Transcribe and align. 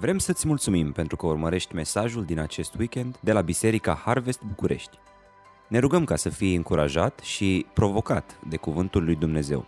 Vrem 0.00 0.18
să-ți 0.18 0.46
mulțumim 0.46 0.92
pentru 0.92 1.16
că 1.16 1.26
urmărești 1.26 1.74
mesajul 1.74 2.24
din 2.24 2.38
acest 2.38 2.74
weekend 2.74 3.18
de 3.20 3.32
la 3.32 3.40
Biserica 3.40 4.02
Harvest 4.04 4.42
București. 4.42 4.98
Ne 5.68 5.78
rugăm 5.78 6.04
ca 6.04 6.16
să 6.16 6.28
fii 6.28 6.54
încurajat 6.54 7.18
și 7.18 7.66
provocat 7.74 8.38
de 8.48 8.56
Cuvântul 8.56 9.04
lui 9.04 9.14
Dumnezeu. 9.14 9.66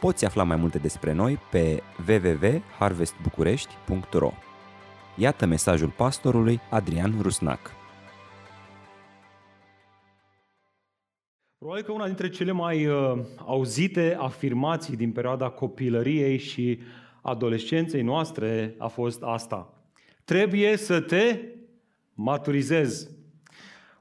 Poți 0.00 0.24
afla 0.24 0.42
mai 0.42 0.56
multe 0.56 0.78
despre 0.78 1.12
noi 1.12 1.38
pe 1.50 1.82
www.harvestbucurești.ro 2.08 4.32
Iată 5.16 5.46
mesajul 5.46 5.88
pastorului 5.88 6.60
Adrian 6.70 7.14
Rusnac. 7.20 7.70
Probabil 11.58 11.84
că 11.84 11.92
una 11.92 12.06
dintre 12.06 12.28
cele 12.28 12.52
mai 12.52 12.86
uh, 12.86 13.18
auzite 13.38 14.16
afirmații 14.20 14.96
din 14.96 15.12
perioada 15.12 15.48
copilăriei 15.48 16.38
și 16.38 16.78
adolescenței 17.22 18.02
noastre 18.02 18.74
a 18.78 18.86
fost 18.86 19.22
asta. 19.22 19.74
Trebuie 20.24 20.76
să 20.76 21.00
te 21.00 21.38
maturizezi. 22.14 23.10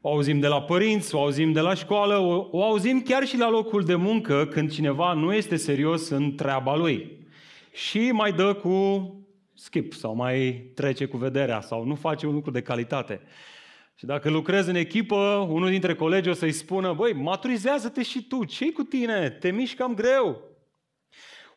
O 0.02 0.10
auzim 0.10 0.40
de 0.40 0.48
la 0.48 0.62
părinți, 0.62 1.16
o 1.16 1.22
auzim 1.22 1.52
de 1.52 1.60
la 1.60 1.74
școală, 1.74 2.18
o, 2.18 2.48
o 2.52 2.64
auzim 2.64 3.02
chiar 3.02 3.26
și 3.26 3.38
la 3.38 3.50
locul 3.50 3.84
de 3.84 3.96
muncă 3.96 4.46
când 4.46 4.72
cineva 4.72 5.14
nu 5.14 5.34
este 5.34 5.56
serios 5.56 6.10
în 6.10 6.36
treaba 6.36 6.76
lui. 6.76 7.20
Și 7.72 8.12
mai 8.12 8.32
dă 8.34 8.54
cu 8.54 9.06
skip 9.54 9.94
sau 9.94 10.16
mai 10.16 10.52
trece 10.76 11.06
cu 11.06 11.18
vederea 11.18 11.62
sau 11.62 11.86
nu 11.86 11.96
face 11.96 12.28
un 12.28 12.34
lucru 12.34 12.52
de 12.52 12.62
calitate. 12.62 13.22
Și 13.96 14.06
dacă 14.06 14.30
lucrezi 14.30 14.70
în 14.70 14.76
echipă, 14.76 15.48
unul 15.50 15.70
dintre 15.70 15.96
colegi 15.96 16.30
o 16.30 16.34
să-i 16.34 16.52
spună, 16.52 16.94
băi, 16.94 17.14
maturizează-te 17.14 18.04
și 18.04 18.24
tu, 18.24 18.44
ce 18.44 18.72
cu 18.72 18.84
tine? 18.84 19.30
Te 19.30 19.52
miști 19.52 19.76
cam 19.76 19.94
greu. 19.94 20.51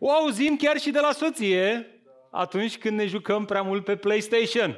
O 0.06 0.10
auzim 0.10 0.56
chiar 0.56 0.78
și 0.78 0.90
de 0.90 1.00
la 1.00 1.12
soție 1.12 1.86
atunci 2.30 2.78
când 2.78 2.96
ne 2.96 3.06
jucăm 3.06 3.44
prea 3.44 3.62
mult 3.62 3.84
pe 3.84 3.96
PlayStation. 3.96 4.76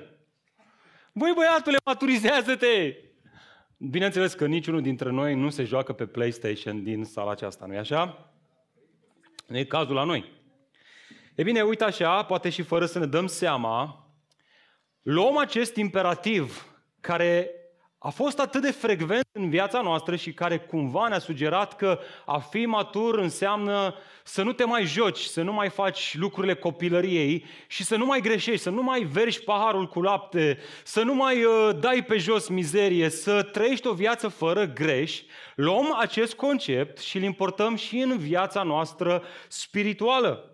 Băi 1.12 1.32
băiatule, 1.34 1.76
maturizează-te! 1.84 2.94
Bineînțeles 3.76 4.34
că 4.34 4.46
niciunul 4.46 4.82
dintre 4.82 5.10
noi 5.10 5.34
nu 5.34 5.50
se 5.50 5.64
joacă 5.64 5.92
pe 5.92 6.06
PlayStation 6.06 6.82
din 6.82 7.04
sala 7.04 7.30
aceasta, 7.30 7.66
nu-i 7.66 7.78
așa? 7.78 8.32
Nu 9.46 9.58
e 9.58 9.64
cazul 9.64 9.94
la 9.94 10.04
noi. 10.04 10.32
E 11.34 11.42
bine, 11.42 11.62
uite 11.62 11.84
așa, 11.84 12.24
poate 12.24 12.48
și 12.48 12.62
fără 12.62 12.86
să 12.86 12.98
ne 12.98 13.06
dăm 13.06 13.26
seama, 13.26 14.06
luăm 15.02 15.36
acest 15.36 15.76
imperativ 15.76 16.66
care 17.00 17.50
a 17.98 18.08
fost 18.08 18.38
atât 18.38 18.62
de 18.62 18.70
frecvent 18.70 19.26
în 19.32 19.50
viața 19.50 19.80
noastră 19.80 20.16
și 20.16 20.32
care 20.32 20.58
cumva 20.58 21.08
ne-a 21.08 21.18
sugerat 21.18 21.76
că 21.76 21.98
a 22.24 22.38
fi 22.38 22.66
matur 22.66 23.18
înseamnă 23.18 23.94
să 24.24 24.42
nu 24.42 24.52
te 24.52 24.64
mai 24.64 24.84
joci, 24.84 25.18
să 25.18 25.42
nu 25.42 25.52
mai 25.52 25.68
faci 25.68 26.16
lucrurile 26.16 26.54
copilăriei 26.54 27.44
și 27.66 27.84
să 27.84 27.96
nu 27.96 28.06
mai 28.06 28.20
greșești, 28.20 28.62
să 28.62 28.70
nu 28.70 28.82
mai 28.82 29.00
vergi 29.00 29.42
paharul 29.42 29.86
cu 29.86 30.02
lapte, 30.02 30.58
să 30.84 31.02
nu 31.02 31.14
mai 31.14 31.44
uh, 31.44 31.70
dai 31.80 32.04
pe 32.04 32.16
jos 32.16 32.48
mizerie, 32.48 33.08
să 33.08 33.42
trăiești 33.42 33.86
o 33.86 33.92
viață 33.92 34.28
fără 34.28 34.64
greș, 34.64 35.22
luăm 35.54 35.96
acest 35.98 36.34
concept 36.34 36.98
și 36.98 37.16
îl 37.16 37.22
importăm 37.22 37.76
și 37.76 37.98
în 37.98 38.18
viața 38.18 38.62
noastră 38.62 39.22
spirituală. 39.48 40.50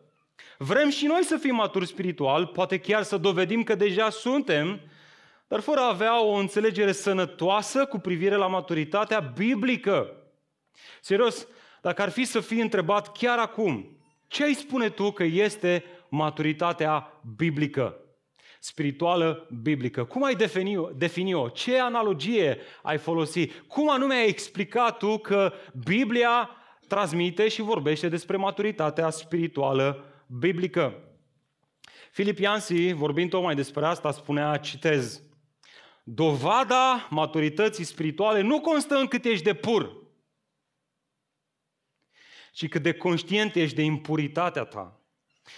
Vrem 0.58 0.90
și 0.90 1.06
noi 1.06 1.24
să 1.24 1.36
fim 1.36 1.54
maturi 1.54 1.86
spiritual, 1.86 2.46
poate 2.46 2.78
chiar 2.78 3.02
să 3.02 3.16
dovedim 3.16 3.62
că 3.62 3.74
deja 3.74 4.10
suntem, 4.10 4.80
dar 5.52 5.60
fără 5.60 5.80
a 5.80 5.88
avea 5.88 6.24
o 6.24 6.32
înțelegere 6.32 6.92
sănătoasă 6.92 7.84
cu 7.84 7.98
privire 7.98 8.34
la 8.34 8.46
maturitatea 8.46 9.20
biblică. 9.20 10.16
Serios, 11.00 11.46
dacă 11.82 12.02
ar 12.02 12.10
fi 12.10 12.24
să 12.24 12.40
fii 12.40 12.60
întrebat 12.60 13.12
chiar 13.12 13.38
acum, 13.38 13.98
ce 14.26 14.44
ai 14.44 14.54
spune 14.54 14.88
tu 14.88 15.10
că 15.10 15.24
este 15.24 15.84
maturitatea 16.08 17.20
biblică? 17.36 17.96
Spirituală 18.60 19.48
biblică. 19.62 20.04
Cum 20.04 20.24
ai 20.24 20.34
defini-o? 20.34 20.88
defini-o? 20.94 21.48
Ce 21.48 21.80
analogie 21.80 22.58
ai 22.82 22.98
folosit? 22.98 23.64
Cum 23.66 23.90
anume 23.90 24.14
ai 24.14 24.28
explicat 24.28 24.98
tu 24.98 25.18
că 25.18 25.52
Biblia 25.84 26.50
transmite 26.88 27.48
și 27.48 27.62
vorbește 27.62 28.08
despre 28.08 28.36
maturitatea 28.36 29.10
spirituală 29.10 30.04
biblică? 30.26 30.94
Filip 32.10 32.38
Iansi, 32.38 32.92
vorbind 32.92 33.30
tocmai 33.30 33.54
despre 33.54 33.86
asta, 33.86 34.10
spunea, 34.10 34.56
citez, 34.56 35.22
Dovada 36.02 37.06
maturității 37.10 37.84
spirituale 37.84 38.40
nu 38.40 38.60
constă 38.60 38.96
în 38.96 39.06
cât 39.06 39.24
ești 39.24 39.44
de 39.44 39.54
pur, 39.54 39.96
ci 42.52 42.68
cât 42.68 42.82
de 42.82 42.92
conștient 42.92 43.54
ești 43.54 43.76
de 43.76 43.82
impuritatea 43.82 44.64
ta. 44.64 45.00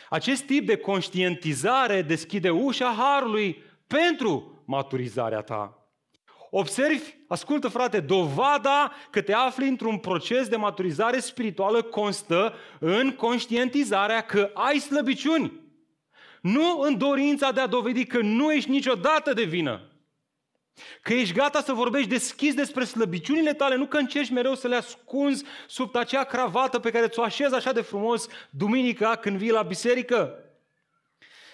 Acest 0.08 0.42
tip 0.42 0.66
de 0.66 0.76
conștientizare 0.76 2.02
deschide 2.02 2.50
ușa 2.50 2.94
harului 2.98 3.62
pentru 3.86 4.62
maturizarea 4.64 5.40
ta. 5.40 5.78
Observi, 6.50 7.14
ascultă 7.28 7.68
frate, 7.68 8.00
dovada 8.00 8.92
că 9.10 9.22
te 9.22 9.32
afli 9.32 9.68
într-un 9.68 9.98
proces 9.98 10.48
de 10.48 10.56
maturizare 10.56 11.18
spirituală 11.18 11.82
constă 11.82 12.54
în 12.80 13.12
conștientizarea 13.12 14.20
că 14.20 14.50
ai 14.54 14.78
slăbiciuni. 14.78 15.60
Nu 16.40 16.80
în 16.80 16.98
dorința 16.98 17.52
de 17.52 17.60
a 17.60 17.66
dovedi 17.66 18.04
că 18.04 18.20
nu 18.20 18.52
ești 18.52 18.70
niciodată 18.70 19.32
de 19.32 19.42
vină. 19.44 19.93
Că 21.02 21.12
ești 21.12 21.34
gata 21.34 21.60
să 21.60 21.72
vorbești 21.72 22.08
deschis 22.08 22.54
despre 22.54 22.84
slăbiciunile 22.84 23.54
tale, 23.54 23.74
nu 23.74 23.86
că 23.86 23.96
încerci 23.96 24.30
mereu 24.30 24.54
să 24.54 24.68
le 24.68 24.76
ascunzi 24.76 25.44
sub 25.66 25.96
acea 25.96 26.24
cravată 26.24 26.78
pe 26.78 26.90
care 26.90 27.08
ți-o 27.08 27.22
așezi 27.22 27.54
așa 27.54 27.72
de 27.72 27.80
frumos 27.80 28.26
duminica 28.50 29.16
când 29.16 29.36
vii 29.36 29.50
la 29.50 29.62
biserică. 29.62 30.38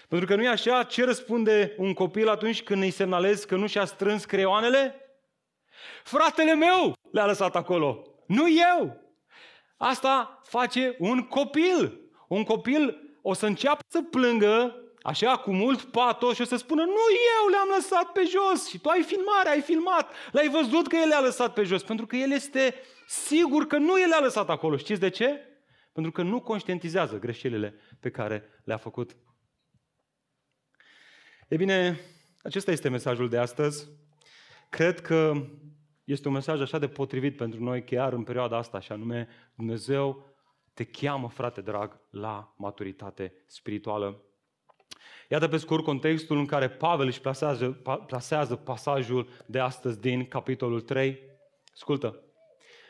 Pentru 0.09 0.27
că 0.27 0.35
nu 0.35 0.43
e 0.43 0.49
așa, 0.49 0.83
ce 0.83 1.05
răspunde 1.05 1.75
un 1.77 1.93
copil 1.93 2.29
atunci 2.29 2.63
când 2.63 2.83
îi 2.83 2.91
semnalezi 2.91 3.47
că 3.47 3.57
nu 3.57 3.67
și-a 3.67 3.85
strâns 3.85 4.25
creioanele? 4.25 4.95
Fratele 6.05 6.55
meu 6.55 6.97
le-a 7.11 7.27
lăsat 7.27 7.57
acolo, 7.57 8.07
nu 8.27 8.45
eu. 8.49 9.01
Asta 9.77 10.41
face 10.45 10.97
un 10.99 11.27
copil. 11.27 12.01
Un 12.29 12.45
copil 12.45 13.11
o 13.23 13.33
să 13.33 13.47
înceapă 13.47 13.83
să 13.89 14.03
plângă 14.03 14.80
așa 15.03 15.37
cu 15.37 15.53
mult 15.53 15.83
patos 15.83 16.35
și 16.35 16.41
o 16.41 16.45
să 16.45 16.57
spună, 16.57 16.83
nu 16.83 17.07
eu 17.41 17.49
le-am 17.51 17.69
lăsat 17.75 18.13
pe 18.13 18.23
jos 18.29 18.69
și 18.69 18.79
tu 18.79 18.89
ai 18.89 19.03
filmare, 19.03 19.49
ai 19.49 19.61
filmat, 19.61 20.13
l-ai 20.33 20.49
văzut 20.49 20.89
că 20.89 20.97
el 20.97 21.09
le-a 21.09 21.21
lăsat 21.21 21.53
pe 21.53 21.63
jos, 21.63 21.83
pentru 21.83 22.07
că 22.07 22.17
el 22.17 22.31
este 22.31 22.75
sigur 23.07 23.67
că 23.67 23.79
nu 23.79 24.01
el 24.01 24.09
le-a 24.09 24.21
lăsat 24.21 24.51
acolo. 24.51 24.77
Știți 24.77 25.01
de 25.01 25.09
ce? 25.09 25.41
Pentru 25.93 26.13
că 26.13 26.23
nu 26.23 26.41
conștientizează 26.41 27.19
greșelile 27.19 27.75
pe 28.01 28.11
care 28.11 28.61
le-a 28.65 28.77
făcut. 28.77 29.17
E 31.49 31.57
bine, 31.57 32.01
acesta 32.43 32.71
este 32.71 32.89
mesajul 32.89 33.29
de 33.29 33.39
astăzi. 33.39 33.89
Cred 34.71 35.01
că 35.01 35.33
este 36.05 36.29
un 36.29 36.35
mesaj 36.35 36.61
așa 36.61 36.79
de 36.79 36.89
potrivit 36.89 37.37
pentru 37.37 37.63
noi 37.63 37.85
chiar 37.85 38.13
în 38.13 38.23
perioada 38.23 38.57
asta, 38.57 38.81
și 38.81 38.93
anume 38.93 39.29
Dumnezeu 39.55 40.25
te 40.75 40.85
cheamă, 40.85 41.29
frate 41.29 41.61
drag, 41.61 42.01
la 42.11 42.55
maturitate 42.57 43.45
spirituală. 43.47 44.25
Iată 45.33 45.49
pe 45.49 45.57
scurt 45.57 45.85
contextul 45.85 46.39
în 46.39 46.47
care 46.47 46.69
Pavel 46.69 47.07
își 47.07 47.21
plasează, 47.21 47.71
plasează 48.07 48.57
pasajul 48.57 49.29
de 49.47 49.59
astăzi 49.59 50.01
din 50.01 50.27
capitolul 50.29 50.81
3. 50.81 51.19
Ascultă, 51.75 52.23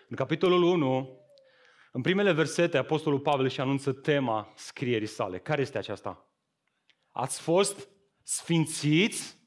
în 0.08 0.16
capitolul 0.16 0.62
1, 0.62 1.18
în 1.92 2.00
primele 2.00 2.32
versete, 2.32 2.78
Apostolul 2.78 3.20
Pavel 3.20 3.44
își 3.44 3.60
anunță 3.60 3.92
tema 3.92 4.52
scrierii 4.56 5.06
sale. 5.06 5.38
Care 5.38 5.60
este 5.60 5.78
aceasta? 5.78 6.26
Ați 7.10 7.40
fost 7.40 7.88
sfințiți 8.22 9.38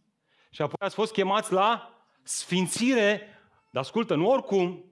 și 0.50 0.62
apoi 0.62 0.88
ați 0.88 0.96
fost 0.96 1.12
chemați 1.12 1.54
la 1.54 1.98
sfințire, 2.24 3.22
dar 3.70 3.84
ascultă, 3.84 4.16
nu 4.16 4.30
oricum, 4.30 4.86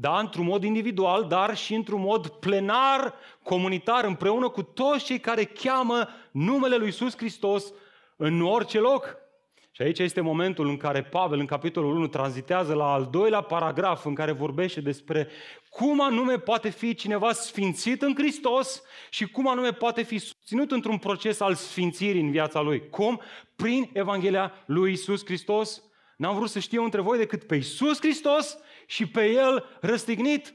da, 0.00 0.18
într-un 0.18 0.44
mod 0.44 0.64
individual, 0.64 1.24
dar 1.24 1.56
și 1.56 1.74
într-un 1.74 2.00
mod 2.00 2.28
plenar, 2.28 3.14
comunitar, 3.42 4.04
împreună 4.04 4.48
cu 4.48 4.62
toți 4.62 5.04
cei 5.04 5.18
care 5.20 5.44
cheamă 5.44 6.08
numele 6.30 6.76
lui 6.76 6.86
Iisus 6.86 7.16
Hristos 7.16 7.72
în 8.16 8.42
orice 8.42 8.78
loc. 8.78 9.16
Și 9.70 9.82
aici 9.82 9.98
este 9.98 10.20
momentul 10.20 10.68
în 10.68 10.76
care 10.76 11.02
Pavel, 11.02 11.38
în 11.38 11.46
capitolul 11.46 11.96
1, 11.96 12.06
tranzitează 12.06 12.74
la 12.74 12.92
al 12.92 13.08
doilea 13.10 13.40
paragraf 13.40 14.04
în 14.04 14.14
care 14.14 14.32
vorbește 14.32 14.80
despre 14.80 15.28
cum 15.70 16.00
anume 16.00 16.38
poate 16.38 16.68
fi 16.68 16.94
cineva 16.94 17.32
sfințit 17.32 18.02
în 18.02 18.14
Hristos 18.14 18.82
și 19.10 19.26
cum 19.26 19.48
anume 19.48 19.72
poate 19.72 20.02
fi 20.02 20.18
susținut 20.18 20.70
într-un 20.70 20.98
proces 20.98 21.40
al 21.40 21.54
sfințirii 21.54 22.20
în 22.20 22.30
viața 22.30 22.60
lui. 22.60 22.88
Cum? 22.88 23.20
Prin 23.56 23.90
Evanghelia 23.92 24.52
lui 24.66 24.92
Isus 24.92 25.24
Hristos. 25.24 25.82
N-am 26.16 26.36
vrut 26.36 26.50
să 26.50 26.58
știu 26.58 26.84
între 26.84 27.00
voi 27.00 27.18
decât 27.18 27.44
pe 27.44 27.56
Isus 27.56 27.98
Hristos 27.98 28.58
și 28.88 29.06
pe 29.06 29.24
el 29.30 29.64
răstignit. 29.80 30.54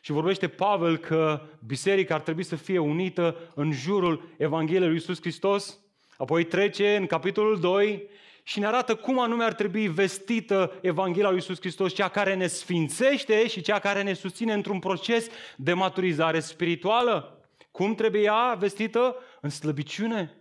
Și 0.00 0.12
vorbește 0.12 0.48
Pavel 0.48 0.96
că 0.96 1.42
biserica 1.66 2.14
ar 2.14 2.20
trebui 2.20 2.42
să 2.42 2.56
fie 2.56 2.78
unită 2.78 3.36
în 3.54 3.72
jurul 3.72 4.34
Evangheliei 4.36 4.86
lui 4.86 4.94
Iisus 4.94 5.20
Hristos. 5.20 5.78
Apoi 6.16 6.44
trece 6.44 6.96
în 6.96 7.06
capitolul 7.06 7.60
2 7.60 8.08
și 8.42 8.58
ne 8.58 8.66
arată 8.66 8.94
cum 8.94 9.18
anume 9.18 9.44
ar 9.44 9.52
trebui 9.52 9.88
vestită 9.88 10.78
Evanghelia 10.82 11.28
lui 11.28 11.36
Iisus 11.36 11.58
Hristos, 11.58 11.94
cea 11.94 12.08
care 12.08 12.34
ne 12.34 12.46
sfințește 12.46 13.46
și 13.46 13.60
cea 13.60 13.78
care 13.78 14.02
ne 14.02 14.12
susține 14.12 14.52
într-un 14.52 14.78
proces 14.78 15.26
de 15.56 15.72
maturizare 15.72 16.40
spirituală. 16.40 17.44
Cum 17.70 17.94
trebuie 17.94 18.22
ea 18.22 18.56
vestită? 18.58 19.16
În 19.40 19.50
slăbiciune, 19.50 20.34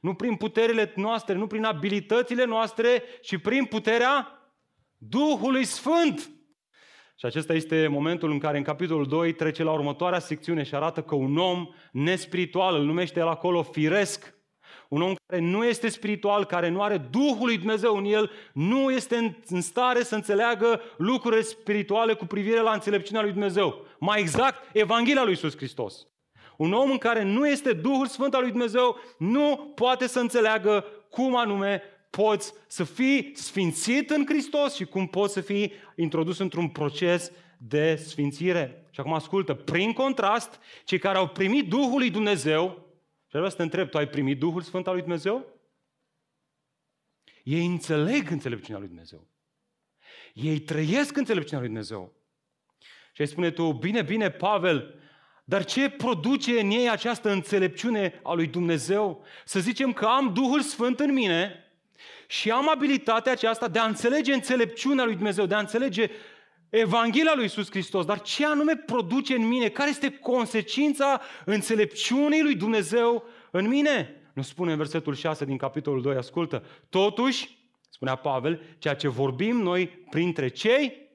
Nu 0.00 0.14
prin 0.14 0.36
puterile 0.36 0.92
noastre, 0.96 1.34
nu 1.34 1.46
prin 1.46 1.64
abilitățile 1.64 2.44
noastre, 2.44 3.02
ci 3.22 3.36
prin 3.36 3.64
puterea 3.64 4.36
Duhului 4.96 5.64
Sfânt. 5.64 6.30
Și 7.22 7.28
acesta 7.28 7.52
este 7.52 7.86
momentul 7.86 8.30
în 8.30 8.38
care 8.38 8.56
în 8.56 8.62
capitolul 8.62 9.06
2 9.06 9.32
trece 9.32 9.62
la 9.62 9.72
următoarea 9.72 10.18
secțiune 10.18 10.62
și 10.62 10.74
arată 10.74 11.02
că 11.02 11.14
un 11.14 11.38
om 11.38 11.68
nespiritual, 11.92 12.74
îl 12.74 12.84
numește 12.84 13.20
el 13.20 13.28
acolo 13.28 13.62
firesc, 13.62 14.34
un 14.88 15.02
om 15.02 15.14
care 15.26 15.42
nu 15.42 15.64
este 15.64 15.88
spiritual, 15.88 16.44
care 16.44 16.68
nu 16.68 16.82
are 16.82 16.96
Duhul 17.10 17.46
lui 17.46 17.58
Dumnezeu 17.58 17.96
în 17.96 18.04
el, 18.04 18.30
nu 18.52 18.90
este 18.90 19.42
în 19.48 19.60
stare 19.60 20.02
să 20.02 20.14
înțeleagă 20.14 20.80
lucrurile 20.96 21.42
spirituale 21.42 22.14
cu 22.14 22.26
privire 22.26 22.60
la 22.60 22.72
înțelepciunea 22.72 23.22
lui 23.22 23.32
Dumnezeu. 23.32 23.86
Mai 23.98 24.20
exact, 24.20 24.76
Evanghelia 24.76 25.22
lui 25.22 25.30
Iisus 25.30 25.56
Hristos. 25.56 26.06
Un 26.56 26.72
om 26.72 26.90
în 26.90 26.98
care 26.98 27.22
nu 27.22 27.48
este 27.48 27.72
Duhul 27.72 28.06
Sfânt 28.06 28.34
al 28.34 28.40
lui 28.40 28.50
Dumnezeu 28.50 28.96
nu 29.18 29.72
poate 29.74 30.06
să 30.06 30.20
înțeleagă 30.20 30.84
cum 31.10 31.36
anume 31.36 31.82
poți 32.16 32.52
să 32.66 32.84
fii 32.84 33.32
sfințit 33.34 34.10
în 34.10 34.26
Hristos 34.26 34.74
și 34.74 34.84
cum 34.84 35.06
poți 35.06 35.32
să 35.32 35.40
fii 35.40 35.72
introdus 35.96 36.38
într-un 36.38 36.68
proces 36.68 37.32
de 37.56 37.96
sfințire. 37.96 38.86
Și 38.90 39.00
acum 39.00 39.12
ascultă, 39.12 39.54
prin 39.54 39.92
contrast, 39.92 40.60
cei 40.84 40.98
care 40.98 41.18
au 41.18 41.28
primit 41.28 41.68
Duhul 41.68 41.98
lui 41.98 42.10
Dumnezeu, 42.10 42.86
și 43.24 43.38
vreau 43.38 43.48
să 43.48 43.56
te 43.56 43.62
întreb, 43.62 43.88
tu 43.90 43.98
ai 43.98 44.08
primit 44.08 44.38
Duhul 44.38 44.62
Sfânt 44.62 44.86
al 44.86 44.92
lui 44.92 45.02
Dumnezeu? 45.02 45.46
Ei 47.42 47.66
înțeleg 47.66 48.30
înțelepciunea 48.30 48.78
lui 48.80 48.88
Dumnezeu. 48.88 49.26
Ei 50.34 50.58
trăiesc 50.58 51.16
înțelepciunea 51.16 51.60
lui 51.60 51.68
Dumnezeu. 51.68 52.12
Și 53.12 53.20
ai 53.20 53.26
spune 53.26 53.50
tu, 53.50 53.72
bine, 53.72 54.02
bine, 54.02 54.30
Pavel, 54.30 54.94
dar 55.44 55.64
ce 55.64 55.90
produce 55.90 56.60
în 56.60 56.70
ei 56.70 56.90
această 56.90 57.30
înțelepciune 57.30 58.20
a 58.22 58.32
lui 58.32 58.46
Dumnezeu? 58.46 59.24
Să 59.44 59.60
zicem 59.60 59.92
că 59.92 60.04
am 60.04 60.32
Duhul 60.32 60.60
Sfânt 60.60 61.00
în 61.00 61.12
mine 61.12 61.62
și 62.32 62.50
am 62.50 62.68
abilitatea 62.68 63.32
aceasta 63.32 63.68
de 63.68 63.78
a 63.78 63.84
înțelege 63.84 64.32
înțelepciunea 64.32 65.04
lui 65.04 65.14
Dumnezeu, 65.14 65.46
de 65.46 65.54
a 65.54 65.58
înțelege 65.58 66.10
Evanghelia 66.70 67.32
lui 67.34 67.42
Iisus 67.42 67.70
Hristos, 67.70 68.04
dar 68.04 68.20
ce 68.20 68.46
anume 68.46 68.76
produce 68.76 69.34
în 69.34 69.48
mine? 69.48 69.68
Care 69.68 69.90
este 69.90 70.10
consecința 70.10 71.20
înțelepciunii 71.44 72.42
lui 72.42 72.54
Dumnezeu 72.54 73.24
în 73.50 73.68
mine? 73.68 74.30
Nu 74.34 74.42
spune 74.42 74.70
în 74.70 74.76
versetul 74.76 75.14
6 75.14 75.44
din 75.44 75.56
capitolul 75.56 76.02
2, 76.02 76.16
ascultă. 76.16 76.64
Totuși, 76.88 77.58
spunea 77.90 78.14
Pavel, 78.14 78.62
ceea 78.78 78.94
ce 78.94 79.08
vorbim 79.08 79.56
noi 79.56 79.88
printre 79.88 80.48
cei 80.48 81.10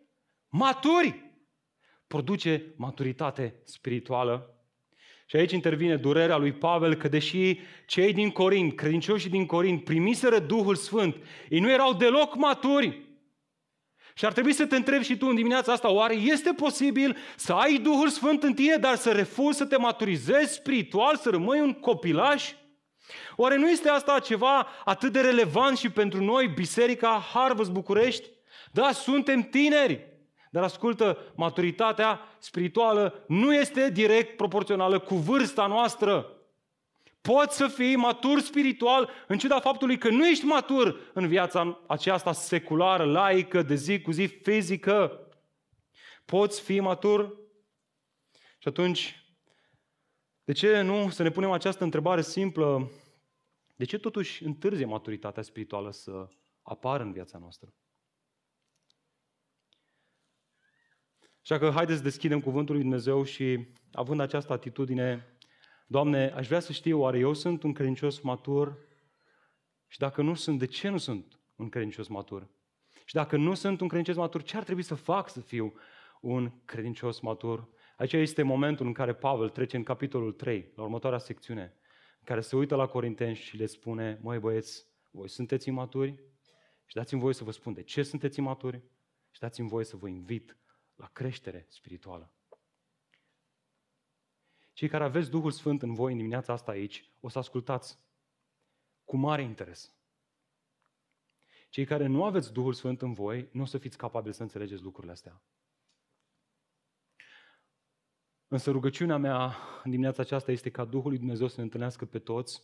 maturi 0.48 1.32
produce 2.08 2.74
maturitate 2.76 3.62
spirituală. 3.64 4.57
Și 5.30 5.36
aici 5.36 5.52
intervine 5.52 5.96
durerea 5.96 6.38
lui 6.38 6.52
Pavel 6.52 6.96
că 6.96 7.08
deși 7.08 7.60
cei 7.86 8.14
din 8.14 8.30
Corint, 8.30 8.76
credincioșii 8.76 9.30
din 9.30 9.46
Corint, 9.46 9.84
primiseră 9.84 10.40
Duhul 10.40 10.76
Sfânt, 10.76 11.16
ei 11.50 11.60
nu 11.60 11.72
erau 11.72 11.94
deloc 11.94 12.36
maturi. 12.36 13.06
Și 14.14 14.26
ar 14.26 14.34
trebui 14.34 14.54
să 14.54 14.66
te 14.66 14.76
întrebi 14.76 15.04
și 15.04 15.18
tu 15.18 15.28
în 15.28 15.36
dimineața 15.36 15.72
asta, 15.72 15.92
oare 15.92 16.14
este 16.14 16.54
posibil 16.54 17.18
să 17.36 17.54
ai 17.54 17.78
Duhul 17.78 18.10
Sfânt 18.10 18.44
în 18.44 18.54
tine, 18.54 18.76
dar 18.76 18.96
să 18.96 19.12
refuzi 19.12 19.58
să 19.58 19.66
te 19.66 19.78
maturizezi 19.78 20.54
spiritual, 20.54 21.16
să 21.16 21.30
rămâi 21.30 21.60
un 21.60 21.74
copilaș? 21.74 22.52
Oare 23.36 23.58
nu 23.58 23.70
este 23.70 23.90
asta 23.90 24.20
ceva 24.20 24.68
atât 24.86 25.12
de 25.12 25.22
relevant 25.22 25.78
și 25.78 25.90
pentru 25.90 26.24
noi, 26.24 26.48
Biserica 26.48 27.24
Harvest 27.34 27.72
București? 27.72 28.30
Da, 28.72 28.92
suntem 28.92 29.42
tineri, 29.42 30.17
dar 30.52 30.64
ascultă, 30.64 31.18
maturitatea 31.36 32.20
spirituală 32.40 33.24
nu 33.28 33.54
este 33.54 33.90
direct 33.90 34.38
proporțională 34.38 35.00
cu 35.00 35.16
vârsta 35.16 35.68
noastră. 35.68 36.32
Poți 37.22 37.58
să 37.58 37.68
fii 37.68 37.96
matur 37.96 38.40
spiritual 38.40 39.10
în 39.28 39.38
ciuda 39.38 39.60
faptului 39.60 39.98
că 39.98 40.10
nu 40.10 40.28
ești 40.28 40.46
matur 40.46 41.12
în 41.14 41.28
viața 41.28 41.80
aceasta 41.88 42.32
seculară, 42.32 43.04
laică, 43.04 43.62
de 43.62 43.76
zi 43.76 44.02
cu 44.02 44.12
zi, 44.12 44.26
fizică. 44.26 45.28
Poți 46.26 46.62
fi 46.62 46.80
matur? 46.80 47.38
Și 48.58 48.68
atunci, 48.68 49.26
de 50.44 50.52
ce 50.54 50.82
nu 50.82 51.10
să 51.10 51.24
ne 51.24 51.30
punem 51.30 51.52
această 51.52 51.84
întrebare 51.84 52.22
simplă? 52.22 52.92
De 53.76 53.86
ce 53.86 53.98
totuși 53.98 54.44
întârzie 54.44 54.86
maturitatea 54.86 55.44
spirituală 55.44 55.92
să 55.92 56.28
apară 56.62 57.04
în 57.04 57.12
viața 57.12 57.38
noastră? 57.38 57.74
Așa 61.50 61.60
că 61.60 61.72
haideți 61.72 61.98
să 61.98 62.04
deschidem 62.04 62.42
cuvântul 62.42 62.74
lui 62.74 62.84
Dumnezeu 62.84 63.24
și 63.24 63.68
având 63.94 64.20
această 64.20 64.54
atitudine, 64.54 65.38
Doamne, 65.86 66.30
aș 66.30 66.48
vrea 66.48 66.60
să 66.60 66.72
știu, 66.72 67.00
oare 67.00 67.20
eu 67.20 67.34
sunt 67.34 67.64
un 67.64 67.74
credincios 67.74 68.20
matur? 68.20 68.78
Și 69.88 70.00
dacă 70.00 70.22
nu 70.22 70.34
sunt, 70.34 70.60
de 70.60 70.66
ce 70.66 70.90
nu 70.90 70.98
sunt 70.98 71.40
un 71.56 71.70
credincios 71.70 72.08
matur? 72.08 72.48
Și 73.06 73.14
dacă 73.14 73.38
nu 73.38 73.54
sunt 73.54 73.82
un 73.82 73.88
credincios 73.88 74.18
matur, 74.18 74.44
ce 74.44 74.58
ar 74.58 74.64
trebui 74.64 74.82
să 74.82 74.96
fac 74.96 75.30
să 75.30 75.40
fiu 75.40 75.74
un 76.22 76.52
credincios 76.66 77.20
matur? 77.20 77.70
Aici 77.98 78.14
este 78.14 78.42
momentul 78.42 78.86
în 78.86 78.94
care 78.94 79.14
Pavel 79.14 79.50
trece 79.50 79.78
în 79.78 79.84
capitolul 79.84 80.32
3, 80.32 80.72
la 80.76 80.84
următoarea 80.84 81.20
secțiune, 81.20 81.74
în 82.20 82.24
care 82.24 82.42
se 82.42 82.56
uită 82.56 82.76
la 82.76 82.86
Corinteni 82.86 83.36
și 83.36 83.58
le 83.58 83.66
spune, 83.66 84.20
măi 84.22 84.40
băieți, 84.40 84.86
voi 85.12 85.30
sunteți 85.30 85.68
imaturi? 85.68 86.10
Și 86.86 86.96
dați-mi 86.96 87.22
voie 87.22 87.34
să 87.34 87.44
vă 87.44 87.52
spun 87.52 87.74
de 87.74 87.84
ce 87.84 88.04
sunteți 88.04 88.40
imaturi? 88.40 88.82
Și 89.32 89.40
dați-mi 89.40 89.70
voie 89.70 89.86
să 89.86 89.96
vă 89.96 90.08
invit 90.08 90.58
la 90.98 91.08
creștere 91.14 91.66
spirituală. 91.70 92.32
Cei 94.74 94.88
care 94.88 95.04
aveți 95.04 95.30
Duhul 95.30 95.52
Sfânt 95.52 95.82
în 95.82 95.94
voi 95.94 96.12
în 96.12 96.18
dimineața 96.18 96.54
asta 96.54 96.72
aici, 96.72 97.12
o 97.20 97.30
să 97.30 97.38
ascultați 97.38 98.00
cu 99.06 99.18
mare 99.18 99.42
interes. 99.42 99.96
Cei 101.70 101.86
care 101.86 102.06
nu 102.06 102.26
aveți 102.26 102.54
Duhul 102.54 102.74
Sfânt 102.74 103.02
în 103.02 103.14
voi, 103.14 103.50
nu 103.52 103.62
o 103.62 103.66
să 103.66 103.78
fiți 103.78 103.98
capabili 103.98 104.34
să 104.34 104.42
înțelegeți 104.42 104.82
lucrurile 104.82 105.12
astea. 105.12 105.42
Însă 108.48 108.72
rugăciunea 108.72 109.18
mea 109.18 109.56
în 109.84 109.92
dimineața 109.92 110.22
aceasta 110.22 110.52
este 110.52 110.70
ca 110.70 110.86
Duhul 110.86 111.10
lui 111.10 111.18
Dumnezeu 111.18 111.48
să 111.48 111.56
ne 111.58 111.64
întâlnească 111.64 112.06
pe 112.06 112.20
toți 112.20 112.64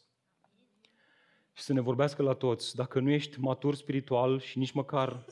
și 1.53 1.63
să 1.63 1.73
ne 1.73 1.79
vorbească 1.79 2.23
la 2.23 2.33
toți. 2.33 2.75
Dacă 2.75 2.99
nu 2.99 3.09
ești 3.09 3.39
matur 3.39 3.75
spiritual 3.75 4.39
și 4.39 4.57
nici 4.57 4.71
măcar 4.71 5.25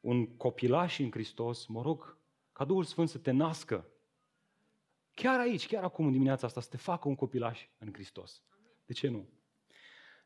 un 0.00 0.36
copilaș 0.36 0.98
în 0.98 1.10
Hristos, 1.10 1.66
mă 1.66 1.82
rog, 1.82 2.17
ca 2.58 2.64
Duhul 2.64 2.84
Sfânt 2.84 3.08
să 3.08 3.18
te 3.18 3.30
nască. 3.30 3.90
Chiar 5.14 5.40
aici, 5.40 5.66
chiar 5.66 5.84
acum, 5.84 6.06
în 6.06 6.12
dimineața 6.12 6.46
asta, 6.46 6.60
să 6.60 6.68
te 6.68 6.76
facă 6.76 7.08
un 7.08 7.14
copilaș 7.14 7.68
în 7.78 7.92
Hristos. 7.92 8.42
De 8.86 8.92
ce 8.92 9.08
nu? 9.08 9.28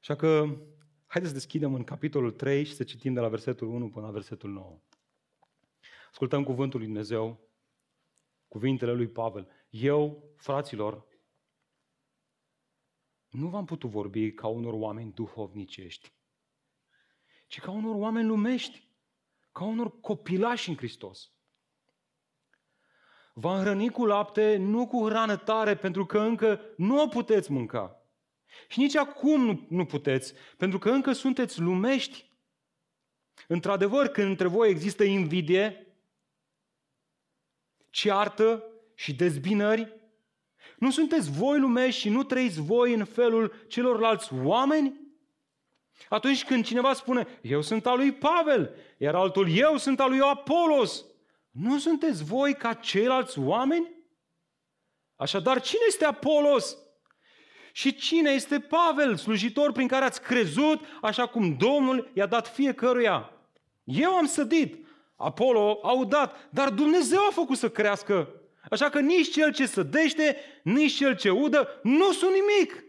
Așa 0.00 0.16
că, 0.16 0.56
haideți 1.06 1.32
să 1.32 1.38
deschidem 1.38 1.74
în 1.74 1.84
capitolul 1.84 2.32
3 2.32 2.64
și 2.64 2.74
să 2.74 2.84
citim 2.84 3.14
de 3.14 3.20
la 3.20 3.28
versetul 3.28 3.68
1 3.68 3.88
până 3.88 4.06
la 4.06 4.12
versetul 4.12 4.50
9. 4.50 4.80
Ascultăm 6.10 6.44
cuvântul 6.44 6.78
lui 6.78 6.88
Dumnezeu, 6.88 7.50
cuvintele 8.48 8.92
lui 8.92 9.08
Pavel. 9.08 9.48
Eu, 9.70 10.32
fraților, 10.36 11.06
nu 13.28 13.48
v-am 13.48 13.64
putut 13.64 13.90
vorbi 13.90 14.32
ca 14.32 14.46
unor 14.46 14.72
oameni 14.72 15.12
duhovnicești, 15.12 16.12
ci 17.46 17.60
ca 17.60 17.70
unor 17.70 17.94
oameni 17.94 18.26
lumești, 18.26 18.88
ca 19.50 19.64
unor 19.64 20.00
copilași 20.00 20.68
în 20.68 20.76
Hristos. 20.76 21.32
Va 23.32 23.56
înhrăni 23.56 23.90
cu 23.90 24.06
lapte, 24.06 24.56
nu 24.56 24.86
cu 24.86 25.08
hrană 25.08 25.36
tare, 25.36 25.76
pentru 25.76 26.06
că 26.06 26.18
încă 26.18 26.60
nu 26.76 27.02
o 27.02 27.06
puteți 27.06 27.52
mânca. 27.52 27.96
Și 28.68 28.78
nici 28.78 28.96
acum 28.96 29.44
nu, 29.44 29.66
nu 29.68 29.84
puteți, 29.84 30.34
pentru 30.56 30.78
că 30.78 30.90
încă 30.90 31.12
sunteți 31.12 31.60
lumești. 31.60 32.30
Într-adevăr, 33.48 34.08
când 34.08 34.28
între 34.28 34.46
voi 34.46 34.68
există 34.70 35.04
invidie, 35.04 35.86
ceartă 37.90 38.64
și 38.94 39.14
dezbinări, 39.14 40.00
nu 40.78 40.90
sunteți 40.90 41.30
voi 41.30 41.58
lumești 41.58 42.00
și 42.00 42.08
nu 42.08 42.22
trăiți 42.22 42.60
voi 42.60 42.94
în 42.94 43.04
felul 43.04 43.64
celorlalți 43.68 44.34
oameni? 44.34 45.00
Atunci 46.08 46.44
când 46.44 46.64
cineva 46.64 46.92
spune, 46.92 47.26
eu 47.42 47.60
sunt 47.60 47.86
al 47.86 47.96
lui 47.96 48.12
Pavel, 48.12 48.74
iar 48.98 49.14
altul, 49.14 49.56
eu 49.56 49.76
sunt 49.76 50.00
al 50.00 50.10
lui 50.10 50.20
Apolos, 50.20 51.04
nu 51.52 51.78
sunteți 51.78 52.24
voi 52.24 52.54
ca 52.54 52.74
ceilalți 52.74 53.38
oameni? 53.38 53.90
Așadar, 55.16 55.60
cine 55.60 55.82
este 55.86 56.04
Apolos? 56.04 56.76
Și 57.72 57.94
cine 57.94 58.30
este 58.30 58.60
Pavel, 58.60 59.16
slujitor 59.16 59.72
prin 59.72 59.88
care 59.88 60.04
ați 60.04 60.22
crezut, 60.22 60.80
așa 61.02 61.26
cum 61.26 61.56
Domnul 61.56 62.10
i-a 62.14 62.26
dat 62.26 62.48
fiecăruia? 62.54 63.30
Eu 63.84 64.12
am 64.12 64.26
sădit, 64.26 64.86
Apollo 65.16 65.80
a 65.82 65.92
udat, 65.92 66.48
dar 66.50 66.70
Dumnezeu 66.70 67.18
a 67.18 67.30
făcut 67.32 67.56
să 67.56 67.70
crească. 67.70 68.42
Așa 68.70 68.88
că 68.88 69.00
nici 69.00 69.32
cel 69.32 69.52
ce 69.52 69.66
sădește, 69.66 70.36
nici 70.62 70.96
cel 70.96 71.16
ce 71.16 71.30
udă 71.30 71.80
nu 71.82 72.12
sunt 72.12 72.30
nimic. 72.32 72.84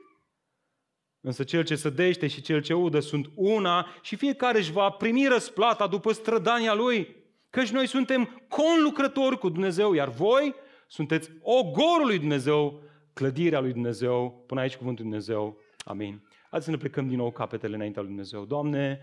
Însă 1.21 1.43
cel 1.43 1.63
ce 1.63 1.75
sădește 1.75 2.27
și 2.27 2.41
cel 2.41 2.61
ce 2.61 2.73
udă 2.73 2.99
sunt 2.99 3.29
una 3.35 3.87
și 4.01 4.15
fiecare 4.15 4.57
își 4.57 4.71
va 4.71 4.89
primi 4.89 5.27
răsplata 5.27 5.87
după 5.87 6.11
strădania 6.11 6.73
lui. 6.73 7.22
Căci 7.53 7.71
noi 7.71 7.87
suntem 7.87 8.45
conlucrători 8.47 9.37
cu 9.37 9.49
Dumnezeu, 9.49 9.93
iar 9.93 10.09
voi 10.09 10.55
sunteți 10.87 11.31
ogorul 11.41 12.05
lui 12.05 12.19
Dumnezeu, 12.19 12.81
clădirea 13.13 13.59
lui 13.59 13.71
Dumnezeu, 13.71 14.43
până 14.47 14.61
aici 14.61 14.75
cuvântul 14.75 15.03
Dumnezeu. 15.03 15.57
Amin. 15.85 16.27
Haideți 16.41 16.65
să 16.65 16.71
ne 16.71 16.77
plecăm 16.77 17.07
din 17.07 17.17
nou 17.17 17.31
capetele 17.31 17.75
înaintea 17.75 18.01
lui 18.01 18.09
Dumnezeu. 18.09 18.45
Doamne, 18.45 18.99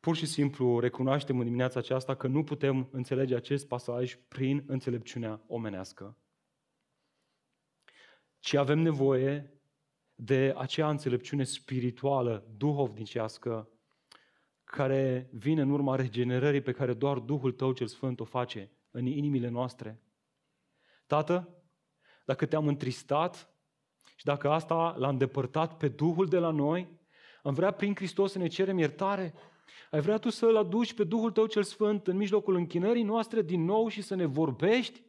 pur 0.00 0.16
și 0.16 0.26
simplu 0.26 0.78
recunoaștem 0.78 1.38
în 1.38 1.44
dimineața 1.44 1.78
aceasta 1.78 2.14
că 2.14 2.26
nu 2.26 2.44
putem 2.44 2.88
înțelege 2.90 3.34
acest 3.34 3.68
pasaj 3.68 4.18
prin 4.28 4.64
înțelepciunea 4.66 5.40
omenească, 5.46 6.16
ci 8.38 8.54
avem 8.54 8.78
nevoie 8.78 9.60
de 10.14 10.54
acea 10.56 10.90
înțelepciune 10.90 11.44
spirituală, 11.44 12.46
duhovnicească, 12.56 13.68
care 14.76 15.28
vine 15.32 15.60
în 15.60 15.70
urma 15.70 15.96
regenerării 15.96 16.60
pe 16.60 16.72
care 16.72 16.94
doar 16.94 17.18
Duhul 17.18 17.52
Tău 17.52 17.72
cel 17.72 17.86
Sfânt 17.86 18.20
o 18.20 18.24
face 18.24 18.70
în 18.90 19.06
inimile 19.06 19.48
noastre. 19.48 20.02
Tată, 21.06 21.64
dacă 22.24 22.46
te-am 22.46 22.66
întristat 22.66 23.54
și 24.16 24.24
dacă 24.24 24.50
asta 24.50 24.94
l-a 24.98 25.08
îndepărtat 25.08 25.76
pe 25.76 25.88
Duhul 25.88 26.26
de 26.26 26.38
la 26.38 26.50
noi, 26.50 26.88
am 27.42 27.54
vrea 27.54 27.70
prin 27.70 27.94
Hristos 27.94 28.32
să 28.32 28.38
ne 28.38 28.46
cerem 28.46 28.78
iertare. 28.78 29.34
Ai 29.90 30.00
vrea 30.00 30.18
tu 30.18 30.30
să-L 30.30 30.56
aduci 30.56 30.94
pe 30.94 31.04
Duhul 31.04 31.30
Tău 31.30 31.46
cel 31.46 31.62
Sfânt 31.62 32.06
în 32.06 32.16
mijlocul 32.16 32.54
închinării 32.54 33.02
noastre 33.02 33.42
din 33.42 33.64
nou 33.64 33.88
și 33.88 34.02
să 34.02 34.14
ne 34.14 34.26
vorbești? 34.26 35.02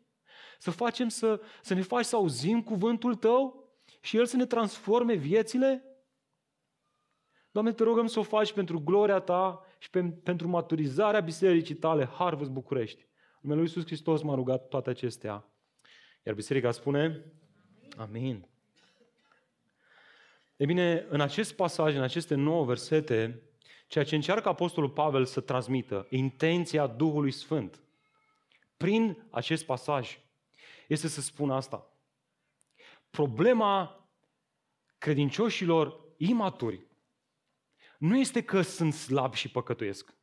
Să 0.59 0.71
facem 0.71 1.07
să, 1.07 1.41
să 1.61 1.73
ne 1.73 1.81
faci 1.81 2.05
să 2.05 2.15
auzim 2.15 2.63
cuvântul 2.63 3.15
Tău 3.15 3.71
și 4.01 4.17
El 4.17 4.25
să 4.25 4.35
ne 4.35 4.45
transforme 4.45 5.13
viețile? 5.13 5.83
Doamne, 7.57 7.73
te 7.73 7.83
rugăm 7.83 8.07
să 8.07 8.19
o 8.19 8.23
faci 8.23 8.53
pentru 8.53 8.79
gloria 8.79 9.19
Ta 9.19 9.65
și 9.77 9.89
pe, 9.89 10.03
pentru 10.03 10.47
maturizarea 10.47 11.19
bisericii 11.19 11.75
Tale, 11.75 12.05
Harvest 12.05 12.49
București. 12.49 13.01
În 13.01 13.39
numele 13.41 13.59
Lui 13.59 13.69
Iisus 13.69 13.85
Hristos 13.85 14.21
m-a 14.21 14.35
rugat 14.35 14.67
toate 14.67 14.89
acestea. 14.89 15.45
Iar 16.23 16.35
biserica 16.35 16.71
spune, 16.71 17.25
Amin. 17.95 18.47
E 20.55 20.65
bine, 20.65 21.05
în 21.09 21.21
acest 21.21 21.55
pasaj, 21.55 21.95
în 21.95 22.01
aceste 22.01 22.35
nouă 22.35 22.65
versete, 22.65 23.41
ceea 23.87 24.03
ce 24.03 24.15
încearcă 24.15 24.49
Apostolul 24.49 24.89
Pavel 24.89 25.25
să 25.25 25.41
transmită, 25.41 26.07
intenția 26.09 26.87
Duhului 26.87 27.31
Sfânt, 27.31 27.81
prin 28.77 29.27
acest 29.29 29.65
pasaj, 29.65 30.19
este 30.87 31.07
să 31.07 31.21
spună 31.21 31.53
asta. 31.53 31.91
Problema 33.09 34.05
credincioșilor 34.97 35.99
imaturi 36.17 36.86
nu 37.97 38.17
este 38.17 38.43
că 38.43 38.61
sunt 38.61 38.93
slabi 38.93 39.37
și 39.37 39.51
păcătuiesc, 39.51 40.17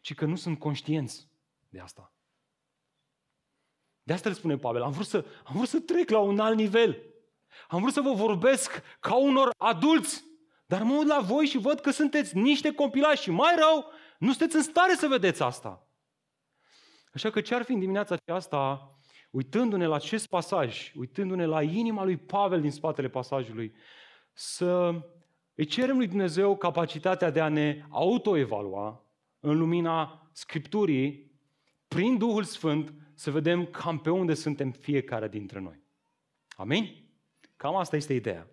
ci 0.00 0.14
că 0.14 0.24
nu 0.24 0.36
sunt 0.36 0.58
conștienți 0.58 1.28
de 1.68 1.80
asta. 1.80 2.14
De 4.02 4.12
asta 4.12 4.28
le 4.28 4.34
spune 4.34 4.56
Pavel, 4.56 4.82
am 4.82 4.92
vrut, 4.92 5.06
să, 5.06 5.24
am 5.44 5.54
vrut 5.54 5.68
să 5.68 5.80
trec 5.80 6.10
la 6.10 6.18
un 6.18 6.38
alt 6.38 6.56
nivel. 6.56 7.02
Am 7.68 7.80
vrut 7.80 7.92
să 7.92 8.00
vă 8.00 8.12
vorbesc 8.12 8.82
ca 9.00 9.14
unor 9.16 9.50
adulți, 9.56 10.24
dar 10.66 10.82
mă 10.82 10.96
uit 10.96 11.06
la 11.06 11.20
voi 11.20 11.46
și 11.46 11.58
văd 11.58 11.80
că 11.80 11.90
sunteți 11.90 12.36
niște 12.36 12.72
compilați 12.72 13.22
și 13.22 13.30
mai 13.30 13.54
rău, 13.56 13.90
nu 14.18 14.28
sunteți 14.28 14.56
în 14.56 14.62
stare 14.62 14.94
să 14.94 15.06
vedeți 15.06 15.42
asta. 15.42 15.88
Așa 17.12 17.30
că 17.30 17.40
ce 17.40 17.54
ar 17.54 17.62
fi 17.62 17.72
în 17.72 17.78
dimineața 17.78 18.14
aceasta, 18.14 18.90
uitându-ne 19.30 19.86
la 19.86 19.94
acest 19.94 20.26
pasaj, 20.26 20.92
uitându-ne 20.94 21.44
la 21.44 21.62
inima 21.62 22.04
lui 22.04 22.16
Pavel 22.16 22.60
din 22.60 22.70
spatele 22.70 23.08
pasajului, 23.08 23.74
să 24.32 25.00
îi 25.56 25.64
cerem 25.64 25.96
lui 25.96 26.06
Dumnezeu 26.06 26.56
capacitatea 26.56 27.30
de 27.30 27.40
a 27.40 27.48
ne 27.48 27.84
autoevalua 27.88 29.04
în 29.40 29.58
lumina 29.58 30.28
Scripturii, 30.32 31.34
prin 31.88 32.18
Duhul 32.18 32.44
Sfânt, 32.44 32.94
să 33.14 33.30
vedem 33.30 33.66
cam 33.66 33.98
pe 33.98 34.10
unde 34.10 34.34
suntem 34.34 34.70
fiecare 34.70 35.28
dintre 35.28 35.60
noi. 35.60 35.82
Amin? 36.56 37.10
Cam 37.56 37.76
asta 37.76 37.96
este 37.96 38.14
ideea. 38.14 38.50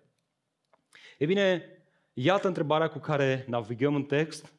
E 1.18 1.26
bine, 1.26 1.64
iată 2.12 2.46
întrebarea 2.46 2.88
cu 2.88 2.98
care 2.98 3.44
navigăm 3.48 3.94
în 3.94 4.04
text. 4.04 4.52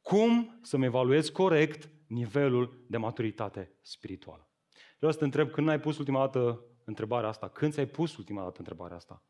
Cum 0.00 0.58
să-mi 0.62 0.84
evaluez 0.84 1.28
corect 1.28 1.90
nivelul 2.06 2.84
de 2.88 2.96
maturitate 2.96 3.72
spirituală? 3.80 4.50
Vreau 4.96 5.12
să 5.12 5.18
te 5.18 5.24
întreb, 5.24 5.50
când 5.50 5.68
ai 5.68 5.80
pus 5.80 5.98
ultima 5.98 6.18
dată 6.18 6.64
întrebarea 6.84 7.28
asta? 7.28 7.48
Când 7.48 7.72
ți-ai 7.72 7.86
pus 7.86 8.16
ultima 8.16 8.42
dată 8.42 8.58
întrebarea 8.58 8.96
asta? 8.96 9.22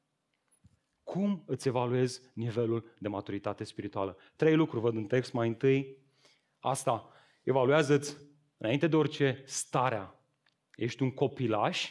Cum 1.12 1.42
îți 1.46 1.68
evaluezi 1.68 2.20
nivelul 2.34 2.94
de 2.98 3.08
maturitate 3.08 3.64
spirituală? 3.64 4.16
Trei 4.36 4.54
lucruri 4.56 4.82
văd 4.82 4.96
în 4.96 5.06
text. 5.06 5.32
Mai 5.32 5.48
întâi, 5.48 5.96
asta, 6.58 7.12
evaluează-ți, 7.42 8.16
înainte 8.56 8.86
de 8.86 8.96
orice, 8.96 9.42
starea. 9.46 10.24
Ești 10.74 11.02
un 11.02 11.10
copilaș 11.10 11.90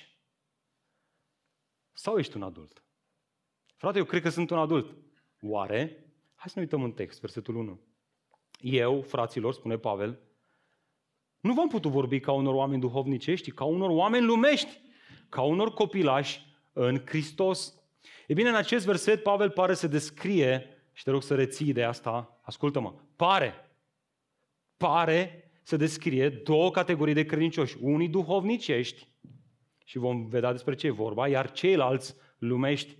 sau 1.93 2.17
ești 2.17 2.35
un 2.35 2.43
adult? 2.43 2.83
Frate, 3.75 3.97
eu 3.97 4.05
cred 4.05 4.21
că 4.21 4.29
sunt 4.29 4.49
un 4.49 4.57
adult. 4.57 4.97
Oare? 5.41 6.13
Hai 6.35 6.49
să 6.49 6.53
ne 6.55 6.61
uităm 6.61 6.83
în 6.83 6.91
text, 6.91 7.19
versetul 7.19 7.55
1. 7.55 7.79
Eu, 8.59 9.01
fraților, 9.01 9.53
spune 9.53 9.77
Pavel, 9.77 10.19
nu 11.39 11.53
v-am 11.53 11.67
putut 11.67 11.91
vorbi 11.91 12.19
ca 12.19 12.31
unor 12.31 12.53
oameni 12.53 12.81
duhovnicești, 12.81 13.51
ca 13.51 13.63
unor 13.63 13.89
oameni 13.89 14.25
lumești, 14.25 14.81
ca 15.29 15.41
unor 15.41 15.73
copilași 15.73 16.45
în 16.73 17.01
Hristos. 17.05 17.80
E 18.31 18.33
bine, 18.33 18.49
în 18.49 18.55
acest 18.55 18.85
verset 18.85 19.23
Pavel 19.23 19.49
pare 19.49 19.73
să 19.73 19.87
descrie, 19.87 20.65
și 20.93 21.03
te 21.03 21.11
rog 21.11 21.23
să 21.23 21.35
reții 21.35 21.73
de 21.73 21.83
asta, 21.83 22.39
ascultă-mă, 22.41 22.93
pare, 23.15 23.71
pare 24.77 25.51
să 25.63 25.77
descrie 25.77 26.29
două 26.29 26.71
categorii 26.71 27.13
de 27.13 27.25
credincioși. 27.25 27.77
Unii 27.79 28.07
duhovnicești, 28.07 29.07
și 29.83 29.97
vom 29.97 30.27
vedea 30.27 30.51
despre 30.51 30.75
ce 30.75 30.87
e 30.87 30.91
vorba, 30.91 31.27
iar 31.27 31.51
ceilalți 31.51 32.15
lumești. 32.37 32.97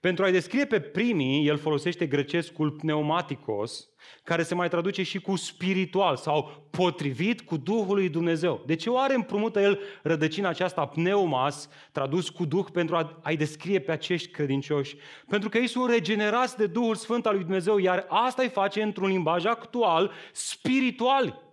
Pentru 0.00 0.24
a-i 0.24 0.32
descrie 0.32 0.64
pe 0.64 0.80
primii, 0.80 1.46
el 1.46 1.56
folosește 1.56 2.06
grecescul 2.06 2.70
pneumaticos, 2.70 3.88
care 4.24 4.42
se 4.42 4.54
mai 4.54 4.68
traduce 4.68 5.02
și 5.02 5.20
cu 5.20 5.36
spiritual 5.36 6.16
sau 6.16 6.68
potrivit 6.70 7.40
cu 7.40 7.56
Duhul 7.56 7.94
lui 7.94 8.08
Dumnezeu. 8.08 8.62
De 8.66 8.74
ce 8.74 8.90
oare 8.90 9.14
împrumută 9.14 9.60
el 9.60 9.80
rădăcina 10.02 10.48
aceasta 10.48 10.86
pneumas, 10.86 11.68
tradus 11.92 12.28
cu 12.28 12.44
Duh, 12.44 12.66
pentru 12.72 13.18
a-i 13.22 13.36
descrie 13.36 13.78
pe 13.78 13.92
acești 13.92 14.28
credincioși? 14.28 14.96
Pentru 15.28 15.48
că 15.48 15.58
ei 15.58 15.66
sunt 15.66 15.90
regenerați 15.90 16.56
de 16.56 16.66
Duhul 16.66 16.94
Sfânt 16.94 17.26
al 17.26 17.34
lui 17.34 17.42
Dumnezeu, 17.42 17.78
iar 17.78 18.06
asta 18.08 18.42
îi 18.42 18.48
face 18.48 18.82
într-un 18.82 19.08
limbaj 19.08 19.44
actual 19.44 20.12
spiritual. 20.32 21.49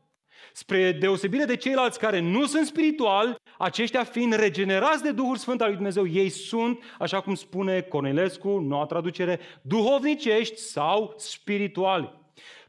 Spre 0.58 0.92
deosebire 0.92 1.46
de 1.46 1.56
ceilalți 1.56 2.00
care 2.00 2.20
nu 2.20 2.46
sunt 2.46 2.66
spirituali, 2.66 3.36
aceștia 3.58 4.04
fiind 4.04 4.34
regenerați 4.34 5.04
de 5.04 5.12
Duhul 5.12 5.36
Sfânt 5.36 5.62
al 5.62 5.68
lui 5.68 5.76
Dumnezeu, 5.76 6.08
ei 6.08 6.30
sunt, 6.30 6.84
așa 7.00 7.22
cum 7.22 7.36
spune 7.36 7.82
Cornelescu, 7.82 8.60
noua 8.60 8.86
traducere, 8.86 9.40
duhovnicești 9.62 10.58
sau 10.60 11.14
spirituali. 11.18 12.14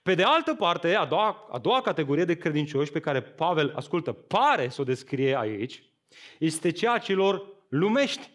Pe 0.03 0.15
de 0.15 0.23
altă 0.23 0.55
parte, 0.55 0.95
a 0.95 1.05
doua, 1.05 1.49
a 1.51 1.59
doua 1.59 1.81
categorie 1.81 2.25
de 2.25 2.37
credincioși 2.37 2.93
pe 2.93 3.01
care 3.01 3.23
Pavel, 3.23 3.73
ascultă, 3.77 4.13
pare 4.13 4.69
să 4.69 4.81
o 4.81 4.85
descrie 4.85 5.39
aici, 5.39 5.83
este 6.39 6.71
cea 6.71 6.99
celor 6.99 7.47
lumești. 7.69 8.31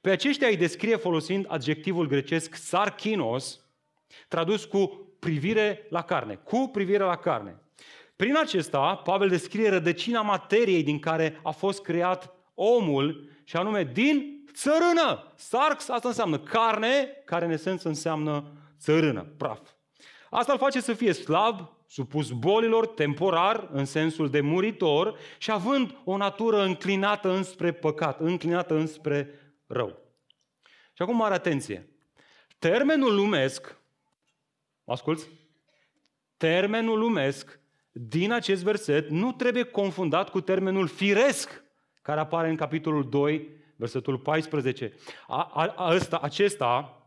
Pe 0.00 0.10
aceștia 0.10 0.48
îi 0.48 0.56
descrie 0.56 0.96
folosind 0.96 1.46
adjectivul 1.48 2.06
grecesc 2.06 2.54
sarkinos, 2.54 3.60
tradus 4.28 4.64
cu 4.64 5.08
privire 5.18 5.86
la 5.90 6.02
carne, 6.02 6.34
cu 6.34 6.68
privire 6.72 7.02
la 7.02 7.16
carne. 7.16 7.58
Prin 8.16 8.36
acesta, 8.36 8.96
Pavel 8.96 9.28
descrie 9.28 9.68
rădăcina 9.68 10.22
materiei 10.22 10.82
din 10.82 10.98
care 10.98 11.40
a 11.42 11.50
fost 11.50 11.82
creat 11.82 12.34
omul, 12.54 13.32
și 13.44 13.56
anume 13.56 13.84
din 13.84 14.44
țărână. 14.52 15.32
Sarx, 15.36 15.88
asta 15.88 16.08
înseamnă 16.08 16.38
carne, 16.38 17.04
care 17.24 17.44
în 17.44 17.50
esență 17.50 17.88
înseamnă 17.88 18.52
țărână, 18.78 19.22
praf. 19.36 19.60
Asta 20.30 20.52
îl 20.52 20.58
face 20.58 20.80
să 20.80 20.92
fie 20.92 21.12
slab, 21.12 21.72
supus 21.86 22.30
bolilor, 22.30 22.86
temporar, 22.86 23.68
în 23.72 23.84
sensul 23.84 24.30
de 24.30 24.40
muritor, 24.40 25.18
și 25.38 25.50
având 25.50 25.96
o 26.04 26.16
natură 26.16 26.62
înclinată 26.62 27.30
înspre 27.30 27.72
păcat, 27.72 28.20
înclinată 28.20 28.74
înspre 28.74 29.30
rău. 29.66 29.98
Și 30.92 31.02
acum 31.02 31.16
mare 31.16 31.34
atenție. 31.34 31.88
Termenul 32.58 33.14
lumesc, 33.14 33.78
asculți? 34.84 35.28
Termenul 36.36 36.98
lumesc 36.98 37.60
din 37.96 38.32
acest 38.32 38.62
verset 38.62 39.08
nu 39.08 39.32
trebuie 39.32 39.62
confundat 39.62 40.30
cu 40.30 40.40
termenul 40.40 40.86
firesc, 40.86 41.64
care 42.02 42.20
apare 42.20 42.48
în 42.48 42.56
capitolul 42.56 43.08
2, 43.08 43.48
versetul 43.76 44.18
14. 44.18 44.92
A, 45.26 45.50
a, 45.54 45.74
a, 45.76 46.18
acesta, 46.20 47.02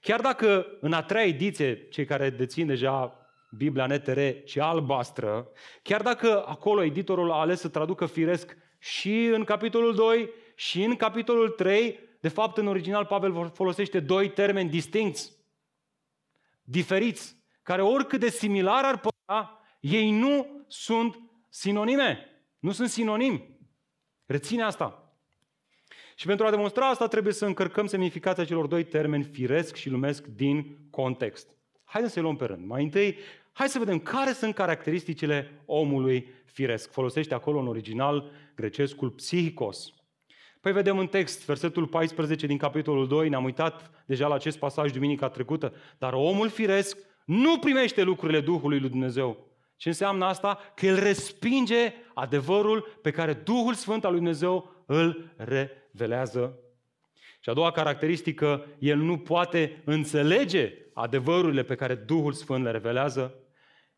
chiar 0.00 0.20
dacă 0.20 0.66
în 0.80 0.92
a 0.92 1.02
treia 1.02 1.26
ediție, 1.26 1.88
cei 1.88 2.04
care 2.04 2.30
dețin 2.30 2.66
deja 2.66 3.26
Biblia 3.50 3.86
NTR 3.86 4.20
și 4.44 4.60
albastră, 4.60 5.48
chiar 5.82 6.02
dacă 6.02 6.44
acolo 6.46 6.82
editorul 6.82 7.30
a 7.30 7.40
ales 7.40 7.60
să 7.60 7.68
traducă 7.68 8.06
firesc 8.06 8.56
și 8.78 9.24
în 9.24 9.44
capitolul 9.44 9.94
2 9.94 10.30
și 10.54 10.82
în 10.82 10.96
capitolul 10.96 11.48
3, 11.48 11.98
de 12.20 12.28
fapt 12.28 12.56
în 12.56 12.66
original 12.66 13.04
Pavel 13.04 13.50
folosește 13.54 14.00
doi 14.00 14.30
termeni 14.30 14.70
distincți, 14.70 15.32
diferiți, 16.62 17.36
care 17.62 17.82
oricât 17.82 18.20
de 18.20 18.28
similar 18.28 18.84
ar 18.84 19.00
părea, 19.00 19.57
ei 19.80 20.10
nu 20.10 20.46
sunt 20.66 21.20
sinonime. 21.48 22.26
Nu 22.58 22.72
sunt 22.72 22.88
sinonimi. 22.88 23.58
Reține 24.26 24.62
asta. 24.62 25.12
Și 26.16 26.26
pentru 26.26 26.46
a 26.46 26.50
demonstra 26.50 26.88
asta 26.88 27.06
trebuie 27.06 27.32
să 27.32 27.46
încărcăm 27.46 27.86
semnificația 27.86 28.44
celor 28.44 28.66
doi 28.66 28.84
termeni, 28.84 29.24
firesc 29.24 29.74
și 29.74 29.88
lumesc, 29.88 30.24
din 30.24 30.78
context. 30.90 31.48
Haideți 31.84 32.12
să-i 32.12 32.22
luăm 32.22 32.36
pe 32.36 32.44
rând. 32.44 32.66
Mai 32.66 32.82
întâi, 32.82 33.16
hai 33.52 33.68
să 33.68 33.78
vedem 33.78 33.98
care 33.98 34.32
sunt 34.32 34.54
caracteristicile 34.54 35.62
omului 35.66 36.28
firesc. 36.44 36.90
Folosește 36.90 37.34
acolo 37.34 37.58
în 37.58 37.66
original 37.66 38.30
grecescul 38.54 39.10
psihicos. 39.10 39.92
Păi 40.60 40.72
vedem 40.72 40.98
în 40.98 41.06
text, 41.06 41.44
versetul 41.44 41.86
14 41.86 42.46
din 42.46 42.56
capitolul 42.56 43.08
2, 43.08 43.28
ne-am 43.28 43.44
uitat 43.44 43.90
deja 44.06 44.26
la 44.26 44.34
acest 44.34 44.58
pasaj 44.58 44.92
duminica 44.92 45.28
trecută, 45.28 45.74
dar 45.98 46.12
omul 46.12 46.48
firesc 46.48 46.98
nu 47.24 47.58
primește 47.58 48.02
lucrurile 48.02 48.40
Duhului 48.40 48.80
lui 48.80 48.88
Dumnezeu. 48.88 49.47
Ce 49.78 49.88
înseamnă 49.88 50.24
asta? 50.24 50.58
Că 50.74 50.86
el 50.86 50.98
respinge 50.98 51.94
adevărul 52.14 52.98
pe 53.02 53.10
care 53.10 53.32
Duhul 53.32 53.74
Sfânt 53.74 54.04
al 54.04 54.10
lui 54.10 54.20
Dumnezeu 54.20 54.84
îl 54.86 55.34
revelează. 55.36 56.58
Și 57.40 57.50
a 57.50 57.52
doua 57.52 57.70
caracteristică, 57.70 58.66
el 58.78 58.96
nu 58.96 59.18
poate 59.18 59.82
înțelege 59.84 60.72
adevărurile 60.94 61.62
pe 61.62 61.74
care 61.74 61.94
Duhul 61.94 62.32
Sfânt 62.32 62.64
le 62.64 62.70
revelează. 62.70 63.34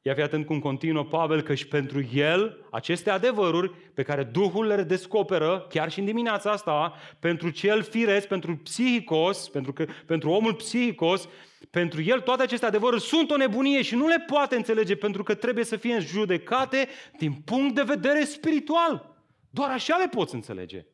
Ia 0.02 0.14
fi 0.14 0.20
atent 0.20 0.46
cum 0.46 0.58
continuă 0.58 1.04
Pavel 1.04 1.42
că 1.42 1.54
și 1.54 1.66
pentru 1.66 2.04
el 2.12 2.66
aceste 2.70 3.10
adevăruri 3.10 3.70
pe 3.94 4.02
care 4.02 4.22
Duhul 4.22 4.66
le 4.66 4.82
descoperă, 4.82 5.66
chiar 5.68 5.90
și 5.90 5.98
în 5.98 6.04
dimineața 6.04 6.50
asta, 6.50 6.94
pentru 7.18 7.50
cel 7.50 7.82
firesc, 7.82 8.26
pentru 8.26 8.56
psihicos, 8.56 9.48
pentru, 9.48 9.72
că, 9.72 9.86
pentru 10.06 10.30
omul 10.30 10.54
psihicos, 10.54 11.28
pentru 11.70 12.02
el 12.02 12.20
toate 12.20 12.42
aceste 12.42 12.66
adevăruri 12.66 13.02
sunt 13.02 13.30
o 13.30 13.36
nebunie 13.36 13.82
și 13.82 13.94
nu 13.94 14.06
le 14.06 14.24
poate 14.26 14.56
înțelege 14.56 14.96
pentru 14.96 15.22
că 15.22 15.34
trebuie 15.34 15.64
să 15.64 15.76
fie 15.76 15.98
judecate 15.98 16.88
din 17.18 17.32
punct 17.32 17.74
de 17.74 17.82
vedere 17.82 18.24
spiritual. 18.24 19.16
Doar 19.50 19.70
așa 19.70 19.96
le 19.96 20.08
poți 20.08 20.34
înțelege. 20.34 20.86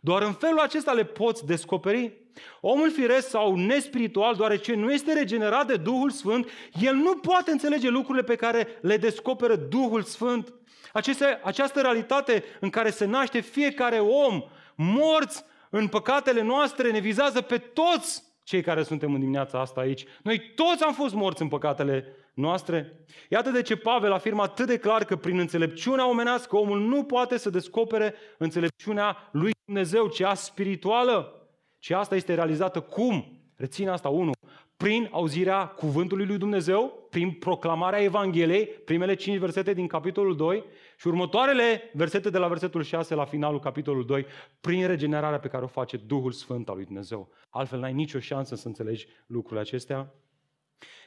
Doar 0.00 0.22
în 0.22 0.32
felul 0.32 0.58
acesta 0.58 0.92
le 0.92 1.04
poți 1.04 1.46
descoperi. 1.46 2.27
Omul 2.60 2.90
firesc 2.90 3.28
sau 3.28 3.56
nespiritual, 3.56 4.34
deoarece 4.34 4.74
nu 4.74 4.92
este 4.92 5.12
regenerat 5.12 5.66
de 5.66 5.76
Duhul 5.76 6.10
Sfânt, 6.10 6.50
el 6.80 6.94
nu 6.94 7.16
poate 7.16 7.50
înțelege 7.50 7.88
lucrurile 7.88 8.24
pe 8.24 8.36
care 8.36 8.68
le 8.80 8.96
descoperă 8.96 9.56
Duhul 9.56 10.02
Sfânt. 10.02 10.54
Aceste, 10.92 11.40
această 11.42 11.80
realitate 11.80 12.44
în 12.60 12.70
care 12.70 12.90
se 12.90 13.04
naște 13.04 13.40
fiecare 13.40 13.98
om, 13.98 14.42
morți 14.74 15.44
în 15.70 15.88
păcatele 15.88 16.42
noastre, 16.42 16.90
ne 16.90 16.98
vizează 16.98 17.40
pe 17.40 17.58
toți 17.58 18.22
cei 18.42 18.62
care 18.62 18.82
suntem 18.82 19.14
în 19.14 19.20
dimineața 19.20 19.60
asta 19.60 19.80
aici. 19.80 20.04
Noi 20.22 20.52
toți 20.54 20.82
am 20.82 20.92
fost 20.92 21.14
morți 21.14 21.42
în 21.42 21.48
păcatele 21.48 22.16
noastre. 22.34 23.04
Iată 23.28 23.50
de 23.50 23.62
ce 23.62 23.76
Pavel 23.76 24.12
afirmă 24.12 24.42
atât 24.42 24.66
de 24.66 24.78
clar 24.78 25.04
că 25.04 25.16
prin 25.16 25.38
înțelepciunea 25.38 26.08
omenească 26.08 26.56
omul 26.56 26.80
nu 26.80 27.04
poate 27.04 27.38
să 27.38 27.50
descopere 27.50 28.14
înțelepciunea 28.38 29.28
lui 29.32 29.50
Dumnezeu, 29.64 30.06
cea 30.06 30.34
spirituală. 30.34 31.37
Și 31.78 31.94
asta 31.94 32.14
este 32.14 32.34
realizată 32.34 32.80
cum? 32.80 33.40
Reține 33.56 33.90
asta, 33.90 34.08
unu, 34.08 34.32
prin 34.76 35.08
auzirea 35.10 35.66
cuvântului 35.66 36.26
lui 36.26 36.38
Dumnezeu, 36.38 37.06
prin 37.10 37.30
proclamarea 37.30 38.02
Evangheliei, 38.02 38.66
primele 38.66 39.14
cinci 39.14 39.38
versete 39.38 39.72
din 39.72 39.86
capitolul 39.86 40.36
2 40.36 40.64
și 40.98 41.06
următoarele 41.06 41.90
versete 41.92 42.30
de 42.30 42.38
la 42.38 42.48
versetul 42.48 42.82
6 42.82 43.14
la 43.14 43.24
finalul 43.24 43.60
capitolului 43.60 44.06
2, 44.06 44.26
prin 44.60 44.86
regenerarea 44.86 45.38
pe 45.38 45.48
care 45.48 45.64
o 45.64 45.66
face 45.66 45.96
Duhul 45.96 46.32
Sfânt 46.32 46.68
al 46.68 46.74
lui 46.74 46.84
Dumnezeu. 46.84 47.28
Altfel 47.48 47.78
n-ai 47.78 47.92
nicio 47.92 48.18
șansă 48.18 48.54
să 48.54 48.66
înțelegi 48.66 49.06
lucrurile 49.26 49.60
acestea. 49.60 50.14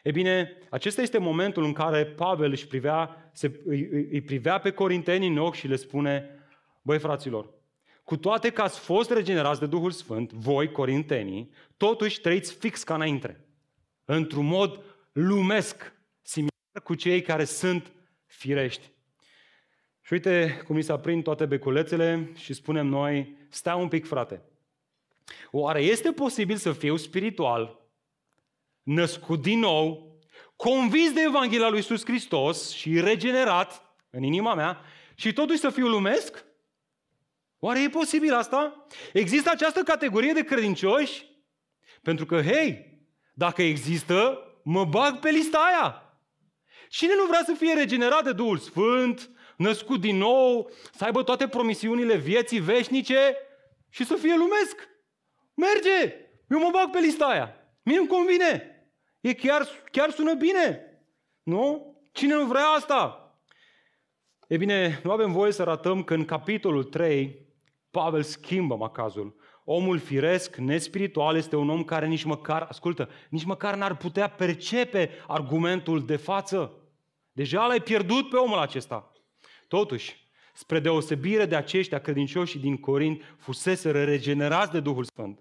E 0.04 0.12
bine, 0.12 0.58
acesta 0.70 1.02
este 1.02 1.18
momentul 1.18 1.64
în 1.64 1.74
care 1.74 2.06
Pavel 2.06 2.52
își 2.52 2.68
privea, 2.68 3.30
se, 3.34 3.62
îi, 3.66 3.88
îi 4.12 4.22
privea 4.22 4.60
pe 4.60 4.72
corinteni 4.72 5.28
în 5.28 5.38
ochi 5.38 5.56
și 5.56 5.68
le 5.68 5.76
spune, 5.76 6.30
băi 6.82 7.00
fraților, 7.00 7.50
cu 8.12 8.18
toate 8.18 8.50
că 8.50 8.62
ați 8.62 8.80
fost 8.80 9.10
regenerați 9.10 9.60
de 9.60 9.66
Duhul 9.66 9.92
Sfânt, 9.92 10.32
voi, 10.32 10.72
corintenii, 10.72 11.52
totuși 11.78 12.22
trăiți 12.22 12.54
fix 12.54 12.84
ca 12.84 12.94
înainte 12.94 13.46
într-un 14.06 14.46
mod 14.46 14.84
lumesc, 15.12 15.94
similar 16.22 16.82
cu 16.84 16.96
cei 16.96 17.22
care 17.22 17.44
sunt 17.44 17.92
firești. 18.26 18.92
Și 20.02 20.14
uite 20.14 20.62
cum 20.66 20.76
mi 20.76 20.82
s-a 20.82 21.00
prind 21.00 21.24
toate 21.24 21.46
beculețele 21.46 22.32
și 22.36 22.54
spunem 22.54 22.88
noi, 22.88 23.38
stai 23.50 23.82
un 23.82 23.88
pic 23.88 24.08
frate, 24.08 24.42
oare 25.52 25.82
este 25.82 26.12
posibil 26.12 26.56
să 26.56 26.72
fiu 26.72 26.96
spiritual, 26.96 27.80
născut 28.84 29.42
din 29.42 29.60
nou, 29.60 30.16
convins 30.56 31.14
de 31.14 31.22
Evanghelia 31.22 31.70
lui 31.70 31.78
Iisus 31.78 32.06
Hristos 32.06 32.72
și 32.72 33.00
regenerat 33.00 33.96
în 34.10 34.24
inima 34.24 34.54
mea 34.54 34.82
și 35.16 35.34
totuși 35.34 35.60
să 35.60 35.70
fiu 35.70 35.88
lumesc? 35.88 36.50
Oare 37.64 37.82
e 37.82 37.90
posibil 37.90 38.34
asta? 38.34 38.86
Există 39.14 39.50
această 39.50 39.84
categorie 39.84 40.34
de 40.34 40.44
credincioși? 40.44 41.26
Pentru 42.02 42.26
că, 42.26 42.42
hei, 42.42 43.00
dacă 43.34 43.62
există, 43.62 44.40
mă 44.64 44.86
bag 44.86 45.20
pe 45.20 45.30
lista 45.30 45.58
aia. 45.58 46.20
Cine 46.90 47.16
nu 47.16 47.26
vrea 47.26 47.42
să 47.46 47.54
fie 47.54 47.74
regenerat 47.74 48.24
de 48.24 48.34
Duhul 48.34 48.58
Sfânt, 48.58 49.30
născut 49.58 50.02
din 50.02 50.18
nou, 50.18 50.72
să 50.94 51.04
aibă 51.04 51.24
toate 51.24 51.48
promisiunile 51.48 52.16
vieții 52.16 52.60
veșnice 52.60 53.38
și 53.90 54.06
să 54.06 54.16
fie 54.16 54.36
lumesc? 54.36 54.90
Merge! 55.54 56.16
Eu 56.50 56.60
mă 56.60 56.70
bag 56.72 56.90
pe 56.90 57.00
lista 57.00 57.26
aia. 57.26 57.56
Mie 57.84 57.98
îmi 57.98 58.08
convine. 58.08 58.76
E 59.20 59.34
chiar, 59.34 59.68
chiar 59.92 60.12
sună 60.12 60.34
bine. 60.34 60.86
Nu? 61.44 61.96
Cine 62.12 62.34
nu 62.34 62.46
vrea 62.46 62.66
asta? 62.66 63.16
E 64.48 64.58
bine, 64.58 65.00
nu 65.04 65.12
avem 65.12 65.32
voie 65.32 65.52
să 65.52 65.64
ratăm 65.64 66.04
că 66.04 66.14
în 66.14 66.26
capitolul 66.26 66.84
3 66.84 67.50
Pavel 67.92 68.22
schimbă 68.22 68.76
macazul 68.76 69.40
omul 69.64 70.00
firesc, 70.00 70.56
nespiritual, 70.56 71.36
este 71.36 71.56
un 71.56 71.70
om 71.70 71.84
care 71.84 72.08
nici 72.08 72.24
măcar, 72.24 72.66
ascultă, 72.70 73.10
nici 73.30 73.44
măcar 73.44 73.76
n-ar 73.76 73.98
putea 73.98 74.28
percepe 74.28 75.10
argumentul 75.28 76.06
de 76.06 76.16
față. 76.16 76.72
Deja 77.32 77.66
l-ai 77.66 77.82
pierdut 77.82 78.30
pe 78.30 78.36
omul 78.36 78.58
acesta. 78.58 79.12
Totuși, 79.68 80.30
spre 80.54 80.80
deosebire 80.80 81.46
de 81.46 81.56
aceștia 81.56 82.00
credincioși 82.00 82.60
din 82.60 82.78
Corint, 82.78 83.22
fusese 83.38 83.92
regenerați 83.92 84.72
de 84.72 84.80
Duhul 84.80 85.04
Sfânt. 85.04 85.40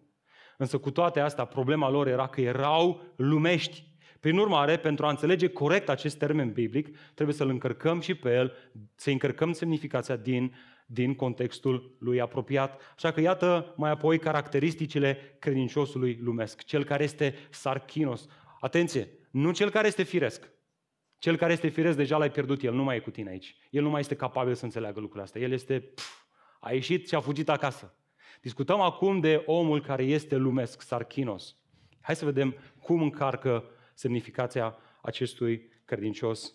Însă 0.57 0.79
cu 0.79 0.91
toate 0.91 1.21
astea, 1.21 1.45
problema 1.45 1.91
lor 1.91 2.07
era 2.07 2.27
că 2.27 2.41
erau 2.41 3.03
lumești. 3.17 3.89
Prin 4.21 4.39
urmare, 4.39 4.77
pentru 4.77 5.07
a 5.07 5.11
înțelege 5.11 5.49
corect 5.49 5.89
acest 5.89 6.19
termen 6.19 6.53
biblic, 6.53 6.97
trebuie 7.15 7.37
să-l 7.37 7.49
încărcăm 7.49 8.01
și 8.01 8.15
pe 8.15 8.35
el, 8.35 8.53
să 8.95 9.11
încărcăm 9.11 9.53
semnificația 9.53 10.17
din 10.17 10.55
din 10.93 11.15
contextul 11.15 11.97
lui 11.99 12.21
apropiat. 12.21 12.81
Așa 12.95 13.11
că 13.11 13.21
iată 13.21 13.75
mai 13.77 13.91
apoi 13.91 14.19
caracteristicile 14.19 15.37
credinciosului 15.39 16.19
lumesc. 16.23 16.63
Cel 16.63 16.85
care 16.85 17.03
este 17.03 17.35
sarchinos. 17.51 18.27
Atenție, 18.61 19.09
nu 19.31 19.53
cel 19.53 19.71
care 19.71 19.87
este 19.87 20.03
firesc. 20.03 20.51
Cel 21.19 21.37
care 21.37 21.53
este 21.53 21.69
firesc 21.69 21.97
deja 21.97 22.17
l-ai 22.17 22.31
pierdut, 22.31 22.63
el 22.63 22.75
nu 22.75 22.83
mai 22.83 22.97
e 22.97 23.01
cu 23.01 23.11
tine 23.11 23.31
aici. 23.31 23.57
El 23.71 23.83
nu 23.83 23.91
mai 23.91 24.01
este 24.01 24.15
capabil 24.15 24.55
să 24.55 24.65
înțeleagă 24.65 25.01
lucrurile 25.01 25.25
astea. 25.25 25.41
El 25.41 25.53
este, 25.53 25.81
pf, 25.81 26.23
a 26.61 26.73
ieșit 26.73 27.09
și 27.09 27.15
a 27.15 27.21
fugit 27.21 27.49
acasă. 27.49 27.95
Discutăm 28.41 28.81
acum 28.81 29.21
de 29.21 29.43
omul 29.47 29.83
care 29.83 30.05
este 30.05 30.37
lumesc, 30.37 30.81
sarchinos. 30.81 31.57
Hai 32.01 32.17
să 32.17 32.25
vedem 32.25 32.55
cum 32.81 33.03
încarcă 33.03 33.65
semnificația 33.95 34.77
acestui 35.03 35.69
credincios. 35.85 36.55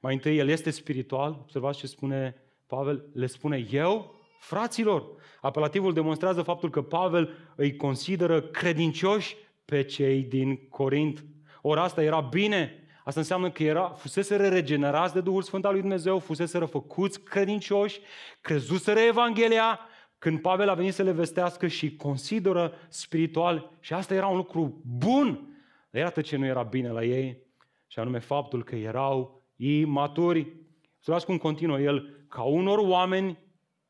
Mai 0.00 0.14
întâi, 0.14 0.38
el 0.38 0.48
este 0.48 0.70
spiritual. 0.70 1.38
Observați 1.40 1.78
ce 1.78 1.86
spune 1.86 2.42
Pavel 2.70 3.04
le 3.12 3.26
spune 3.26 3.66
eu, 3.70 4.14
fraților. 4.38 5.04
Apelativul 5.40 5.92
demonstrează 5.92 6.42
faptul 6.42 6.70
că 6.70 6.82
Pavel 6.82 7.30
îi 7.56 7.76
consideră 7.76 8.40
credincioși 8.40 9.36
pe 9.64 9.82
cei 9.82 10.22
din 10.22 10.68
Corint. 10.68 11.24
Ori 11.62 11.80
asta 11.80 12.02
era 12.02 12.20
bine. 12.20 12.84
Asta 13.04 13.20
înseamnă 13.20 13.50
că 13.50 13.62
era, 13.62 13.88
fusese 13.88 14.36
regenerați 14.36 15.14
de 15.14 15.20
Duhul 15.20 15.42
Sfânt 15.42 15.64
al 15.64 15.72
lui 15.72 15.80
Dumnezeu, 15.80 16.18
fusese 16.18 16.58
făcuți 16.58 17.20
credincioși, 17.20 18.00
crezuseră 18.40 18.98
Evanghelia, 19.00 19.80
când 20.18 20.40
Pavel 20.40 20.68
a 20.68 20.74
venit 20.74 20.94
să 20.94 21.02
le 21.02 21.12
vestească 21.12 21.66
și 21.66 21.96
consideră 21.96 22.72
spiritual. 22.88 23.76
Și 23.80 23.92
asta 23.92 24.14
era 24.14 24.26
un 24.26 24.36
lucru 24.36 24.82
bun. 24.84 25.54
Dar 25.90 26.02
iată 26.02 26.20
ce 26.20 26.36
nu 26.36 26.46
era 26.46 26.62
bine 26.62 26.88
la 26.90 27.04
ei, 27.04 27.42
și 27.86 27.98
anume 27.98 28.18
faptul 28.18 28.64
că 28.64 28.76
erau 28.76 29.42
imaturi. 29.56 30.56
Să 30.98 31.22
cum 31.26 31.38
continuă 31.38 31.80
el, 31.80 32.19
ca 32.30 32.42
unor 32.42 32.78
oameni, 32.78 33.38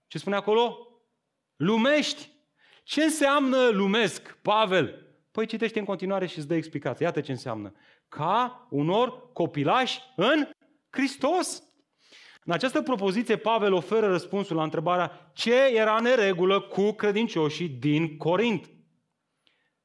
ce 0.06 0.18
spune 0.18 0.36
acolo? 0.36 0.76
Lumești. 1.56 2.30
Ce 2.84 3.02
înseamnă 3.02 3.68
lumesc, 3.68 4.38
Pavel? 4.42 5.06
Păi 5.30 5.46
citește 5.46 5.78
în 5.78 5.84
continuare 5.84 6.26
și 6.26 6.38
îți 6.38 6.46
dă 6.46 6.54
explicație. 6.54 7.04
Iată 7.04 7.20
ce 7.20 7.30
înseamnă. 7.30 7.74
Ca 8.08 8.66
unor 8.70 9.32
copilași 9.32 10.00
în 10.16 10.48
Hristos. 10.90 11.62
În 12.44 12.52
această 12.52 12.82
propoziție, 12.82 13.36
Pavel 13.36 13.72
oferă 13.72 14.06
răspunsul 14.06 14.56
la 14.56 14.62
întrebarea 14.62 15.30
ce 15.34 15.54
era 15.74 15.96
în 15.96 16.14
regulă 16.16 16.60
cu 16.60 16.92
credincioșii 16.92 17.68
din 17.68 18.16
Corint. 18.16 18.70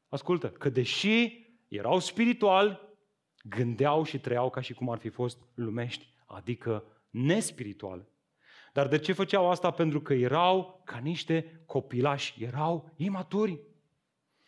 Ascultă, 0.07 0.49
că 0.49 0.69
deși 0.69 1.45
erau 1.67 1.99
spirituali, 1.99 2.79
gândeau 3.43 4.03
și 4.03 4.19
trăiau 4.19 4.49
ca 4.49 4.61
și 4.61 4.73
cum 4.73 4.89
ar 4.89 4.97
fi 4.97 5.09
fost 5.09 5.37
lumești, 5.53 6.13
adică 6.25 6.83
nespirituali. 7.09 8.13
Dar 8.75 8.87
de 8.87 8.99
ce 8.99 9.13
făceau 9.13 9.49
asta? 9.49 9.71
Pentru 9.71 10.01
că 10.01 10.13
erau 10.13 10.81
ca 10.85 10.97
niște 10.97 11.63
copilași, 11.65 12.43
erau 12.43 12.93
imaturi. 12.95 13.59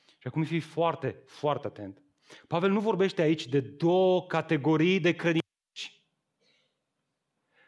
Și 0.05 0.27
acum 0.27 0.43
fi 0.43 0.59
foarte, 0.59 1.23
foarte 1.25 1.67
atent. 1.67 2.01
Pavel 2.47 2.71
nu 2.71 2.79
vorbește 2.79 3.21
aici 3.21 3.47
de 3.47 3.59
două 3.59 4.25
categorii 4.25 4.99
de 4.99 5.11
credincioși. 5.11 6.03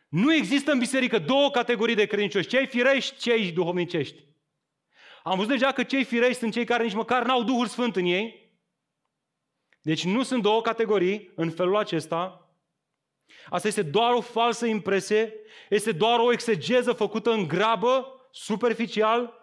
Nu 0.07 0.33
există 0.33 0.71
în 0.71 0.79
biserică 0.79 1.19
două 1.19 1.49
categorii 1.49 1.95
de 1.95 2.05
credincioși, 2.05 2.47
cei 2.47 2.67
firești, 2.67 3.17
cei 3.17 3.51
duhovnicești. 3.51 4.27
Am 5.23 5.35
văzut 5.35 5.51
deja 5.51 5.71
că 5.71 5.83
cei 5.83 6.03
firești 6.03 6.39
sunt 6.39 6.53
cei 6.53 6.65
care 6.65 6.83
nici 6.83 6.93
măcar 6.93 7.25
n-au 7.25 7.43
Duhul 7.43 7.67
Sfânt 7.67 7.95
în 7.95 8.05
ei. 8.05 8.53
Deci 9.81 10.05
nu 10.05 10.23
sunt 10.23 10.41
două 10.41 10.61
categorii 10.61 11.31
în 11.35 11.49
felul 11.49 11.75
acesta. 11.75 12.38
Asta 13.49 13.67
este 13.67 13.81
doar 13.81 14.13
o 14.13 14.21
falsă 14.21 14.65
impresie, 14.65 15.33
este 15.69 15.91
doar 15.91 16.19
o 16.19 16.31
exegeză 16.31 16.93
făcută 16.93 17.31
în 17.31 17.47
grabă, 17.47 18.13
superficial. 18.31 19.33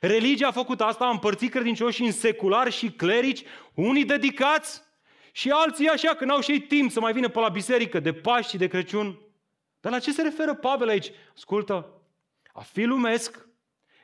Religia 0.00 0.46
a 0.46 0.52
făcut 0.52 0.80
asta, 0.80 1.04
a 1.04 1.10
împărțit 1.10 1.50
credincioși 1.50 2.02
în 2.02 2.12
seculari 2.12 2.70
și 2.70 2.90
clerici, 2.90 3.44
unii 3.74 4.04
dedicați 4.04 4.82
și 5.32 5.50
alții 5.50 5.88
așa, 5.88 6.14
că 6.14 6.24
n-au 6.24 6.40
și 6.40 6.50
ei 6.50 6.60
timp 6.60 6.90
să 6.90 7.00
mai 7.00 7.12
vină 7.12 7.28
pe 7.28 7.38
la 7.38 7.48
biserică 7.48 8.00
de 8.00 8.12
Paști 8.12 8.50
și 8.50 8.56
de 8.56 8.66
Crăciun. 8.66 9.20
Dar 9.80 9.92
la 9.92 9.98
ce 9.98 10.12
se 10.12 10.22
referă 10.22 10.54
Pavel 10.54 10.88
aici? 10.88 11.10
Ascultă, 11.34 11.90
a 12.52 12.60
fi 12.60 12.82
lumesc 12.82 13.48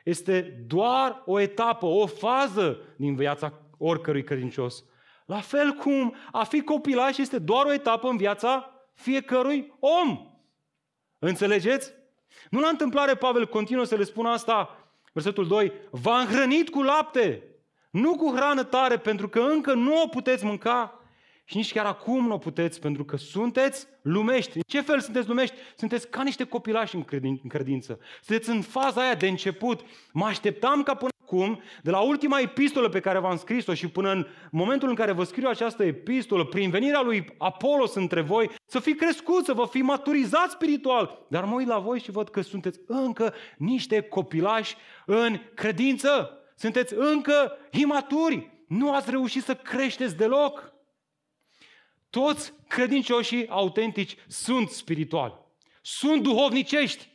este 0.03 0.41
doar 0.67 1.21
o 1.25 1.39
etapă, 1.39 1.85
o 1.85 2.05
fază 2.05 2.79
din 2.97 3.15
viața 3.15 3.53
oricărui 3.77 4.23
credincios. 4.23 4.83
La 5.25 5.39
fel 5.39 5.71
cum 5.71 6.15
a 6.31 6.43
fi 6.43 6.61
copilaș 6.61 7.17
este 7.17 7.39
doar 7.39 7.65
o 7.65 7.73
etapă 7.73 8.07
în 8.07 8.17
viața 8.17 8.72
fiecărui 8.93 9.73
om. 9.79 10.27
Înțelegeți? 11.19 11.93
Nu 12.49 12.59
la 12.59 12.67
întâmplare 12.67 13.15
Pavel 13.15 13.47
continuă 13.47 13.83
să 13.83 13.95
le 13.95 14.03
spună 14.03 14.29
asta, 14.29 14.87
versetul 15.13 15.47
2, 15.47 15.71
v-a 15.91 16.19
înhrănit 16.19 16.69
cu 16.69 16.81
lapte, 16.81 17.43
nu 17.89 18.15
cu 18.15 18.35
hrană 18.35 18.63
tare, 18.63 18.97
pentru 18.97 19.29
că 19.29 19.39
încă 19.39 19.73
nu 19.73 20.01
o 20.01 20.07
puteți 20.07 20.45
mânca 20.45 20.97
și 21.45 21.57
nici 21.57 21.71
chiar 21.71 21.85
acum 21.85 22.27
nu 22.27 22.33
o 22.33 22.37
puteți, 22.37 22.79
pentru 22.79 23.05
că 23.05 23.17
sunteți 23.17 23.87
lumești. 24.01 24.55
În 24.55 24.63
ce 24.67 24.81
fel 24.81 24.99
sunteți 24.99 25.27
lumești? 25.27 25.55
Sunteți 25.75 26.09
ca 26.09 26.23
niște 26.23 26.43
copilași 26.43 26.95
în 26.95 27.03
credință. 27.47 27.99
Sunteți 28.21 28.49
în 28.49 28.61
faza 28.61 29.01
aia 29.01 29.15
de 29.15 29.27
început. 29.27 29.81
Mă 30.11 30.25
așteptam 30.25 30.83
ca 30.83 30.93
până 30.93 31.11
acum, 31.23 31.61
de 31.81 31.89
la 31.89 31.99
ultima 31.99 32.39
epistolă 32.39 32.89
pe 32.89 32.99
care 32.99 33.19
v-am 33.19 33.37
scris-o 33.37 33.73
și 33.73 33.87
până 33.87 34.11
în 34.11 34.27
momentul 34.51 34.89
în 34.89 34.95
care 34.95 35.11
vă 35.11 35.23
scriu 35.23 35.47
această 35.47 35.83
epistolă, 35.83 36.45
prin 36.45 36.69
venirea 36.69 37.01
lui 37.01 37.35
Apolos 37.37 37.93
între 37.93 38.21
voi, 38.21 38.49
să 38.65 38.79
fi 38.79 38.93
crescut, 38.95 39.45
să 39.45 39.53
vă 39.53 39.65
fi 39.65 39.81
maturizat 39.81 40.49
spiritual. 40.49 41.25
Dar 41.29 41.43
mă 41.43 41.53
uit 41.53 41.67
la 41.67 41.79
voi 41.79 41.99
și 41.99 42.11
văd 42.11 42.29
că 42.29 42.41
sunteți 42.41 42.79
încă 42.87 43.33
niște 43.57 44.01
copilași 44.01 44.75
în 45.05 45.39
credință. 45.53 46.37
Sunteți 46.55 46.93
încă 46.97 47.57
imaturi. 47.71 48.51
Nu 48.67 48.93
ați 48.93 49.09
reușit 49.09 49.43
să 49.43 49.55
creșteți 49.55 50.15
deloc. 50.15 50.73
Toți 52.09 52.53
credincioșii 52.67 53.47
autentici 53.47 54.15
sunt 54.27 54.69
spirituali. 54.69 55.33
Sunt 55.81 56.23
duhovnicești. 56.23 57.11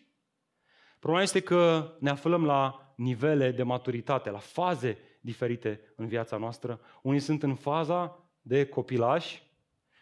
Problema 0.99 1.25
este 1.25 1.41
că 1.41 1.93
ne 2.01 2.11
aflăm 2.11 2.45
la 2.45 2.88
nivele 2.99 3.51
de 3.51 3.63
maturitate, 3.63 4.31
la 4.31 4.39
faze 4.39 4.99
diferite 5.21 5.81
în 5.97 6.07
viața 6.07 6.37
noastră. 6.37 6.81
Unii 7.03 7.21
sunt 7.21 7.43
în 7.43 7.55
faza 7.55 8.31
de 8.41 8.67
copilași 8.67 9.43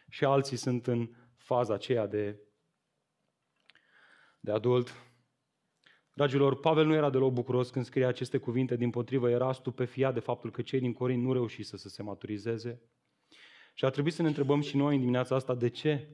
și 0.09 0.24
alții 0.24 0.56
sunt 0.56 0.87
în 0.87 1.11
faza 1.37 1.74
aceea 1.74 2.06
de, 2.06 2.40
de 4.40 4.52
adult. 4.52 4.94
Dragilor, 6.12 6.61
Pavel 6.61 6.87
nu 6.87 6.94
era 6.94 7.11
deloc 7.11 7.32
bucuros 7.32 7.70
când 7.70 7.85
scria 7.85 8.09
aceste 8.09 8.38
cuvinte, 8.38 8.76
din 8.76 8.90
potrivă 8.90 9.30
era 9.30 9.52
stupefiat 9.52 10.14
de 10.14 10.20
faptul 10.20 10.50
că 10.50 10.62
cei 10.62 10.80
din 10.80 10.92
Corint 10.92 11.22
nu 11.22 11.32
reușiseră 11.32 11.76
să 11.76 11.88
se 11.88 12.02
maturizeze. 12.02 12.82
Și 13.74 13.85
ar 13.85 13.90
trebui 13.90 14.11
să 14.11 14.22
ne 14.22 14.28
întrebăm 14.28 14.61
și 14.61 14.76
noi 14.76 14.94
în 14.94 15.00
dimineața 15.00 15.35
asta 15.35 15.54
de 15.54 15.68
ce. 15.68 16.09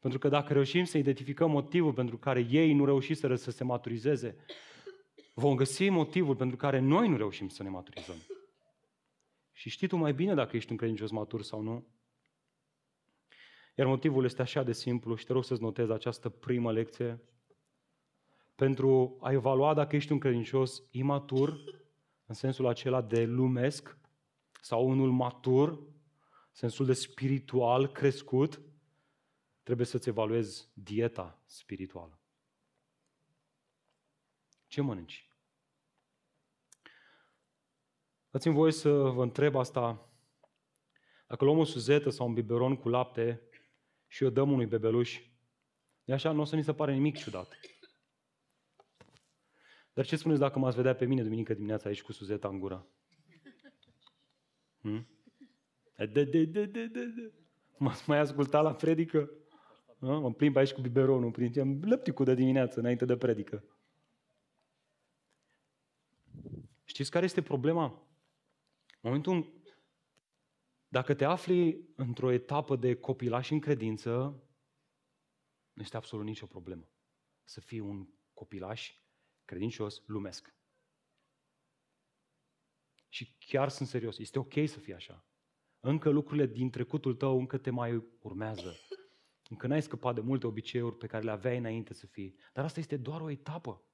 Pentru 0.00 0.18
că 0.18 0.28
dacă 0.28 0.52
reușim 0.52 0.84
să 0.84 0.98
identificăm 0.98 1.50
motivul 1.50 1.92
pentru 1.92 2.18
care 2.18 2.46
ei 2.50 2.72
nu 2.72 2.84
reușiseră 2.84 3.34
să 3.34 3.50
se 3.50 3.64
maturizeze, 3.64 4.36
vom 5.32 5.56
găsi 5.56 5.88
motivul 5.88 6.36
pentru 6.36 6.56
care 6.56 6.78
noi 6.78 7.08
nu 7.08 7.16
reușim 7.16 7.48
să 7.48 7.62
ne 7.62 7.68
maturizăm. 7.68 8.16
Și 9.52 9.70
știi 9.70 9.86
tu 9.86 9.96
mai 9.96 10.12
bine 10.12 10.34
dacă 10.34 10.56
ești 10.56 10.70
un 10.70 10.76
credincios 10.76 11.10
matur 11.10 11.42
sau 11.42 11.60
nu. 11.60 11.86
Iar 13.74 13.86
motivul 13.86 14.24
este 14.24 14.42
așa 14.42 14.62
de 14.62 14.72
simplu 14.72 15.14
și 15.14 15.26
te 15.26 15.32
rog 15.32 15.44
să-ți 15.44 15.62
notezi 15.62 15.92
această 15.92 16.28
primă 16.28 16.72
lecție 16.72 17.20
pentru 18.54 19.18
a 19.20 19.32
evalua 19.32 19.74
dacă 19.74 19.96
ești 19.96 20.12
un 20.12 20.18
credincios 20.18 20.82
imatur, 20.90 21.60
în 22.26 22.34
sensul 22.34 22.66
acela 22.66 23.02
de 23.02 23.24
lumesc, 23.24 23.98
sau 24.60 24.88
unul 24.88 25.10
matur, 25.10 25.80
sensul 26.52 26.86
de 26.86 26.92
spiritual 26.92 27.92
crescut, 27.92 28.60
trebuie 29.62 29.86
să-ți 29.86 30.08
evaluezi 30.08 30.68
dieta 30.72 31.42
spirituală. 31.46 32.19
Ce 34.70 34.80
mănânci? 34.80 35.28
Dați-mi 38.30 38.54
voie 38.54 38.72
să 38.72 38.90
vă 38.90 39.22
întreb 39.22 39.56
asta. 39.56 40.10
Dacă 41.26 41.44
luăm 41.44 41.58
o 41.58 41.64
suzetă 41.64 42.10
sau 42.10 42.26
un 42.26 42.34
biberon 42.34 42.76
cu 42.76 42.88
lapte 42.88 43.42
și 44.06 44.22
o 44.22 44.30
dăm 44.30 44.52
unui 44.52 44.66
bebeluș, 44.66 45.22
de 46.04 46.12
așa 46.12 46.32
nu 46.32 46.40
o 46.40 46.44
să 46.44 46.56
ni 46.56 46.62
se 46.62 46.74
pare 46.74 46.92
nimic 46.92 47.16
ciudat. 47.16 47.60
Dar 49.92 50.06
ce 50.06 50.16
spuneți 50.16 50.40
dacă 50.40 50.58
m-ați 50.58 50.76
vedea 50.76 50.94
pe 50.94 51.04
mine 51.04 51.22
duminică 51.22 51.54
dimineața 51.54 51.88
aici 51.88 52.02
cu 52.02 52.12
suzeta 52.12 52.48
în 52.48 52.58
gură? 52.58 52.86
Hmm? 54.80 55.08
De, 55.96 56.06
de, 56.06 56.24
de, 56.24 56.44
de, 56.44 56.64
de, 56.64 56.86
de. 56.86 57.32
M-ați 57.78 58.08
mai 58.08 58.18
ascultat 58.18 58.62
la 58.62 58.74
predică? 58.74 59.30
A? 60.00 60.06
Mă 60.06 60.32
plimb 60.32 60.56
aici 60.56 60.72
cu 60.72 60.80
biberonul, 60.80 61.30
prin 61.30 61.80
lăpticul 61.82 62.24
de 62.24 62.34
dimineață, 62.34 62.78
înainte 62.78 63.04
de 63.04 63.16
predică. 63.16 63.64
Știți 66.90 67.10
care 67.10 67.24
este 67.24 67.42
problema? 67.42 67.84
În 67.84 68.98
momentul 69.00 69.32
în 69.32 69.44
dacă 70.88 71.14
te 71.14 71.24
afli 71.24 71.88
într-o 71.96 72.30
etapă 72.30 72.76
de 72.76 72.94
copilaș 72.94 73.50
în 73.50 73.60
credință, 73.60 74.10
nu 75.72 75.82
este 75.82 75.96
absolut 75.96 76.24
nicio 76.24 76.46
problemă. 76.46 76.88
Să 77.44 77.60
fii 77.60 77.80
un 77.80 78.08
copilaș 78.34 78.94
credincios, 79.44 80.02
lumesc. 80.06 80.54
Și 83.08 83.36
chiar 83.38 83.68
sunt 83.68 83.88
serios, 83.88 84.18
este 84.18 84.38
ok 84.38 84.54
să 84.66 84.78
fie 84.78 84.94
așa. 84.94 85.26
Încă 85.80 86.08
lucrurile 86.08 86.46
din 86.46 86.70
trecutul 86.70 87.14
tău 87.14 87.38
încă 87.38 87.58
te 87.58 87.70
mai 87.70 88.04
urmează. 88.20 88.76
Încă 89.48 89.66
n-ai 89.66 89.82
scăpat 89.82 90.14
de 90.14 90.20
multe 90.20 90.46
obiceiuri 90.46 90.96
pe 90.96 91.06
care 91.06 91.24
le 91.24 91.30
aveai 91.30 91.58
înainte 91.58 91.94
să 91.94 92.06
fii. 92.06 92.36
Dar 92.52 92.64
asta 92.64 92.80
este 92.80 92.96
doar 92.96 93.20
o 93.20 93.30
etapă. 93.30 93.84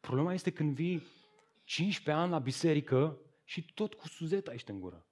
Problema 0.00 0.32
este 0.32 0.52
când 0.52 0.74
vii 0.74 1.24
15 1.66 2.10
ani 2.22 2.30
la 2.30 2.38
biserică 2.38 3.20
și 3.44 3.72
tot 3.74 3.94
cu 3.94 4.08
suzeta 4.08 4.52
ești 4.52 4.70
în 4.70 4.80
gură. 4.80 5.06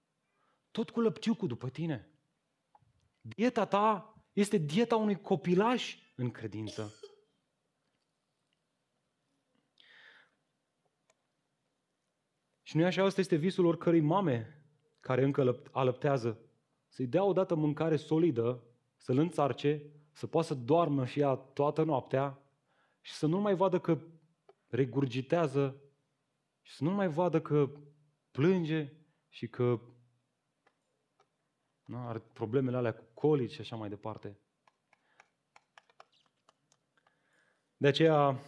Tot 0.70 0.90
cu 0.90 1.00
lăptiucul 1.00 1.48
după 1.48 1.68
tine. 1.68 2.08
Dieta 3.20 3.66
ta 3.66 4.14
este 4.32 4.56
dieta 4.56 4.96
unui 4.96 5.20
copilaș 5.20 5.98
în 6.16 6.30
credință. 6.30 6.98
Și 12.62 12.76
nu 12.76 12.82
e 12.82 12.86
așa, 12.86 13.04
asta 13.04 13.20
este 13.20 13.36
visul 13.36 13.64
oricărei 13.64 14.00
mame 14.00 14.64
care 15.00 15.24
încă 15.24 15.62
alăptează, 15.72 16.38
să-i 16.88 17.06
dea 17.06 17.24
odată 17.24 17.54
mâncare 17.54 17.96
solidă, 17.96 18.62
să-l 18.96 19.18
înțarce, 19.18 19.82
să 20.12 20.26
poată 20.26 20.46
să 20.46 20.54
doarmă 20.54 21.06
și 21.06 21.20
ea 21.20 21.34
toată 21.34 21.82
noaptea 21.82 22.38
și 23.00 23.12
să 23.12 23.26
nu 23.26 23.40
mai 23.40 23.54
vadă 23.54 23.80
că 23.80 23.98
regurgitează 24.66 25.83
și 26.64 26.74
să 26.74 26.84
nu 26.84 26.90
mai 26.90 27.08
vadă 27.08 27.40
că 27.40 27.70
plânge 28.30 28.92
și 29.28 29.48
că 29.48 29.80
nu, 31.84 31.98
are 32.08 32.18
problemele 32.18 32.76
alea 32.76 32.94
cu 32.94 33.04
colici 33.14 33.52
și 33.52 33.60
așa 33.60 33.76
mai 33.76 33.88
departe. 33.88 34.38
De 37.76 37.86
aceea, 37.86 38.40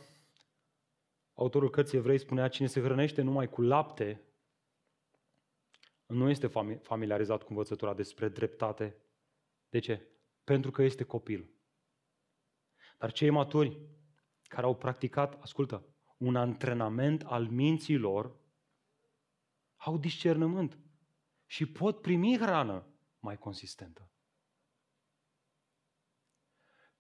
autorul 1.35 1.71
cărții 1.71 1.99
evrei 1.99 2.19
spunea, 2.19 2.49
cine 2.49 2.67
se 2.67 2.81
hrănește 2.81 3.23
numai 3.23 3.49
cu 3.49 3.63
lapte, 3.63 4.21
nu 6.07 6.31
este 6.31 6.47
familiarizat 6.83 7.43
cu 7.43 7.47
învățătura 7.49 7.95
despre 7.95 8.29
dreptate. 8.29 8.97
De 9.69 9.79
ce? 9.79 10.09
Pentru 10.45 10.71
că 10.71 10.83
este 10.83 11.05
copil. 11.05 11.51
Dar 12.99 13.13
cei 13.13 13.31
maturi 13.31 13.81
care 14.43 14.67
au 14.67 14.77
practicat, 14.77 15.43
ascultă, 15.43 15.96
un 16.17 16.37
antrenament 16.37 17.23
al 17.23 17.49
minții 17.49 17.97
lor, 17.97 18.37
au 19.77 19.99
discernământ 19.99 20.79
și 21.47 21.67
pot 21.67 22.01
primi 22.01 22.39
hrană 22.39 22.87
mai 23.19 23.39
consistentă. 23.39 24.11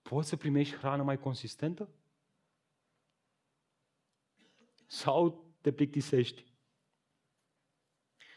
Poți 0.02 0.28
să 0.28 0.36
primești 0.36 0.76
hrană 0.76 1.02
mai 1.02 1.18
consistentă? 1.18 1.90
sau 4.86 5.44
te 5.60 5.72
plictisești. 5.72 6.44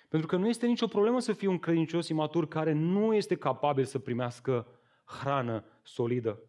Pentru 0.10 0.28
că 0.28 0.36
nu 0.36 0.48
este 0.48 0.66
nicio 0.66 0.88
problemă 0.88 1.20
să 1.20 1.34
fii 1.34 1.48
un 1.48 1.60
credincios 1.60 2.08
imatur 2.08 2.48
care 2.48 2.72
nu 2.72 3.14
este 3.14 3.36
capabil 3.36 3.86
să 3.86 4.00
primească 4.00 4.68
hrană 5.06 5.64
solidă. 5.84 6.44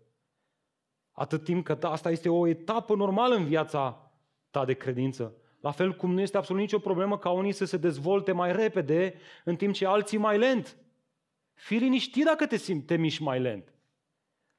Atât 1.13 1.45
timp 1.45 1.65
că 1.65 1.79
asta 1.83 2.11
este 2.11 2.29
o 2.29 2.47
etapă 2.47 2.95
normală 2.95 3.35
în 3.35 3.45
viața 3.45 4.10
ta 4.51 4.65
de 4.65 4.75
credință. 4.75 5.35
La 5.61 5.71
fel 5.71 5.97
cum 5.97 6.13
nu 6.13 6.21
este 6.21 6.37
absolut 6.37 6.61
nicio 6.61 6.79
problemă 6.79 7.19
ca 7.19 7.31
unii 7.31 7.53
să 7.53 7.65
se 7.65 7.77
dezvolte 7.77 8.33
mai 8.33 8.53
repede, 8.53 9.15
în 9.45 9.57
timp 9.57 9.75
ce 9.75 9.87
alții 9.87 10.19
mai 10.19 10.39
lent. 10.39 10.77
Fii 11.55 11.79
liniștit 11.79 12.25
dacă 12.25 12.47
te 12.47 12.57
simți, 12.57 12.87
te 12.87 12.97
miști 12.97 13.23
mai 13.23 13.41
lent. 13.41 13.75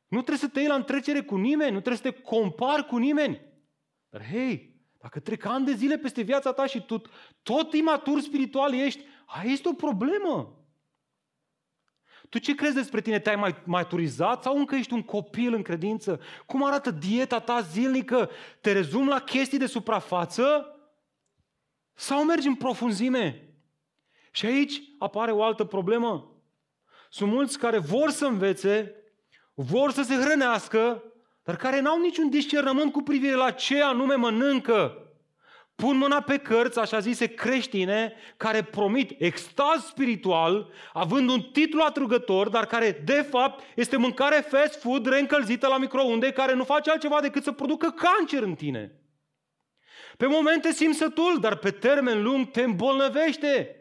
Nu 0.08 0.18
trebuie 0.18 0.38
să 0.38 0.48
te 0.48 0.60
iei 0.60 0.68
la 0.68 0.76
întrecere 0.76 1.22
cu 1.22 1.36
nimeni, 1.36 1.72
nu 1.72 1.80
trebuie 1.82 2.02
să 2.04 2.12
te 2.12 2.22
compari 2.22 2.86
cu 2.86 2.98
nimeni. 2.98 3.42
Dar 4.10 4.26
hei, 4.26 4.76
dacă 5.02 5.20
trec 5.20 5.46
ani 5.46 5.66
de 5.66 5.74
zile 5.74 5.98
peste 5.98 6.22
viața 6.22 6.52
ta 6.52 6.66
și 6.66 6.86
tu 6.86 7.02
tot 7.44 7.74
imatur 7.74 8.20
spiritual 8.20 8.74
ești, 8.74 9.04
aia 9.26 9.52
este 9.52 9.70
o 9.70 9.74
problemă. 9.74 10.61
Tu 12.32 12.38
ce 12.38 12.56
crezi 12.56 12.76
despre 12.76 13.02
tine? 13.02 13.20
Te-ai 13.20 13.36
mai 13.36 13.56
maturizat 13.64 14.44
sau 14.44 14.58
încă 14.58 14.76
ești 14.76 14.94
un 14.94 15.02
copil 15.02 15.54
în 15.54 15.62
credință? 15.62 16.20
Cum 16.46 16.66
arată 16.66 16.92
dieta 16.92 17.40
ta 17.40 17.62
zilnică? 17.62 18.30
Te 18.62 18.72
rezum 18.72 19.08
la 19.08 19.20
chestii 19.20 19.58
de 19.58 19.66
suprafață? 19.66 20.76
Sau 21.94 22.26
mergi 22.26 22.48
în 22.48 22.56
profunzime? 22.56 23.56
Și 24.32 24.46
aici 24.46 24.82
apare 25.00 25.32
o 25.32 25.44
altă 25.44 25.64
problemă. 25.64 26.32
Sunt 27.10 27.32
mulți 27.32 27.60
care 27.60 27.78
vor 27.78 28.10
să 28.10 28.26
învețe, 28.26 28.96
vor 29.54 29.92
să 29.92 30.02
se 30.02 30.16
hrănească, 30.16 31.04
dar 31.44 31.56
care 31.56 31.80
n-au 31.80 32.00
niciun 32.00 32.30
discernământ 32.30 32.92
cu 32.92 33.02
privire 33.02 33.36
la 33.36 33.52
ce 33.52 33.82
anume 33.82 34.16
mănâncă. 34.16 35.11
Pun 35.82 35.98
mâna 35.98 36.22
pe 36.22 36.38
cărți, 36.38 36.80
așa 36.80 37.00
zise, 37.00 37.28
creștine, 37.28 38.14
care 38.38 38.64
promit 38.64 39.16
extaz 39.18 39.86
spiritual, 39.86 40.72
având 40.94 41.30
un 41.30 41.42
titlu 41.42 41.82
atrugător, 41.82 42.50
dar 42.50 42.66
care, 42.66 43.02
de 43.06 43.22
fapt, 43.30 43.64
este 43.76 43.98
mâncare 43.98 44.36
fast 44.36 44.80
food 44.80 45.06
reîncălzită 45.06 45.68
la 45.68 45.78
microunde, 45.78 46.32
care 46.32 46.54
nu 46.54 46.64
face 46.64 46.92
altceva 46.92 47.22
decât 47.22 47.44
să 47.44 47.52
producă 47.52 47.90
cancer 47.90 48.44
în 48.44 48.56
tine. 48.56 49.02
Pe 50.18 50.26
momente 50.26 50.72
simți 50.72 50.98
sătul, 50.98 51.38
dar 51.40 51.56
pe 51.56 51.72
termen 51.72 52.24
lung 52.24 52.52
te 52.52 52.62
îmbolnăvește. 52.62 53.76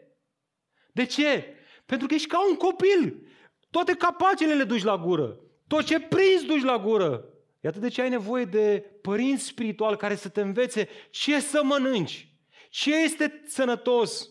De 0.91 1.05
ce? 1.05 1.55
Pentru 1.85 2.07
că 2.07 2.13
ești 2.13 2.27
ca 2.27 2.47
un 2.49 2.55
copil. 2.55 3.27
Toate 3.69 3.93
capacele 3.93 4.53
le 4.53 4.63
duci 4.63 4.83
la 4.83 4.97
gură. 4.97 5.37
Tot 5.67 5.83
ce 5.83 5.99
prinzi 5.99 6.45
duci 6.45 6.63
la 6.63 6.77
gură. 6.77 7.25
Iată 7.63 7.79
de 7.79 7.87
ce 7.87 8.01
ai 8.01 8.09
nevoie 8.09 8.45
de 8.45 8.85
părinți 9.01 9.45
spirituali 9.45 9.97
care 9.97 10.15
să 10.15 10.29
te 10.29 10.41
învețe 10.41 10.89
ce 11.09 11.39
să 11.39 11.63
mănânci, 11.63 12.27
ce 12.69 12.95
este 12.95 13.41
sănătos. 13.45 14.29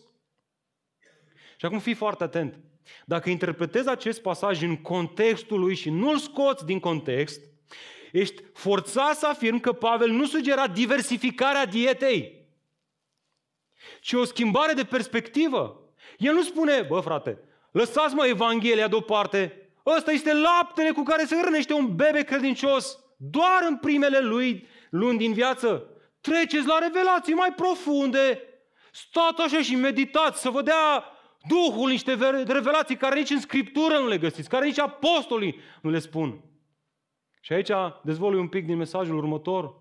Și 1.57 1.65
acum 1.65 1.79
fii 1.79 1.93
foarte 1.93 2.23
atent. 2.23 2.59
Dacă 3.05 3.29
interpretezi 3.29 3.89
acest 3.89 4.21
pasaj 4.21 4.61
în 4.61 4.77
contextul 4.77 5.59
lui 5.59 5.75
și 5.75 5.89
nu-l 5.89 6.17
scoți 6.17 6.65
din 6.65 6.79
context, 6.79 7.41
ești 8.11 8.43
forțat 8.53 9.17
să 9.17 9.27
afirm 9.27 9.59
că 9.59 9.73
Pavel 9.73 10.09
nu 10.09 10.25
sugera 10.25 10.67
diversificarea 10.67 11.65
dietei, 11.65 12.49
ci 14.01 14.13
o 14.13 14.23
schimbare 14.23 14.73
de 14.73 14.83
perspectivă. 14.83 15.89
El 16.17 16.33
nu 16.33 16.43
spune, 16.43 16.81
bă 16.81 16.99
frate, 16.99 17.39
lăsați-mă 17.71 18.25
Evanghelia 18.25 18.87
deoparte, 18.87 19.71
ăsta 19.85 20.11
este 20.11 20.33
laptele 20.33 20.91
cu 20.91 21.03
care 21.03 21.25
se 21.25 21.35
hrănește 21.35 21.73
un 21.73 21.95
bebe 21.95 22.23
credincios 22.23 22.99
doar 23.29 23.65
în 23.67 23.77
primele 23.77 24.19
lui 24.19 24.67
luni 24.89 25.17
din 25.17 25.33
viață. 25.33 25.85
Treceți 26.21 26.67
la 26.67 26.77
revelații 26.77 27.33
mai 27.33 27.53
profunde, 27.55 28.41
stați 28.91 29.41
așa 29.41 29.61
și 29.61 29.75
meditați, 29.75 30.41
să 30.41 30.49
vă 30.49 30.61
dea 30.61 31.05
Duhul 31.47 31.89
niște 31.89 32.13
revelații 32.47 32.97
care 32.97 33.19
nici 33.19 33.29
în 33.29 33.39
Scriptură 33.39 33.97
nu 33.97 34.07
le 34.07 34.17
găsiți, 34.17 34.49
care 34.49 34.65
nici 34.65 34.79
apostolii 34.79 35.59
nu 35.81 35.89
le 35.89 35.99
spun. 35.99 36.43
Și 37.41 37.53
aici 37.53 37.71
dezvolui 38.03 38.39
un 38.39 38.47
pic 38.47 38.65
din 38.65 38.77
mesajul 38.77 39.17
următor. 39.17 39.79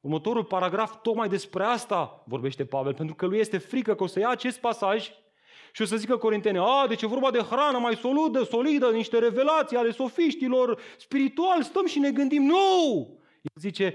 Următorul 0.00 0.44
paragraf 0.44 1.02
tocmai 1.02 1.28
despre 1.28 1.64
asta 1.64 2.22
vorbește 2.26 2.64
Pavel, 2.64 2.94
pentru 2.94 3.14
că 3.14 3.26
lui 3.26 3.38
este 3.38 3.58
frică 3.58 3.94
că 3.94 4.02
o 4.02 4.06
să 4.06 4.18
ia 4.18 4.28
acest 4.28 4.60
pasaj 4.60 5.10
și 5.78 5.84
o 5.84 5.86
să 5.86 5.96
zică 5.96 6.16
Corintene, 6.16 6.58
a, 6.58 6.86
deci 6.86 7.02
e 7.02 7.06
vorba 7.06 7.30
de 7.30 7.38
hrană 7.38 7.78
mai 7.78 7.96
solidă, 7.96 8.42
solidă, 8.42 8.90
niște 8.90 9.18
revelații 9.18 9.76
ale 9.76 9.90
sofiștilor 9.90 10.80
spirituali, 10.96 11.64
stăm 11.64 11.86
și 11.86 11.98
ne 11.98 12.10
gândim. 12.10 12.42
Nu! 12.42 13.08
El 13.42 13.52
zice, 13.54 13.94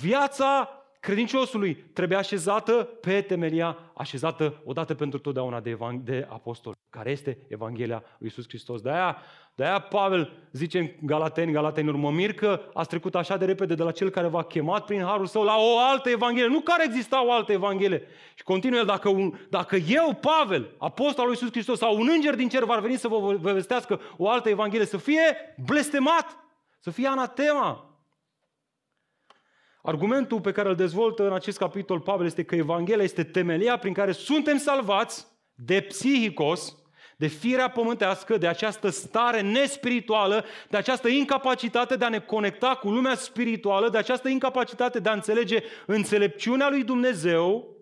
viața 0.00 0.68
credinciosului 1.04 1.74
trebuie 1.74 2.18
așezată 2.18 2.72
pe 3.00 3.20
temelia, 3.20 3.78
așezată 3.94 4.62
odată 4.64 4.94
pentru 4.94 5.18
totdeauna 5.18 5.60
de, 5.60 5.70
evang- 5.70 6.04
de 6.04 6.26
apostol, 6.30 6.74
care 6.90 7.10
este 7.10 7.38
Evanghelia 7.48 8.02
lui 8.18 8.28
Iisus 8.28 8.44
Hristos. 8.48 8.80
De 8.80 8.90
aia, 8.90 9.16
de 9.54 9.64
aia 9.64 9.78
Pavel 9.78 10.32
zice 10.52 10.78
în 10.78 10.90
Galateni, 11.00 11.52
Galateni 11.52 11.90
mă 11.90 12.10
mir 12.10 12.34
că 12.34 12.60
ați 12.74 12.88
trecut 12.88 13.14
așa 13.14 13.36
de 13.36 13.44
repede 13.44 13.74
de 13.74 13.82
la 13.82 13.90
cel 13.90 14.10
care 14.10 14.26
v-a 14.26 14.42
chemat 14.42 14.84
prin 14.84 15.02
harul 15.02 15.26
său 15.26 15.42
la 15.42 15.56
o 15.56 15.78
altă 15.78 16.08
Evanghelie. 16.08 16.48
Nu 16.48 16.60
care 16.60 16.84
exista 16.84 17.26
o 17.26 17.32
altă 17.32 17.52
Evanghelie. 17.52 18.02
Și 18.34 18.42
continuă 18.42 18.78
el, 18.78 18.86
dacă, 18.86 19.08
un, 19.08 19.38
dacă 19.50 19.76
eu, 19.76 20.18
Pavel, 20.20 20.74
apostol 20.78 21.24
lui 21.24 21.34
Iisus 21.34 21.50
Hristos, 21.50 21.78
sau 21.78 21.96
un 21.96 22.08
înger 22.14 22.34
din 22.34 22.48
cer 22.48 22.64
va 22.64 22.76
veni 22.76 22.96
să 22.96 23.08
vă 23.08 23.52
vestească 23.52 24.00
o 24.16 24.28
altă 24.28 24.48
Evanghelie, 24.48 24.86
să 24.86 24.96
fie 24.96 25.54
blestemat, 25.64 26.38
să 26.80 26.90
fie 26.90 27.06
anatema. 27.06 27.93
Argumentul 29.86 30.40
pe 30.40 30.52
care 30.52 30.68
îl 30.68 30.74
dezvoltă 30.74 31.26
în 31.26 31.32
acest 31.32 31.58
capitol 31.58 32.00
Pavel 32.00 32.26
este 32.26 32.44
că 32.44 32.54
Evanghelia 32.54 33.04
este 33.04 33.24
temelia 33.24 33.76
prin 33.76 33.92
care 33.92 34.12
suntem 34.12 34.58
salvați 34.58 35.26
de 35.54 35.80
psihicos, 35.80 36.76
de 37.16 37.26
firea 37.26 37.68
pământească, 37.68 38.36
de 38.36 38.46
această 38.46 38.88
stare 38.88 39.40
nespirituală, 39.40 40.44
de 40.68 40.76
această 40.76 41.08
incapacitate 41.08 41.96
de 41.96 42.04
a 42.04 42.08
ne 42.08 42.18
conecta 42.18 42.74
cu 42.74 42.90
lumea 42.90 43.14
spirituală, 43.14 43.88
de 43.88 43.98
această 43.98 44.28
incapacitate 44.28 44.98
de 44.98 45.08
a 45.08 45.12
înțelege 45.12 45.62
înțelepciunea 45.86 46.68
lui 46.68 46.84
Dumnezeu, 46.84 47.76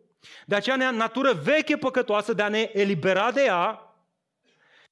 de 0.46 0.54
aceea 0.54 0.90
natură 0.90 1.40
veche 1.42 1.76
păcătoasă, 1.76 2.32
de 2.32 2.42
a 2.42 2.48
ne 2.48 2.70
elibera 2.72 3.30
de 3.30 3.42
ea, 3.46 3.91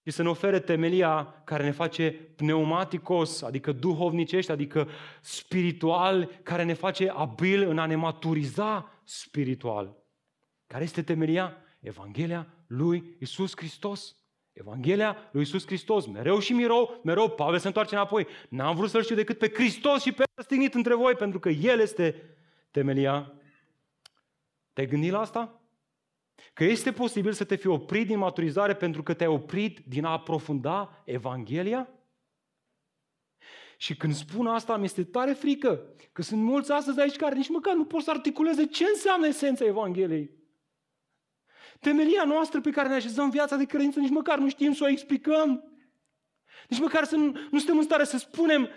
și 0.05 0.11
să 0.11 0.23
ne 0.23 0.29
ofere 0.29 0.61
temelia 0.61 1.43
care 1.45 1.65
ne 1.65 1.71
face 1.71 2.13
pneumaticos, 2.13 3.43
adică 3.43 3.73
duhovnicești, 3.73 4.51
adică 4.51 4.89
spiritual, 5.21 6.31
care 6.43 6.63
ne 6.63 6.73
face 6.73 7.09
abil 7.09 7.69
în 7.69 7.79
a 7.79 7.87
ne 7.87 7.95
maturiza 7.95 9.01
spiritual. 9.05 9.97
Care 10.67 10.85
este 10.85 11.03
temelia? 11.03 11.57
Evanghelia 11.81 12.47
lui 12.67 13.17
Isus 13.21 13.53
Hristos. 13.57 14.17
Evanghelia 14.53 15.17
lui 15.33 15.43
Isus 15.43 15.67
Hristos. 15.67 16.07
Mereu 16.07 16.39
și 16.39 16.53
mirou, 16.53 17.01
mereu 17.05 17.31
Pavel 17.31 17.59
se 17.59 17.67
întoarce 17.67 17.95
înapoi. 17.95 18.27
N-am 18.49 18.77
vrut 18.77 18.91
să-L 18.91 19.03
știu 19.03 19.15
decât 19.15 19.39
pe 19.39 19.51
Hristos 19.55 20.03
și 20.03 20.13
pe 20.13 20.25
stignit 20.37 20.75
între 20.75 20.95
voi, 20.95 21.15
pentru 21.15 21.39
că 21.39 21.49
El 21.49 21.81
este 21.81 22.37
temelia. 22.71 23.33
Te-ai 24.73 24.87
gândit 24.87 25.11
la 25.11 25.21
asta? 25.21 25.60
Că 26.53 26.65
este 26.65 26.93
posibil 26.93 27.33
să 27.33 27.45
te 27.45 27.57
fi 27.57 27.67
oprit 27.67 28.07
din 28.07 28.19
maturizare 28.19 28.75
pentru 28.75 29.03
că 29.03 29.15
te-ai 29.15 29.29
oprit 29.29 29.79
din 29.87 30.05
a 30.05 30.11
aprofunda 30.11 31.03
Evanghelia? 31.05 31.89
Și 33.77 33.97
când 33.97 34.15
spun 34.15 34.47
asta, 34.47 34.77
mi 34.77 34.85
este 34.85 35.05
tare 35.05 35.33
frică 35.33 35.95
că 36.13 36.23
sunt 36.23 36.41
mulți 36.41 36.73
astăzi 36.73 37.01
aici 37.01 37.17
care 37.17 37.35
nici 37.35 37.49
măcar 37.49 37.75
nu 37.75 37.85
pot 37.85 38.03
să 38.03 38.11
articuleze 38.11 38.67
ce 38.67 38.85
înseamnă 38.85 39.27
esența 39.27 39.65
Evangheliei. 39.65 40.39
Temelia 41.81 42.25
noastră 42.25 42.61
pe 42.61 42.71
care 42.71 42.89
ne 42.89 42.95
așezăm 42.95 43.31
viața 43.31 43.57
de 43.57 43.65
credință, 43.65 43.99
nici 44.01 44.11
măcar 44.11 44.39
nu 44.39 44.49
știm 44.49 44.73
să 44.73 44.85
o 44.85 44.89
explicăm. 44.89 45.65
Nici 46.69 46.81
măcar 46.81 47.05
să 47.05 47.17
nu, 47.17 47.33
nu 47.51 47.59
suntem 47.59 47.77
în 47.77 47.83
stare 47.83 48.05
să 48.05 48.19
spunem 48.19 48.69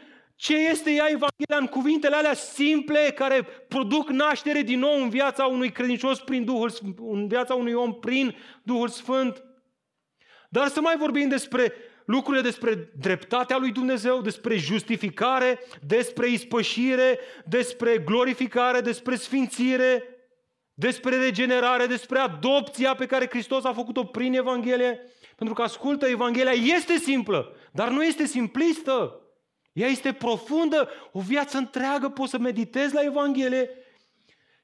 ce 0.43 0.57
este 0.57 0.91
ea 0.91 1.05
Evanghelia 1.05 1.57
în 1.59 1.67
cuvintele 1.67 2.15
alea 2.15 2.33
simple 2.33 3.11
care 3.15 3.41
produc 3.67 4.09
naștere 4.09 4.61
din 4.61 4.79
nou 4.79 5.01
în 5.01 5.09
viața 5.09 5.45
unui 5.45 5.71
credincios 5.71 6.19
prin 6.19 6.45
Duhul, 6.45 6.71
în 6.97 7.27
viața 7.27 7.53
unui 7.53 7.73
om 7.73 7.93
prin 7.93 8.35
Duhul 8.63 8.87
Sfânt. 8.87 9.43
Dar 10.49 10.67
să 10.67 10.81
mai 10.81 10.97
vorbim 10.97 11.27
despre 11.27 11.73
lucrurile 12.05 12.41
despre 12.43 12.91
dreptatea 12.99 13.57
lui 13.57 13.71
Dumnezeu, 13.71 14.21
despre 14.21 14.55
justificare, 14.57 15.59
despre 15.87 16.29
ispășire, 16.29 17.19
despre 17.45 17.97
glorificare, 17.97 18.79
despre 18.79 19.15
sfințire, 19.15 20.03
despre 20.73 21.15
regenerare, 21.15 21.85
despre 21.85 22.19
adopția 22.19 22.95
pe 22.95 23.05
care 23.05 23.27
Hristos 23.29 23.63
a 23.63 23.73
făcut-o 23.73 24.03
prin 24.03 24.33
Evanghelie. 24.33 24.99
Pentru 25.35 25.55
că 25.55 25.61
ascultă, 25.61 26.07
Evanghelia 26.07 26.75
este 26.75 26.97
simplă, 26.97 27.55
dar 27.71 27.89
nu 27.89 28.03
este 28.03 28.25
simplistă. 28.25 29.17
Ea 29.73 29.87
este 29.87 30.13
profundă, 30.13 30.89
o 31.11 31.21
viață 31.21 31.57
întreagă 31.57 32.09
poți 32.09 32.29
să 32.29 32.37
meditezi 32.37 32.93
la 32.93 33.03
Evanghelie 33.03 33.69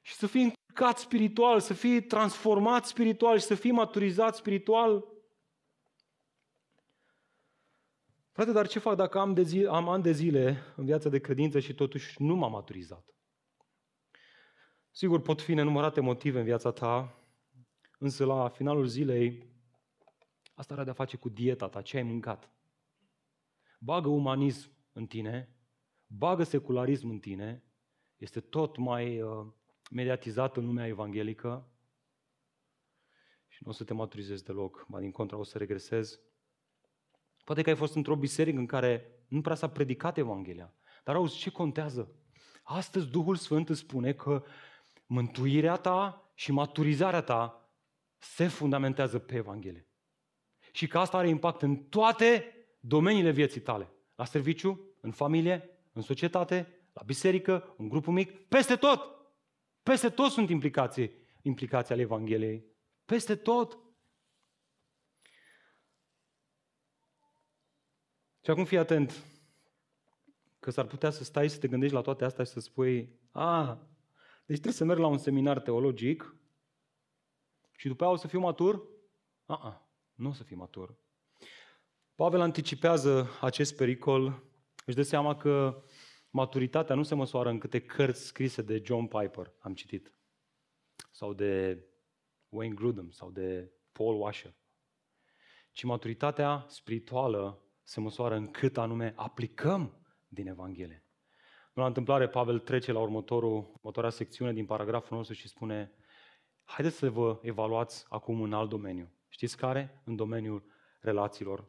și 0.02 0.14
să 0.14 0.26
fii 0.26 0.42
încurcat 0.42 0.98
spiritual, 0.98 1.60
să 1.60 1.74
fii 1.74 2.02
transformat 2.02 2.84
spiritual 2.86 3.38
și 3.38 3.44
să 3.44 3.54
fii 3.54 3.70
maturizat 3.70 4.36
spiritual. 4.36 5.04
Frate, 8.32 8.52
dar 8.52 8.66
ce 8.68 8.78
fac 8.78 8.96
dacă 8.96 9.18
am, 9.18 9.34
de 9.34 9.42
zi, 9.42 9.66
am 9.66 9.88
ani 9.88 10.02
de 10.02 10.12
zile 10.12 10.62
în 10.76 10.84
viața 10.84 11.08
de 11.08 11.20
credință 11.20 11.58
și 11.58 11.74
totuși 11.74 12.22
nu 12.22 12.34
m-am 12.34 12.50
maturizat? 12.50 13.14
Sigur, 14.90 15.20
pot 15.20 15.40
fi 15.40 15.54
nenumărate 15.54 16.00
motive 16.00 16.38
în 16.38 16.44
viața 16.44 16.70
ta, 16.70 17.14
însă 17.98 18.24
la 18.24 18.48
finalul 18.48 18.86
zilei, 18.86 19.46
asta 20.54 20.74
are 20.74 20.84
de-a 20.84 20.92
face 20.92 21.16
cu 21.16 21.28
dieta 21.28 21.68
ta, 21.68 21.82
ce 21.82 21.96
ai 21.96 22.02
mâncat. 22.02 22.50
Bagă 23.78 24.08
umanism 24.08 24.79
în 25.00 25.06
tine, 25.06 25.54
bagă 26.06 26.42
secularism 26.42 27.08
în 27.08 27.18
tine, 27.18 27.64
este 28.16 28.40
tot 28.40 28.76
mai 28.76 29.22
uh, 29.22 29.46
mediatizat 29.90 30.56
în 30.56 30.66
lumea 30.66 30.86
evanghelică 30.86 31.68
și 33.48 33.62
nu 33.64 33.70
o 33.70 33.74
să 33.74 33.84
te 33.84 33.94
maturizezi 33.94 34.44
deloc, 34.44 34.86
ba 34.88 35.00
din 35.00 35.10
contra 35.10 35.36
o 35.36 35.42
să 35.42 35.58
regresezi. 35.58 36.20
Poate 37.44 37.62
că 37.62 37.68
ai 37.68 37.76
fost 37.76 37.94
într-o 37.94 38.16
biserică 38.16 38.58
în 38.58 38.66
care 38.66 39.24
nu 39.28 39.40
prea 39.40 39.54
s-a 39.54 39.68
predicat 39.68 40.18
Evanghelia, 40.18 40.74
dar 41.04 41.14
auzi, 41.14 41.36
ce 41.36 41.50
contează? 41.50 42.14
Astăzi 42.62 43.10
Duhul 43.10 43.36
Sfânt 43.36 43.68
îți 43.68 43.80
spune 43.80 44.12
că 44.12 44.44
mântuirea 45.06 45.76
ta 45.76 46.30
și 46.34 46.52
maturizarea 46.52 47.22
ta 47.22 47.70
se 48.18 48.46
fundamentează 48.46 49.18
pe 49.18 49.34
Evanghelie. 49.34 49.88
Și 50.72 50.86
că 50.86 50.98
asta 50.98 51.16
are 51.16 51.28
impact 51.28 51.62
în 51.62 51.76
toate 51.76 52.54
domeniile 52.80 53.30
vieții 53.30 53.60
tale. 53.60 53.92
La 54.14 54.24
serviciu, 54.24 54.89
în 55.00 55.12
familie, 55.12 55.70
în 55.92 56.02
societate, 56.02 56.80
la 56.92 57.02
biserică, 57.06 57.74
în 57.78 57.88
grupul 57.88 58.12
mic, 58.12 58.48
peste 58.48 58.76
tot. 58.76 59.18
Peste 59.82 60.08
tot 60.08 60.30
sunt 60.30 60.50
implicații, 60.50 61.12
implicații 61.42 61.94
ale 61.94 62.02
Evangheliei. 62.02 62.64
Peste 63.04 63.36
tot. 63.36 63.78
Și 68.44 68.50
acum 68.50 68.64
fii 68.64 68.78
atent, 68.78 69.24
că 70.58 70.70
s-ar 70.70 70.86
putea 70.86 71.10
să 71.10 71.24
stai 71.24 71.50
să 71.50 71.58
te 71.58 71.68
gândești 71.68 71.94
la 71.94 72.00
toate 72.00 72.24
astea 72.24 72.44
și 72.44 72.50
să 72.50 72.60
spui, 72.60 73.18
a, 73.30 73.74
deci 74.46 74.56
trebuie 74.56 74.72
să 74.72 74.84
merg 74.84 74.98
la 74.98 75.06
un 75.06 75.18
seminar 75.18 75.60
teologic 75.60 76.34
și 77.76 77.88
după 77.88 78.04
aia 78.04 78.12
o 78.12 78.16
să 78.16 78.26
fiu 78.26 78.40
matur? 78.40 78.88
A, 79.44 79.54
a 79.54 79.90
nu 80.14 80.28
o 80.28 80.32
să 80.32 80.42
fii 80.42 80.56
matur. 80.56 80.94
Pavel 82.14 82.40
anticipează 82.40 83.28
acest 83.40 83.76
pericol, 83.76 84.42
își 84.90 84.98
dă 84.98 85.04
seama 85.04 85.36
că 85.36 85.84
maturitatea 86.30 86.94
nu 86.94 87.02
se 87.02 87.14
măsoară 87.14 87.48
în 87.48 87.58
câte 87.58 87.80
cărți 87.80 88.24
scrise 88.24 88.62
de 88.62 88.82
John 88.84 89.06
Piper, 89.06 89.52
am 89.58 89.74
citit, 89.74 90.14
sau 91.10 91.32
de 91.32 91.82
Wayne 92.48 92.74
Grudem, 92.74 93.10
sau 93.10 93.30
de 93.30 93.72
Paul 93.92 94.20
Washer, 94.20 94.54
ci 95.72 95.82
maturitatea 95.82 96.64
spirituală 96.68 97.64
se 97.82 98.00
măsoară 98.00 98.34
în 98.34 98.50
cât 98.50 98.76
anume 98.76 99.12
aplicăm 99.16 100.04
din 100.28 100.46
Evanghelie. 100.46 101.04
Nu 101.72 101.82
la 101.82 101.88
întâmplare, 101.88 102.28
Pavel 102.28 102.58
trece 102.58 102.92
la 102.92 103.00
următorul, 103.00 103.72
următoarea 103.74 104.10
secțiune 104.10 104.52
din 104.52 104.66
paragraful 104.66 105.16
nostru 105.16 105.34
și 105.34 105.48
spune 105.48 105.92
Haideți 106.64 106.96
să 106.96 107.10
vă 107.10 107.38
evaluați 107.42 108.06
acum 108.08 108.42
în 108.42 108.52
alt 108.52 108.68
domeniu. 108.68 109.12
Știți 109.28 109.56
care? 109.56 110.02
În 110.04 110.16
domeniul 110.16 110.64
relațiilor. 111.00 111.68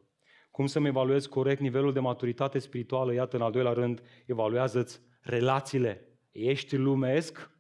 Cum 0.52 0.66
să-mi 0.66 0.88
evaluez 0.88 1.26
corect 1.26 1.62
nivelul 1.62 1.94
de 1.94 2.00
maturitate 2.00 2.60
spirituală? 2.60 3.14
Iată, 3.14 3.36
în 3.36 3.42
al 3.42 3.52
doilea 3.52 3.74
rând, 3.74 4.02
evaluează-ți 4.26 5.02
relațiile. 5.22 6.06
Ești 6.32 6.76
lumesc 6.76 7.52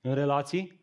în 0.00 0.14
relații 0.14 0.80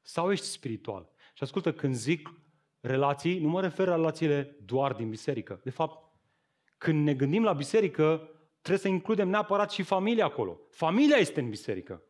sau 0.00 0.30
ești 0.30 0.44
spiritual? 0.44 1.10
Și 1.34 1.42
ascultă, 1.42 1.72
când 1.72 1.94
zic 1.94 2.32
relații, 2.80 3.38
nu 3.38 3.48
mă 3.48 3.60
refer 3.60 3.86
la 3.86 3.94
relațiile 3.94 4.56
doar 4.64 4.92
din 4.92 5.08
biserică. 5.08 5.60
De 5.64 5.70
fapt, 5.70 6.12
când 6.78 7.04
ne 7.04 7.14
gândim 7.14 7.42
la 7.42 7.52
biserică, 7.52 8.30
trebuie 8.60 8.78
să 8.78 8.88
includem 8.88 9.28
neapărat 9.28 9.70
și 9.70 9.82
familia 9.82 10.24
acolo. 10.24 10.60
Familia 10.70 11.16
este 11.16 11.40
în 11.40 11.48
biserică. 11.48 12.02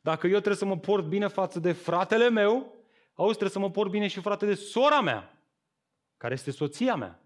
Dacă 0.00 0.26
eu 0.26 0.32
trebuie 0.32 0.56
să 0.56 0.64
mă 0.64 0.78
port 0.78 1.04
bine 1.04 1.26
față 1.26 1.60
de 1.60 1.72
fratele 1.72 2.28
meu, 2.28 2.74
auzi, 3.14 3.38
trebuie 3.38 3.50
să 3.50 3.58
mă 3.58 3.70
port 3.70 3.90
bine 3.90 4.06
și 4.06 4.20
frate 4.20 4.46
de 4.46 4.54
sora 4.54 5.00
mea, 5.00 5.33
care 6.16 6.34
este 6.34 6.50
soția 6.50 6.94
mea. 6.94 7.22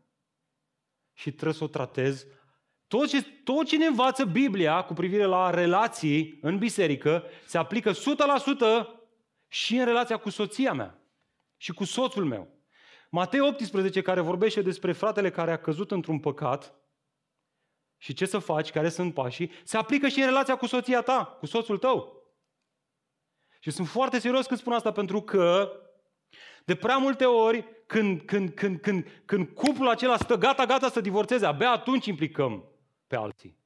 Și 1.13 1.33
trebuie 1.33 1.55
să 1.55 1.65
o 1.65 1.69
tratez. 1.69 2.27
Tot 2.87 3.09
ce, 3.09 3.23
tot 3.23 3.67
ce 3.67 3.77
ne 3.77 3.87
învață 3.87 4.25
Biblia 4.25 4.83
cu 4.83 4.93
privire 4.93 5.25
la 5.25 5.51
relații 5.51 6.39
în 6.43 6.59
biserică 6.59 7.25
se 7.47 7.59
aplică 7.59 7.93
100% 7.93 7.97
și 9.49 9.77
în 9.77 9.85
relația 9.85 10.17
cu 10.17 10.31
soția 10.31 10.73
mea 10.73 11.03
și 11.57 11.73
cu 11.73 11.85
soțul 11.85 12.25
meu. 12.25 12.57
Matei 13.11 13.41
18, 13.41 14.03
care 14.03 14.21
vorbește 14.21 14.63
despre 14.63 14.93
fratele 14.93 15.31
care 15.31 15.53
a 15.53 15.61
căzut 15.61 15.91
într-un 15.91 16.21
păcat 16.21 16.75
și 17.97 18.13
ce 18.15 18.27
să 18.27 18.39
faci, 18.39 18.71
care 18.71 18.89
sunt 18.89 19.15
pașii, 19.15 19.51
se 19.65 19.77
aplică 19.77 20.09
și 20.09 20.21
în 20.21 20.27
relația 20.27 20.57
cu 20.57 20.67
soția 20.67 21.01
ta, 21.01 21.25
cu 21.25 21.47
soțul 21.47 21.79
tău. 21.79 22.23
Și 23.61 23.71
sunt 23.71 23.89
foarte 23.89 24.19
serios 24.19 24.47
când 24.47 24.61
spun 24.61 24.73
asta, 24.73 24.93
pentru 24.93 25.23
că 25.23 25.73
de 26.65 26.77
prea 26.77 26.97
multe 26.97 27.25
ori, 27.25 27.69
când, 27.89 28.21
când, 28.21 28.51
când, 28.51 28.81
când, 28.81 29.07
când 29.25 29.49
cuplul 29.49 29.89
acela 29.89 30.17
stă 30.17 30.37
gata, 30.37 30.65
gata 30.65 30.89
să 30.89 31.01
divorțeze, 31.01 31.47
abia 31.47 31.71
atunci 31.71 32.07
implicăm 32.07 32.65
pe 33.07 33.17
alții. 33.17 33.57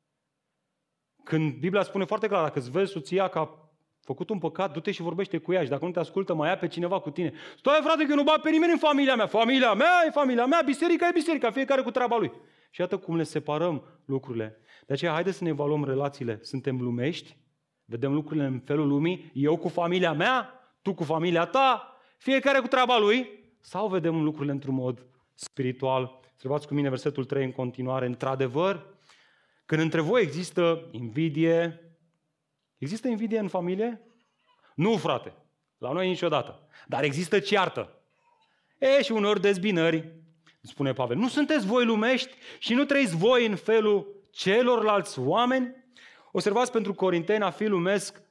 Când 1.25 1.55
Biblia 1.55 1.83
spune 1.83 2.05
foarte 2.05 2.27
clar, 2.27 2.43
dacă 2.43 2.59
îți 2.59 2.71
vezi 2.71 2.93
soția 2.93 3.29
că 3.29 3.39
a 3.39 3.71
făcut 4.01 4.31
un 4.31 4.39
păcat, 4.39 4.73
du-te 4.73 4.91
și 4.91 5.03
vorbește 5.03 5.39
cu 5.39 5.53
ea 5.53 5.63
și 5.63 5.69
dacă 5.69 5.85
nu 5.85 5.91
te 5.91 5.99
ascultă, 5.99 6.35
mai 6.35 6.49
ia 6.49 6.57
pe 6.57 6.69
cineva 6.69 7.01
cu 7.01 7.11
tine. 7.11 7.33
Stai 7.59 7.81
frate 7.83 8.05
că 8.05 8.11
eu 8.11 8.17
nu 8.17 8.23
bat 8.23 8.41
pe 8.41 8.51
nimeni 8.51 8.73
în 8.73 8.79
familia 8.79 9.17
mea. 9.17 9.27
Familia 9.27 9.75
mea 9.75 10.03
e 10.07 10.11
familia 10.11 10.47
mea, 10.47 10.63
biserica 10.65 11.07
e 11.07 11.13
biserica, 11.15 11.51
fiecare 11.51 11.83
cu 11.83 11.91
treaba 11.91 12.17
lui. 12.17 12.33
Și 12.71 12.81
iată 12.81 12.99
cum 12.99 13.17
le 13.17 13.23
separăm 13.23 13.85
lucrurile. 14.05 14.59
De 14.87 14.93
aceea, 14.93 15.13
haideți 15.13 15.37
să 15.37 15.45
ne 15.45 15.51
evaluăm 15.51 15.85
relațiile. 15.85 16.39
Suntem 16.43 16.81
lumești? 16.81 17.37
Vedem 17.85 18.13
lucrurile 18.13 18.47
în 18.47 18.61
felul 18.61 18.89
lumii? 18.89 19.31
Eu 19.35 19.57
cu 19.57 19.69
familia 19.69 20.13
mea? 20.13 20.55
Tu 20.83 20.95
cu 20.95 21.05
familia 21.05 21.45
ta? 21.45 21.97
Fiecare 22.17 22.59
cu 22.59 22.67
treaba 22.67 22.99
lui? 22.99 23.42
Sau 23.65 23.89
vedem 23.89 24.23
lucrurile 24.23 24.53
într-un 24.53 24.75
mod 24.75 25.07
spiritual? 25.35 26.21
Observați 26.33 26.67
cu 26.67 26.75
mine 26.75 26.89
versetul 26.89 27.25
3 27.25 27.45
în 27.45 27.53
continuare. 27.53 28.07
Într-adevăr, 28.07 28.87
când 29.67 29.81
între 29.81 30.01
voi 30.01 30.23
există 30.23 30.89
invidie, 30.91 31.81
există 32.79 33.09
invidie 33.09 33.39
în 33.39 33.49
familie? 33.49 34.01
Nu, 34.75 34.97
frate. 34.97 35.35
La 35.79 35.93
noi 35.93 36.09
niciodată. 36.09 36.69
Dar 36.87 37.03
există 37.03 37.39
ceartă. 37.39 37.97
E, 38.79 39.03
și 39.03 39.13
unor 39.13 39.39
dezbinări, 39.39 40.13
spune 40.61 40.93
Pavel. 40.93 41.17
Nu 41.17 41.29
sunteți 41.29 41.67
voi 41.67 41.85
lumești 41.85 42.35
și 42.59 42.75
nu 42.75 42.85
trăiți 42.85 43.17
voi 43.17 43.47
în 43.47 43.57
felul 43.57 44.25
celorlalți 44.31 45.19
oameni? 45.19 45.75
Observați 46.33 46.73
pentru 46.73 46.95
Corinteni 46.95 47.43
a 47.43 47.51
fi 47.51 47.65
lumesc 47.65 48.23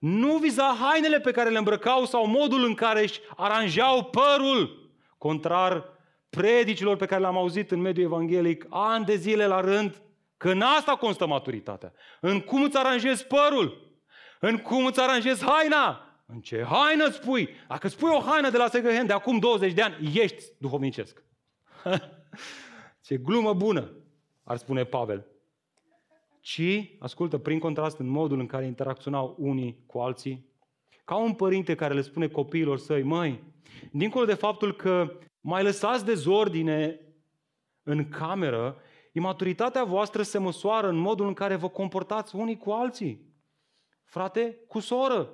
nu 0.00 0.36
viza 0.36 0.76
hainele 0.80 1.20
pe 1.20 1.30
care 1.30 1.50
le 1.50 1.58
îmbrăcau 1.58 2.04
sau 2.04 2.26
modul 2.26 2.64
în 2.64 2.74
care 2.74 3.02
își 3.02 3.20
aranjau 3.36 4.04
părul, 4.04 4.79
contrar 5.20 5.84
predicilor 6.30 6.96
pe 6.96 7.06
care 7.06 7.20
le-am 7.20 7.36
auzit 7.36 7.70
în 7.70 7.80
mediul 7.80 8.04
evanghelic 8.04 8.66
ani 8.70 9.04
de 9.04 9.14
zile 9.14 9.46
la 9.46 9.60
rând, 9.60 10.02
că 10.36 10.50
în 10.50 10.60
asta 10.60 10.96
constă 10.96 11.26
maturitatea. 11.26 11.92
În 12.20 12.40
cum 12.40 12.62
îți 12.62 12.76
aranjezi 12.76 13.26
părul, 13.26 13.92
în 14.40 14.56
cum 14.56 14.86
îți 14.86 15.00
aranjezi 15.00 15.44
haina, 15.44 16.04
în 16.26 16.40
ce 16.40 16.66
haină 16.70 17.04
îți 17.04 17.20
pui. 17.20 17.48
Dacă 17.68 17.86
îți 17.86 17.98
pui 17.98 18.10
o 18.12 18.20
haină 18.20 18.50
de 18.50 18.56
la 18.56 18.68
second 18.68 18.94
hand 18.94 19.06
de 19.06 19.12
acum 19.12 19.38
20 19.38 19.72
de 19.72 19.82
ani, 19.82 20.20
ești 20.20 20.44
duhovnicesc. 20.58 21.22
ce 23.04 23.16
glumă 23.16 23.54
bună, 23.54 23.90
ar 24.44 24.56
spune 24.56 24.84
Pavel 24.84 25.26
ci, 26.40 26.96
ascultă, 26.98 27.38
prin 27.38 27.58
contrast 27.58 27.98
în 27.98 28.06
modul 28.06 28.38
în 28.38 28.46
care 28.46 28.66
interacționau 28.66 29.36
unii 29.38 29.82
cu 29.86 29.98
alții, 29.98 30.48
ca 31.10 31.16
un 31.16 31.34
părinte 31.34 31.74
care 31.74 31.94
le 31.94 32.00
spune 32.00 32.28
copiilor 32.28 32.78
săi, 32.78 33.02
măi, 33.02 33.42
dincolo 33.92 34.24
de 34.24 34.34
faptul 34.34 34.76
că 34.76 35.18
mai 35.40 35.62
lăsați 35.62 36.04
dezordine 36.04 37.00
în 37.82 38.08
cameră, 38.08 38.76
imaturitatea 39.12 39.84
voastră 39.84 40.22
se 40.22 40.38
măsoară 40.38 40.88
în 40.88 40.96
modul 40.96 41.26
în 41.26 41.34
care 41.34 41.56
vă 41.56 41.68
comportați 41.68 42.34
unii 42.34 42.56
cu 42.56 42.70
alții. 42.70 43.34
Frate, 44.04 44.64
cu 44.68 44.78
soră. 44.78 45.32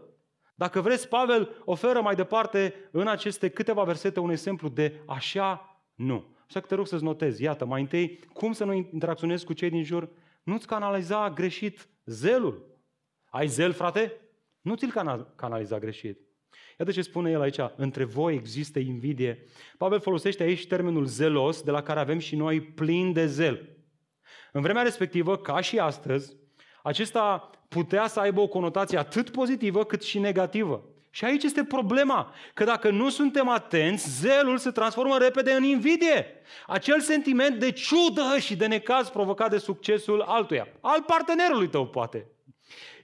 Dacă 0.55 0.81
vreți, 0.81 1.09
Pavel 1.09 1.63
oferă 1.65 2.01
mai 2.01 2.15
departe 2.15 2.75
în 2.91 3.09
aceste 3.09 3.49
câteva 3.49 3.85
versete 3.85 4.21
un 4.21 4.31
exemplu 4.31 4.69
de 4.69 5.03
așa 5.07 5.81
nu. 5.95 6.37
Așa 6.49 6.61
că 6.61 6.67
te 6.67 6.75
rog 6.75 6.87
să-ți 6.87 7.05
notezi. 7.05 7.43
Iată, 7.43 7.65
mai 7.65 7.81
întâi, 7.81 8.19
cum 8.33 8.53
să 8.53 8.65
nu 8.65 8.73
interacționezi 8.73 9.45
cu 9.45 9.53
cei 9.53 9.71
din 9.71 9.83
jur? 9.83 10.09
Nu-ți 10.43 10.67
canaliza 10.67 11.31
greșit 11.31 11.89
zelul. 12.05 12.81
Ai 13.31 13.47
zel, 13.47 13.73
frate? 13.73 14.21
Nu 14.67 14.75
ți-l 14.75 14.93
canaliza 15.37 15.79
greșit. 15.79 16.21
Iată 16.79 16.93
ce 16.93 17.03
spune 17.03 17.31
el 17.31 17.41
aici. 17.41 17.59
Între 17.77 18.05
voi 18.05 18.35
există 18.35 18.79
invidie. 18.79 19.45
Pavel 19.79 20.01
folosește 20.01 20.43
aici 20.43 20.67
termenul 20.67 21.05
zelos, 21.05 21.63
de 21.63 21.71
la 21.71 21.83
care 21.83 22.01
avem 22.01 22.19
și 22.19 22.37
noi 22.37 22.61
plin 22.61 23.13
de 23.13 23.27
zel. 23.27 23.69
În 24.53 24.63
vremea 24.63 24.83
respectivă, 24.83 25.37
ca 25.37 25.61
și 25.61 25.79
astăzi, 25.79 26.37
acesta 26.83 27.51
putea 27.69 28.07
să 28.07 28.21
aibă 28.21 28.41
o 28.41 28.47
conotație 28.47 28.99
atât 28.99 29.31
pozitivă 29.31 29.85
cât 29.85 30.03
și 30.03 30.19
negativă. 30.19 30.85
Și 31.11 31.25
aici 31.25 31.43
este 31.43 31.65
problema, 31.65 32.35
că 32.55 32.65
dacă 32.65 32.91
nu 32.91 33.09
suntem 33.09 33.49
atenți, 33.49 34.21
zelul 34.21 34.59
se 34.59 34.71
transformă 34.71 35.19
repede 35.19 35.53
în 35.53 35.63
invidie. 35.63 36.27
Acel 36.67 37.01
sentiment 37.01 37.59
de 37.59 37.71
ciudă 37.71 38.39
și 38.39 38.57
de 38.57 38.67
necaz 38.67 39.09
provocat 39.09 39.51
de 39.51 39.59
succesul 39.59 40.21
altuia, 40.21 40.69
al 40.81 41.03
partenerului 41.03 41.69
tău 41.69 41.87
poate. 41.87 42.31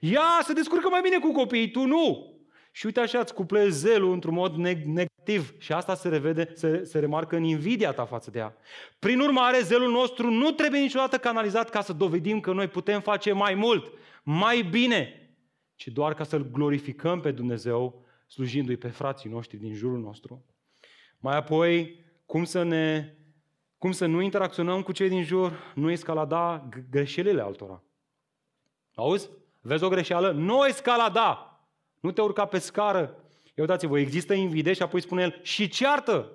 Ea 0.00 0.40
se 0.42 0.52
descurcă 0.52 0.88
mai 0.88 1.00
bine 1.00 1.18
cu 1.18 1.32
copiii, 1.32 1.70
tu 1.70 1.84
nu. 1.84 2.32
Și 2.74 2.86
uite 2.86 3.00
așa, 3.00 3.18
îți 3.18 3.34
cuplezi 3.34 3.78
zelul 3.78 4.12
într-un 4.12 4.34
mod 4.34 4.54
negativ 4.54 5.54
și 5.58 5.72
asta 5.72 5.94
se, 5.94 6.08
revede, 6.08 6.52
se, 6.54 6.84
se 6.84 6.98
remarcă 6.98 7.36
în 7.36 7.44
invidia 7.44 7.92
ta 7.92 8.04
față 8.04 8.30
de 8.30 8.38
ea. 8.38 8.56
Prin 8.98 9.20
urmare, 9.20 9.60
zelul 9.60 9.90
nostru 9.90 10.30
nu 10.30 10.50
trebuie 10.50 10.80
niciodată 10.80 11.18
canalizat 11.18 11.70
ca 11.70 11.80
să 11.80 11.92
dovedim 11.92 12.40
că 12.40 12.52
noi 12.52 12.68
putem 12.68 13.00
face 13.00 13.32
mai 13.32 13.54
mult, 13.54 13.92
mai 14.22 14.62
bine, 14.62 15.30
ci 15.74 15.88
doar 15.88 16.14
ca 16.14 16.24
să-L 16.24 16.50
glorificăm 16.50 17.20
pe 17.20 17.30
Dumnezeu, 17.30 18.04
slujindu-i 18.26 18.76
pe 18.76 18.88
frații 18.88 19.30
noștri 19.30 19.56
din 19.56 19.74
jurul 19.74 19.98
nostru. 19.98 20.44
Mai 21.18 21.36
apoi, 21.36 22.00
cum 22.26 22.44
să, 22.44 22.62
ne, 22.62 23.14
cum 23.78 23.92
să 23.92 24.06
nu 24.06 24.20
interacționăm 24.20 24.82
cu 24.82 24.92
cei 24.92 25.08
din 25.08 25.24
jur, 25.24 25.72
nu 25.74 25.90
escalada 25.90 26.68
greșelile 26.90 27.42
altora. 27.42 27.82
Auzi? 28.94 29.30
Vezi 29.64 29.84
o 29.84 29.88
greșeală? 29.88 30.30
Nu 30.30 30.66
escalada! 30.66 31.60
Nu 32.00 32.10
te 32.10 32.20
urca 32.20 32.44
pe 32.44 32.58
scară. 32.58 33.00
Eu 33.54 33.64
uitați-vă, 33.64 33.98
există 33.98 34.34
invidie 34.34 34.72
și 34.72 34.82
apoi 34.82 35.00
spune 35.00 35.22
el 35.22 35.40
și 35.42 35.68
ceartă. 35.68 36.30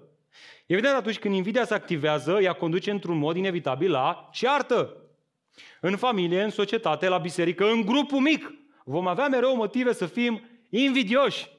Evident, 0.65 0.95
atunci 0.95 1.19
când 1.19 1.35
invidia 1.35 1.65
se 1.65 1.73
activează, 1.73 2.39
ea 2.41 2.53
conduce 2.53 2.91
într-un 2.91 3.17
mod 3.17 3.35
inevitabil 3.35 3.91
la 3.91 4.29
ceartă. 4.31 4.95
În 5.81 5.97
familie, 5.97 6.43
în 6.43 6.49
societate, 6.49 7.07
la 7.07 7.17
biserică, 7.17 7.69
în 7.69 7.81
grupul 7.81 8.19
mic, 8.19 8.53
vom 8.83 9.07
avea 9.07 9.27
mereu 9.27 9.55
motive 9.55 9.93
să 9.93 10.05
fim 10.05 10.41
invidioși. 10.69 11.49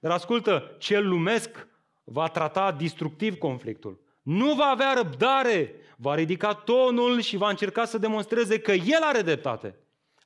Dar 0.00 0.10
ascultă, 0.10 0.74
cel 0.78 1.08
lumesc 1.08 1.66
va 2.04 2.28
trata 2.28 2.72
destructiv 2.72 3.38
conflictul. 3.38 4.00
Nu 4.22 4.54
va 4.54 4.64
avea 4.64 4.92
răbdare, 4.92 5.74
va 5.96 6.14
ridica 6.14 6.54
tonul 6.54 7.20
și 7.20 7.36
va 7.36 7.48
încerca 7.48 7.84
să 7.84 7.98
demonstreze 7.98 8.60
că 8.60 8.72
el 8.72 9.02
are 9.02 9.20
dreptate. 9.20 9.78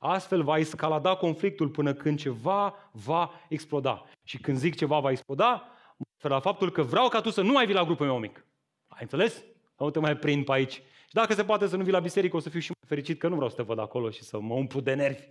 Astfel 0.05 0.43
va 0.43 0.57
escalada 0.57 1.15
conflictul 1.15 1.69
până 1.69 1.93
când 1.93 2.19
ceva 2.19 2.89
va 2.91 3.31
exploda. 3.49 4.05
Și 4.23 4.37
când 4.37 4.57
zic 4.57 4.75
ceva 4.75 4.99
va 4.99 5.11
exploda, 5.11 5.69
mă 5.97 6.29
la 6.29 6.39
faptul 6.39 6.71
că 6.71 6.81
vreau 6.81 7.07
ca 7.07 7.21
tu 7.21 7.29
să 7.29 7.41
nu 7.41 7.51
mai 7.51 7.65
vii 7.65 7.75
la 7.75 7.83
grupul 7.83 8.05
meu 8.05 8.19
mic. 8.19 8.45
Ai 8.87 8.99
înțeles? 9.01 9.43
Nu 9.77 9.89
te 9.89 9.99
mai 9.99 10.17
prind 10.17 10.45
pe 10.45 10.51
aici. 10.51 10.73
Și 11.07 11.13
dacă 11.13 11.33
se 11.33 11.43
poate 11.43 11.67
să 11.67 11.77
nu 11.77 11.83
vii 11.83 11.91
la 11.91 11.99
biserică, 11.99 12.35
o 12.35 12.39
să 12.39 12.49
fiu 12.49 12.59
și 12.59 12.69
mai 12.69 12.87
fericit 12.87 13.19
că 13.19 13.27
nu 13.27 13.35
vreau 13.35 13.49
să 13.49 13.55
te 13.55 13.61
văd 13.61 13.79
acolo 13.79 14.09
și 14.09 14.23
să 14.23 14.39
mă 14.39 14.53
umplu 14.53 14.79
de 14.79 14.93
nervi. 14.93 15.25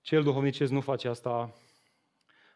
Cel 0.00 0.22
duhovnicesc 0.22 0.72
nu 0.72 0.80
face 0.80 1.08
asta. 1.08 1.52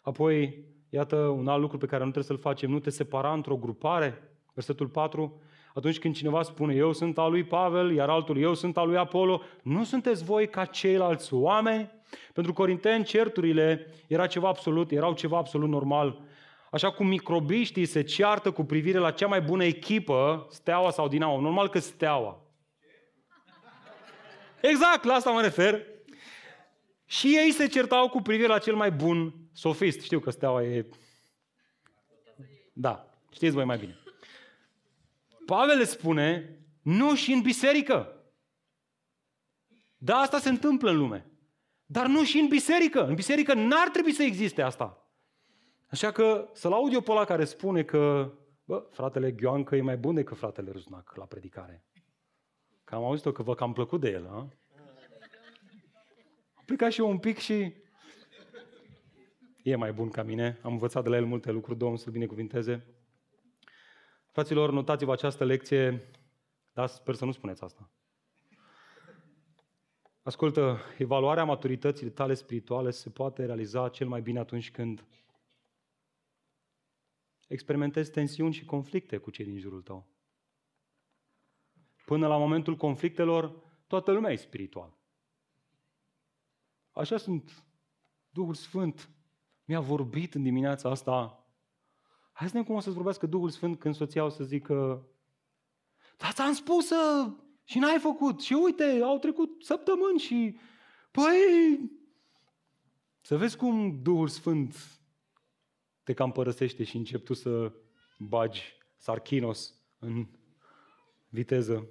Apoi, 0.03 0.65
iată 0.89 1.17
un 1.17 1.49
alt 1.49 1.61
lucru 1.61 1.79
pe 1.79 1.87
care 1.87 2.05
nu 2.05 2.11
trebuie 2.11 2.37
să-l 2.37 2.51
facem, 2.51 2.71
nu 2.71 2.79
te 2.79 2.91
separa 2.91 3.33
într-o 3.33 3.57
grupare. 3.57 4.39
Versetul 4.55 4.89
4, 4.89 5.43
atunci 5.79 5.99
când 5.99 6.15
cineva 6.15 6.43
spune 6.43 6.75
eu 6.75 6.93
sunt 6.93 7.19
al 7.19 7.31
lui 7.31 7.45
Pavel, 7.45 7.93
iar 7.93 8.09
altul 8.09 8.39
eu 8.39 8.55
sunt 8.55 8.77
al 8.77 8.87
lui 8.87 8.97
Apollo, 8.97 9.43
nu 9.63 9.85
sunteți 9.85 10.25
voi 10.25 10.49
ca 10.49 10.65
ceilalți 10.65 11.35
oameni? 11.35 11.91
Pentru 12.33 12.53
Corinteni 12.53 13.05
certurile 13.05 13.95
era 14.09 14.27
ceva 14.27 14.49
absolut, 14.49 14.91
erau 14.91 15.13
ceva 15.13 15.37
absolut 15.37 15.69
normal. 15.69 16.21
Așa 16.71 16.91
cum 16.91 17.07
microbiștii 17.07 17.85
se 17.85 18.03
ceartă 18.03 18.51
cu 18.51 18.65
privire 18.65 18.99
la 18.99 19.11
cea 19.11 19.27
mai 19.27 19.41
bună 19.41 19.65
echipă, 19.65 20.47
Steaua 20.51 20.91
sau 20.91 21.09
Dinamo. 21.09 21.41
Normal 21.41 21.69
că 21.69 21.79
Steaua. 21.79 22.43
Exact, 24.61 25.05
la 25.05 25.15
asta 25.15 25.31
mă 25.31 25.41
refer. 25.41 25.83
Și 27.07 27.37
ei 27.37 27.51
se 27.51 27.67
certau 27.67 28.09
cu 28.09 28.21
privire 28.21 28.49
la 28.49 28.59
cel 28.59 28.75
mai 28.75 28.91
bun 28.91 29.35
sofist. 29.53 30.01
Știu 30.01 30.19
că 30.19 30.31
Steaua 30.31 30.63
e... 30.63 30.87
Da, 32.73 33.09
știți 33.33 33.55
voi 33.55 33.65
mai 33.65 33.79
bine. 33.79 33.99
Pavel 35.49 35.85
spune, 35.85 36.59
nu 36.83 37.15
și 37.15 37.33
în 37.33 37.41
biserică. 37.41 38.25
Da, 39.97 40.17
asta 40.17 40.39
se 40.39 40.49
întâmplă 40.49 40.91
în 40.91 40.97
lume. 40.97 41.31
Dar 41.87 42.07
nu 42.07 42.25
și 42.25 42.39
în 42.39 42.49
biserică. 42.49 43.07
În 43.07 43.15
biserică 43.15 43.55
n-ar 43.55 43.89
trebui 43.89 44.13
să 44.13 44.23
existe 44.23 44.63
asta. 44.63 45.11
Așa 45.91 46.13
că 46.13 46.51
să-l 46.53 46.73
aud 46.73 46.93
eu 46.93 47.01
pe 47.01 47.11
ăla 47.11 47.25
care 47.25 47.45
spune 47.45 47.83
că 47.83 48.33
bă, 48.65 48.87
fratele 48.91 49.33
Gheoancă 49.33 49.77
e 49.77 49.81
mai 49.81 49.97
bun 49.97 50.15
decât 50.15 50.37
fratele 50.37 50.71
Ruznac 50.71 51.15
la 51.17 51.25
predicare. 51.25 51.85
Că 52.85 52.95
am 52.95 53.05
auzit-o 53.05 53.33
că 53.33 53.43
vă 53.43 53.55
cam 53.55 53.73
plăcut 53.73 54.01
de 54.01 54.11
el, 54.11 54.27
a? 54.27 54.37
Am 56.55 56.65
plecat 56.65 56.93
și 56.93 57.01
eu 57.01 57.11
un 57.11 57.19
pic 57.19 57.39
și 57.39 57.75
e 59.63 59.77
mai 59.77 59.93
bun 59.93 60.09
ca 60.09 60.23
mine. 60.23 60.59
Am 60.63 60.73
învățat 60.73 61.03
de 61.03 61.09
la 61.09 61.17
el 61.17 61.27
multe 61.27 61.51
lucruri, 61.51 61.79
Domnul 61.79 61.99
să-l 61.99 62.13
binecuvinteze. 62.13 62.98
Fraților, 64.31 64.71
notați-vă 64.71 65.13
această 65.13 65.45
lecție, 65.45 66.11
dar 66.73 66.87
sper 66.87 67.15
să 67.15 67.25
nu 67.25 67.33
spuneți 67.33 67.65
asta. 67.65 67.91
Ascultă, 70.23 70.79
evaluarea 70.99 71.45
maturității 71.45 72.11
tale 72.11 72.35
spirituale 72.35 72.91
se 72.91 73.11
poate 73.11 73.45
realiza 73.45 73.89
cel 73.89 74.09
mai 74.09 74.21
bine 74.21 74.39
atunci 74.39 74.71
când 74.71 75.05
experimentezi 77.49 78.11
tensiuni 78.11 78.53
și 78.53 78.65
conflicte 78.65 79.17
cu 79.19 79.31
cei 79.31 79.45
din 79.45 79.59
jurul 79.59 79.83
tău. 79.83 80.07
Până 82.05 82.27
la 82.27 82.37
momentul 82.37 82.77
conflictelor, 82.77 83.63
toată 83.87 84.13
lumea 84.13 84.33
e 84.33 84.37
spiritual. 84.37 84.97
Așa 86.93 87.17
sunt. 87.17 87.65
Duhul 88.31 88.55
Sfânt 88.55 89.11
mi-a 89.65 89.81
vorbit 89.81 90.35
în 90.35 90.43
dimineața 90.43 90.91
asta 90.91 91.38
Hai 92.39 92.47
să 92.47 92.53
vedem 92.53 92.69
cum 92.69 92.77
o 92.77 92.81
să-ți 92.81 92.95
vorbească 92.95 93.27
Duhul 93.27 93.51
Sfânt 93.51 93.79
când 93.79 93.95
soția 93.95 94.25
o 94.25 94.29
să 94.29 94.45
zică 94.45 95.07
Dar 96.17 96.33
ți-am 96.33 96.53
spus 96.53 96.87
să... 96.87 97.31
și 97.65 97.79
n-ai 97.79 97.99
făcut. 97.99 98.41
Și 98.41 98.53
uite, 98.53 99.01
au 99.03 99.19
trecut 99.19 99.65
săptămâni 99.65 100.19
și... 100.19 100.59
Păi... 101.11 101.91
Să 103.21 103.37
vezi 103.37 103.57
cum 103.57 104.03
Duhul 104.03 104.29
Sfânt 104.29 105.01
te 106.03 106.13
cam 106.13 106.33
părăsește 106.33 106.85
și 106.85 106.97
începi 106.97 107.25
tu 107.25 107.35
să 107.35 107.73
bagi 108.19 108.77
sarchinos 108.97 109.75
în 109.99 110.27
viteză. 111.29 111.87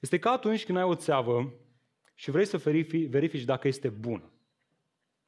Este 0.00 0.18
ca 0.18 0.30
atunci 0.30 0.64
când 0.64 0.78
ai 0.78 0.84
o 0.84 0.94
țeavă 0.94 1.52
și 2.14 2.30
vrei 2.30 2.46
să 2.46 2.58
verifici 3.08 3.44
dacă 3.44 3.68
este 3.68 3.88
bună. 3.88 4.32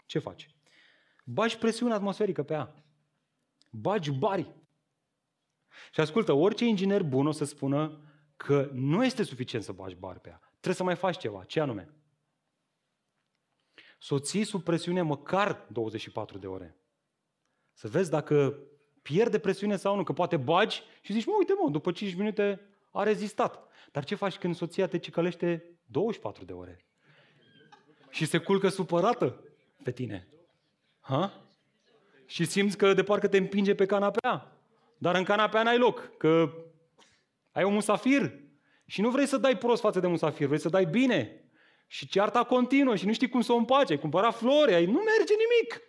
Ce 0.07 0.19
faci? 0.19 0.51
Bagi 1.25 1.59
presiune 1.59 1.93
atmosferică 1.93 2.43
pe 2.43 2.53
ea 2.53 2.83
bagi 3.71 4.11
bari. 4.11 4.55
Și 5.93 6.01
ascultă, 6.01 6.33
orice 6.33 6.65
inginer 6.65 7.03
bun 7.03 7.27
o 7.27 7.33
să 7.33 7.45
spună 7.45 8.03
că 8.37 8.71
nu 8.73 9.05
este 9.05 9.23
suficient 9.23 9.65
să 9.65 9.73
bagi 9.73 9.95
bari 9.95 10.21
pe 10.21 10.29
ea. 10.29 10.41
Trebuie 10.49 10.75
să 10.75 10.83
mai 10.83 10.97
faci 10.97 11.19
ceva. 11.19 11.45
Ce 11.45 11.61
anume? 11.61 11.95
Soții 13.99 14.45
sub 14.45 14.63
presiune 14.63 15.03
măcar 15.03 15.67
24 15.71 16.39
de 16.39 16.47
ore. 16.47 16.77
Să 17.73 17.89
vezi 17.89 18.11
dacă 18.11 18.59
pierde 19.03 19.39
presiune 19.39 19.77
sau 19.77 19.97
nu, 19.97 20.03
că 20.03 20.13
poate 20.13 20.37
bagi 20.37 20.83
și 21.01 21.13
zici, 21.13 21.27
mă, 21.27 21.35
uite 21.39 21.53
mă, 21.63 21.71
după 21.71 21.93
5 21.93 22.15
minute 22.15 22.61
a 22.93 23.03
rezistat. 23.03 23.69
Dar 23.93 24.05
ce 24.05 24.15
faci 24.15 24.39
când 24.39 24.55
soția 24.55 24.87
te 24.87 24.99
cicălește 24.99 25.79
24 25.85 26.45
de 26.45 26.53
ore? 26.53 26.87
Și 28.11 28.25
se 28.25 28.39
culcă 28.39 28.69
supărată 28.69 29.45
pe 29.83 29.93
tine. 29.93 30.29
Ha? 31.01 31.48
Și 32.29 32.45
simți 32.45 32.77
că 32.77 32.95
de 32.95 33.03
parcă 33.03 33.29
te 33.29 33.37
împinge 33.37 33.75
pe 33.75 33.87
canapea. 33.87 34.57
Dar 34.99 35.15
în 35.15 35.25
canapea 35.25 35.63
n-ai 35.63 35.79
loc, 35.79 36.17
că 36.17 36.53
ai 37.53 37.65
un 37.65 37.73
musafir 37.73 38.41
și 38.87 39.01
nu 39.01 39.11
vrei 39.11 39.27
să 39.27 39.37
dai 39.37 39.59
prost 39.59 39.81
față 39.81 40.01
de 40.01 40.07
musafir, 40.07 40.47
vrei 40.47 40.59
să 40.59 40.69
dai 40.69 40.85
bine. 40.85 41.43
Și 41.87 42.09
cearta 42.09 42.45
continuă 42.45 42.97
și 42.97 43.07
nu 43.07 43.13
știi 43.13 43.29
cum 43.29 43.41
să 43.41 43.53
o 43.53 43.57
împace, 43.57 43.93
ai 43.93 43.99
cumpărat 43.99 44.35
flori, 44.35 44.75
ai... 44.75 44.85
nu 44.85 44.93
merge 44.93 45.35
nimic. 45.35 45.83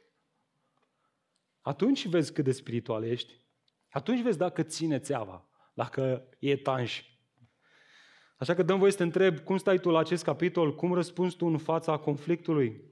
Atunci 1.62 2.08
vezi 2.08 2.34
cât 2.34 2.44
de 2.44 2.52
spiritual 2.52 3.04
ești. 3.04 3.34
Atunci 3.90 4.22
vezi 4.22 4.38
dacă 4.38 4.64
ține 4.64 5.00
țeava, 5.00 5.48
dacă 5.74 6.28
e 6.40 6.58
tanș. 6.58 7.04
Așa 8.38 8.54
că 8.54 8.64
dăm 8.64 8.80
voie 8.80 8.92
să 8.92 8.98
te 8.98 9.04
întreb, 9.04 9.40
cum 9.40 9.58
stai 9.58 9.80
tu 9.80 9.90
la 9.90 10.00
acest 10.00 10.24
capitol? 10.24 10.76
Cum 10.76 10.94
răspunzi 10.94 11.36
tu 11.36 11.46
în 11.46 11.58
fața 11.58 11.98
conflictului? 11.98 12.90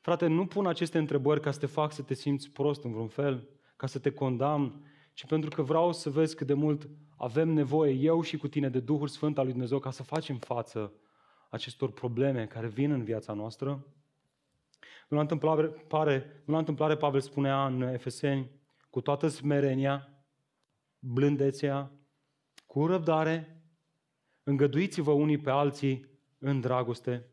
Frate, 0.00 0.26
nu 0.26 0.46
pun 0.46 0.66
aceste 0.66 0.98
întrebări 0.98 1.40
ca 1.40 1.50
să 1.50 1.58
te 1.58 1.66
fac 1.66 1.92
să 1.92 2.02
te 2.02 2.14
simți 2.14 2.50
prost 2.50 2.84
în 2.84 2.90
vreun 2.90 3.08
fel, 3.08 3.48
ca 3.76 3.86
să 3.86 3.98
te 3.98 4.10
condamn, 4.10 4.84
ci 5.14 5.26
pentru 5.26 5.50
că 5.50 5.62
vreau 5.62 5.92
să 5.92 6.10
vezi 6.10 6.36
cât 6.36 6.46
de 6.46 6.54
mult 6.54 6.88
avem 7.16 7.48
nevoie, 7.48 7.92
eu 7.92 8.22
și 8.22 8.36
cu 8.36 8.48
tine, 8.48 8.68
de 8.68 8.80
Duhul 8.80 9.08
Sfânt 9.08 9.38
al 9.38 9.42
lui 9.44 9.52
Dumnezeu 9.52 9.78
ca 9.78 9.90
să 9.90 10.02
facem 10.02 10.36
față 10.36 10.92
acestor 11.50 11.90
probleme 11.92 12.46
care 12.46 12.66
vin 12.66 12.90
în 12.90 13.04
viața 13.04 13.32
noastră. 13.32 13.86
Nu 15.08 15.16
la 15.16 15.20
întâmplare, 15.20 15.66
pare, 15.66 16.42
nu 16.44 16.52
la 16.52 16.58
întâmplare 16.58 16.96
Pavel 16.96 17.20
spunea 17.20 17.66
în 17.66 17.82
Efeseni, 17.82 18.50
cu 18.90 19.00
toată 19.00 19.28
smerenia, 19.28 20.08
blândețea, 20.98 21.92
cu 22.66 22.86
răbdare, 22.86 23.62
îngăduiți-vă 24.42 25.10
unii 25.10 25.38
pe 25.38 25.50
alții 25.50 26.06
în 26.38 26.60
dragoste, 26.60 27.26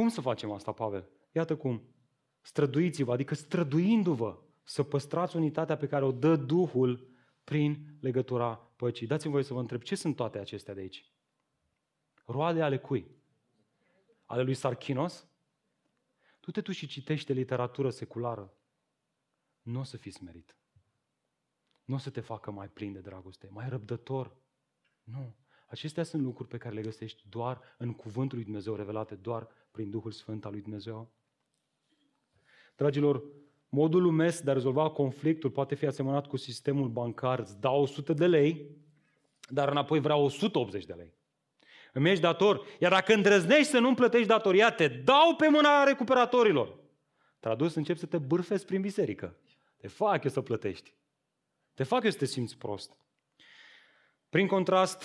cum 0.00 0.08
să 0.08 0.20
facem 0.20 0.50
asta, 0.50 0.72
Pavel? 0.72 1.08
Iată 1.32 1.56
cum. 1.56 1.82
Străduiți-vă, 2.40 3.12
adică 3.12 3.34
străduindu-vă 3.34 4.42
să 4.62 4.82
păstrați 4.82 5.36
unitatea 5.36 5.76
pe 5.76 5.86
care 5.86 6.04
o 6.04 6.12
dă 6.12 6.36
Duhul 6.36 7.10
prin 7.44 7.96
legătura 8.00 8.56
păcii. 8.56 9.06
Dați-mi 9.06 9.32
voie 9.32 9.44
să 9.44 9.54
vă 9.54 9.60
întreb, 9.60 9.82
ce 9.82 9.94
sunt 9.94 10.16
toate 10.16 10.38
acestea 10.38 10.74
de 10.74 10.80
aici? 10.80 11.12
Roade 12.24 12.62
ale 12.62 12.78
cui? 12.78 13.10
Ale 14.24 14.42
lui 14.42 14.54
Sarchinos? 14.54 15.28
Tu 16.40 16.50
te 16.50 16.60
tu 16.60 16.72
și 16.72 16.86
citește 16.86 17.32
literatură 17.32 17.90
seculară. 17.90 18.54
Nu 19.62 19.80
o 19.80 19.82
să 19.82 19.96
fii 19.96 20.10
smerit. 20.10 20.56
Nu 21.84 21.94
o 21.94 21.98
să 21.98 22.10
te 22.10 22.20
facă 22.20 22.50
mai 22.50 22.68
plin 22.68 22.92
de 22.92 23.00
dragoste, 23.00 23.48
mai 23.50 23.68
răbdător. 23.68 24.36
Nu. 25.02 25.36
Acestea 25.68 26.02
sunt 26.02 26.22
lucruri 26.22 26.48
pe 26.48 26.58
care 26.58 26.74
le 26.74 26.82
găsești 26.82 27.28
doar 27.28 27.60
în 27.78 27.94
Cuvântul 27.94 28.36
lui 28.36 28.44
Dumnezeu, 28.44 28.74
revelate 28.74 29.14
doar 29.14 29.58
prin 29.70 29.90
Duhul 29.90 30.12
Sfânt 30.12 30.44
al 30.44 30.52
lui 30.52 30.60
Dumnezeu. 30.60 31.10
Dragilor, 32.76 33.22
modul 33.68 34.02
lumesc 34.02 34.42
de 34.42 34.50
a 34.50 34.52
rezolva 34.52 34.90
conflictul 34.90 35.50
poate 35.50 35.74
fi 35.74 35.86
asemănat 35.86 36.26
cu 36.26 36.36
sistemul 36.36 36.88
bancar. 36.88 37.38
Îți 37.38 37.60
dau 37.60 37.82
100 37.82 38.12
de 38.12 38.26
lei, 38.26 38.70
dar 39.48 39.68
înapoi 39.68 40.00
vreau 40.00 40.24
180 40.24 40.84
de 40.84 40.92
lei. 40.92 41.14
Îmi 41.92 42.10
ești 42.10 42.22
dator, 42.22 42.66
iar 42.78 42.90
dacă 42.90 43.14
îndrăznești 43.14 43.70
să 43.70 43.78
nu-mi 43.78 43.96
plătești 43.96 44.26
datoria, 44.26 44.72
te 44.72 44.88
dau 44.88 45.36
pe 45.36 45.48
mâna 45.48 45.84
recuperatorilor. 45.84 46.78
Tradus, 47.40 47.74
încep 47.74 47.96
să 47.96 48.06
te 48.06 48.18
bârfezi 48.18 48.64
prin 48.64 48.80
biserică. 48.80 49.36
Te 49.76 49.88
fac 49.88 50.24
eu 50.24 50.30
să 50.30 50.40
plătești. 50.40 50.94
Te 51.74 51.82
fac 51.82 52.04
eu 52.04 52.10
să 52.10 52.18
te 52.18 52.24
simți 52.24 52.58
prost. 52.58 52.96
Prin 54.28 54.46
contrast, 54.46 55.04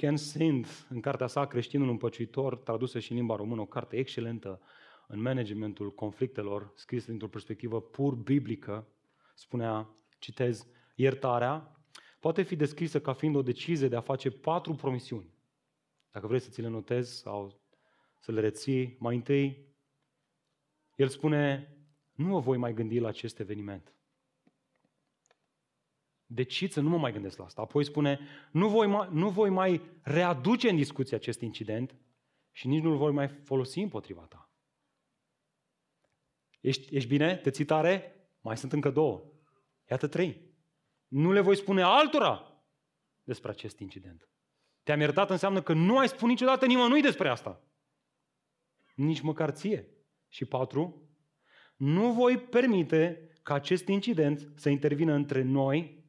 Ken 0.00 0.16
Sind, 0.16 0.66
în 0.88 1.00
cartea 1.00 1.26
sa 1.26 1.46
Creștinul 1.46 1.88
împăciuitor, 1.88 2.56
tradusă 2.56 2.98
și 2.98 3.10
în 3.10 3.16
limba 3.16 3.36
română, 3.36 3.60
o 3.60 3.66
carte 3.66 3.96
excelentă 3.96 4.60
în 5.06 5.20
managementul 5.20 5.94
conflictelor, 5.94 6.72
scrisă 6.74 7.06
dintr-o 7.08 7.28
perspectivă 7.28 7.80
pur 7.80 8.14
biblică, 8.14 8.86
spunea, 9.34 9.88
citez, 10.18 10.66
iertarea 10.94 11.80
poate 12.20 12.42
fi 12.42 12.56
descrisă 12.56 13.00
ca 13.00 13.12
fiind 13.12 13.36
o 13.36 13.42
decizie 13.42 13.88
de 13.88 13.96
a 13.96 14.00
face 14.00 14.30
patru 14.30 14.74
promisiuni. 14.74 15.34
Dacă 16.10 16.26
vrei 16.26 16.40
să 16.40 16.50
ți 16.50 16.60
le 16.60 16.68
notezi 16.68 17.18
sau 17.18 17.60
să 18.18 18.32
le 18.32 18.40
reții, 18.40 18.96
mai 18.98 19.14
întâi, 19.14 19.66
el 20.96 21.08
spune, 21.08 21.74
nu 22.12 22.26
mă 22.26 22.40
voi 22.40 22.56
mai 22.56 22.74
gândi 22.74 22.98
la 22.98 23.08
acest 23.08 23.38
eveniment. 23.38 23.94
Decid 26.32 26.70
să 26.70 26.80
nu 26.80 26.88
mă 26.88 26.98
mai 26.98 27.12
gândesc 27.12 27.38
la 27.38 27.44
asta. 27.44 27.62
Apoi 27.62 27.84
spune, 27.84 28.20
nu 28.50 28.68
voi 28.68 28.86
mai, 28.86 29.08
nu 29.12 29.28
voi 29.28 29.50
mai 29.50 29.82
readuce 30.02 30.68
în 30.68 30.76
discuție 30.76 31.16
acest 31.16 31.40
incident 31.40 31.96
și 32.52 32.66
nici 32.66 32.82
nu-l 32.82 32.96
voi 32.96 33.12
mai 33.12 33.28
folosi 33.28 33.80
împotriva 33.80 34.20
ta. 34.20 34.50
Ești, 36.60 36.96
ești 36.96 37.08
bine? 37.08 37.36
Te 37.36 37.50
ții 37.50 37.64
tare? 37.64 38.14
Mai 38.40 38.56
sunt 38.56 38.72
încă 38.72 38.90
două. 38.90 39.24
Iată 39.90 40.06
trei. 40.06 40.40
Nu 41.08 41.32
le 41.32 41.40
voi 41.40 41.56
spune 41.56 41.82
altora 41.82 42.62
despre 43.22 43.50
acest 43.50 43.78
incident. 43.78 44.28
Te-am 44.82 45.00
iertat 45.00 45.30
înseamnă 45.30 45.62
că 45.62 45.72
nu 45.72 45.98
ai 45.98 46.08
spus 46.08 46.28
niciodată 46.28 46.66
nimănui 46.66 47.00
despre 47.00 47.28
asta. 47.28 47.62
Nici 48.94 49.20
măcar 49.20 49.50
ție. 49.50 49.88
Și 50.28 50.44
patru, 50.44 51.08
nu 51.76 52.12
voi 52.12 52.38
permite 52.38 53.30
ca 53.42 53.54
acest 53.54 53.88
incident 53.88 54.52
să 54.54 54.68
intervină 54.68 55.12
între 55.12 55.42
noi 55.42 55.99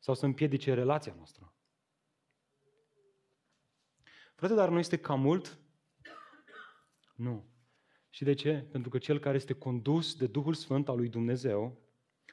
sau 0.00 0.14
să 0.14 0.24
împiedice 0.24 0.74
relația 0.74 1.14
noastră. 1.16 1.54
Frate, 4.34 4.54
dar 4.54 4.68
nu 4.68 4.78
este 4.78 4.98
cam 4.98 5.20
mult? 5.20 5.58
Nu. 7.14 7.48
Și 8.08 8.24
de 8.24 8.32
ce? 8.32 8.68
Pentru 8.70 8.90
că 8.90 8.98
cel 8.98 9.18
care 9.18 9.36
este 9.36 9.52
condus 9.52 10.14
de 10.14 10.26
Duhul 10.26 10.54
Sfânt 10.54 10.88
al 10.88 10.96
lui 10.96 11.08
Dumnezeu 11.08 11.78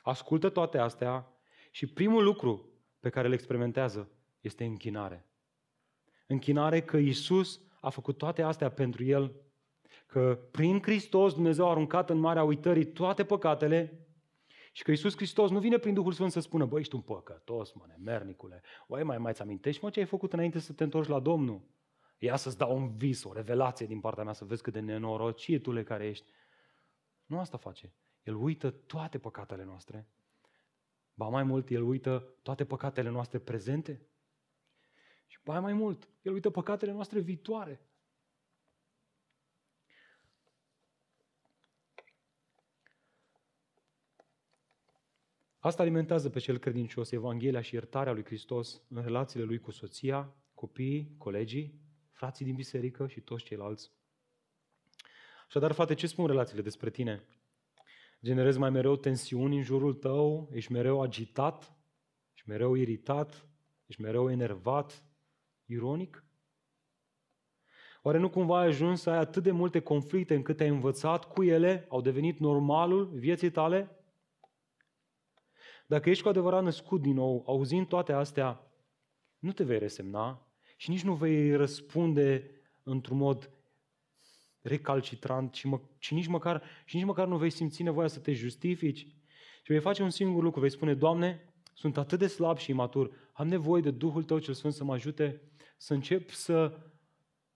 ascultă 0.01 0.49
toate 0.49 0.77
astea 0.77 1.31
și 1.71 1.87
primul 1.87 2.23
lucru 2.23 2.71
pe 2.99 3.09
care 3.09 3.27
îl 3.27 3.33
experimentează 3.33 4.11
este 4.39 4.63
închinare. 4.63 5.29
Închinare 6.27 6.81
că 6.81 6.97
Isus 6.97 7.61
a 7.81 7.89
făcut 7.89 8.17
toate 8.17 8.41
astea 8.41 8.71
pentru 8.71 9.03
el, 9.03 9.35
că 10.05 10.39
prin 10.51 10.81
Hristos 10.81 11.33
Dumnezeu 11.33 11.67
a 11.67 11.69
aruncat 11.69 12.09
în 12.09 12.17
marea 12.17 12.43
uitării 12.43 12.91
toate 12.91 13.25
păcatele 13.25 14.06
și 14.77 14.83
că 14.83 14.91
Isus 14.91 15.15
Hristos 15.15 15.51
nu 15.51 15.59
vine 15.59 15.77
prin 15.77 15.93
Duhul 15.93 16.11
Sfânt 16.11 16.31
să 16.31 16.39
spună, 16.39 16.65
băi, 16.65 16.79
ești 16.79 16.95
un 16.95 17.01
păcătos, 17.01 17.73
mă, 17.73 17.85
nemernicule, 17.87 18.61
oai, 18.87 19.03
mai 19.03 19.17
mai-ți 19.17 19.41
amintești, 19.41 19.83
mă, 19.83 19.89
ce 19.89 19.99
ai 19.99 20.05
făcut 20.05 20.33
înainte 20.33 20.59
să 20.59 20.73
te 20.73 20.83
întorci 20.83 21.07
la 21.07 21.19
Domnul? 21.19 21.61
Ia 22.17 22.35
să-ți 22.35 22.57
dau 22.57 22.75
un 22.75 22.95
vis, 22.95 23.23
o 23.23 23.33
revelație 23.33 23.85
din 23.85 23.99
partea 23.99 24.23
mea, 24.23 24.33
să 24.33 24.45
vezi 24.45 24.61
cât 24.61 24.73
de 24.73 24.79
nenorocitule 24.79 25.83
care 25.83 26.07
ești. 26.07 26.31
Nu 27.25 27.39
asta 27.39 27.57
face. 27.57 27.93
El 28.23 28.35
uită 28.35 28.69
toate 28.69 29.17
păcatele 29.17 29.63
noastre. 29.63 30.07
Ba 31.13 31.27
mai 31.27 31.43
mult, 31.43 31.69
El 31.69 31.83
uită 31.83 32.33
toate 32.41 32.65
păcatele 32.65 33.09
noastre 33.09 33.39
prezente. 33.39 34.07
Și 35.27 35.39
ba 35.43 35.59
mai 35.59 35.73
mult, 35.73 36.09
El 36.21 36.33
uită 36.33 36.49
păcatele 36.49 36.91
noastre 36.91 37.19
viitoare. 37.19 37.86
Asta 45.67 45.81
alimentează 45.81 46.29
pe 46.29 46.39
cel 46.39 46.57
credincios 46.57 47.11
Evanghelia 47.11 47.61
și 47.61 47.73
iertarea 47.73 48.13
lui 48.13 48.25
Hristos 48.25 48.81
în 48.89 49.01
relațiile 49.01 49.45
lui 49.45 49.59
cu 49.59 49.71
soția, 49.71 50.35
copiii, 50.53 51.15
colegii, 51.17 51.81
frații 52.11 52.45
din 52.45 52.55
biserică 52.55 53.07
și 53.07 53.21
toți 53.21 53.43
ceilalți. 53.43 53.91
Așadar, 55.47 55.71
frate, 55.71 55.93
ce 55.93 56.07
spun 56.07 56.25
relațiile 56.27 56.61
despre 56.61 56.89
tine? 56.89 57.23
Generezi 58.23 58.59
mai 58.59 58.69
mereu 58.69 58.95
tensiuni 58.95 59.55
în 59.55 59.63
jurul 59.63 59.93
tău? 59.93 60.49
Ești 60.53 60.71
mereu 60.71 61.01
agitat? 61.01 61.75
Ești 62.33 62.49
mereu 62.49 62.73
iritat? 62.73 63.47
Ești 63.85 64.01
mereu 64.01 64.29
enervat? 64.29 65.03
Ironic? 65.65 66.23
Oare 68.01 68.17
nu 68.17 68.29
cumva 68.29 68.59
ai 68.59 68.67
ajuns 68.67 69.01
să 69.01 69.09
ai 69.09 69.17
atât 69.17 69.43
de 69.43 69.51
multe 69.51 69.79
conflicte 69.79 70.35
încât 70.35 70.59
ai 70.59 70.67
învățat 70.67 71.31
cu 71.31 71.43
ele, 71.43 71.85
au 71.89 72.01
devenit 72.01 72.39
normalul 72.39 73.05
vieții 73.05 73.51
tale? 73.51 73.96
Dacă 75.87 76.09
ești 76.09 76.23
cu 76.23 76.29
adevărat 76.29 76.63
născut 76.63 77.01
din 77.01 77.13
nou, 77.13 77.43
auzind 77.47 77.87
toate 77.87 78.11
astea, 78.11 78.71
nu 79.39 79.51
te 79.51 79.63
vei 79.63 79.79
resemna 79.79 80.47
și 80.77 80.89
nici 80.89 81.03
nu 81.03 81.13
vei 81.13 81.55
răspunde 81.55 82.51
într-un 82.83 83.17
mod 83.17 83.49
recalcitrant 84.61 85.53
și, 85.53 85.67
mă, 85.67 85.79
și, 85.97 86.13
nici 86.13 86.27
măcar, 86.27 86.63
și 86.85 86.95
nici 86.95 87.05
măcar 87.05 87.27
nu 87.27 87.37
vei 87.37 87.49
simți 87.49 87.83
nevoia 87.83 88.07
să 88.07 88.19
te 88.19 88.33
justifici. 88.33 88.99
Și 89.63 89.71
vei 89.71 89.79
face 89.79 90.03
un 90.03 90.09
singur 90.09 90.43
lucru, 90.43 90.59
vei 90.59 90.69
spune, 90.69 90.93
Doamne, 90.93 91.53
sunt 91.73 91.97
atât 91.97 92.19
de 92.19 92.27
slab 92.27 92.57
și 92.57 92.71
imatur, 92.71 93.11
am 93.33 93.47
nevoie 93.47 93.81
de 93.81 93.91
Duhul 93.91 94.23
Tău 94.23 94.39
cel 94.39 94.53
Sfânt 94.53 94.73
să 94.73 94.83
mă 94.83 94.93
ajute 94.93 95.41
să 95.77 95.93
încep 95.93 96.29
să, 96.29 96.77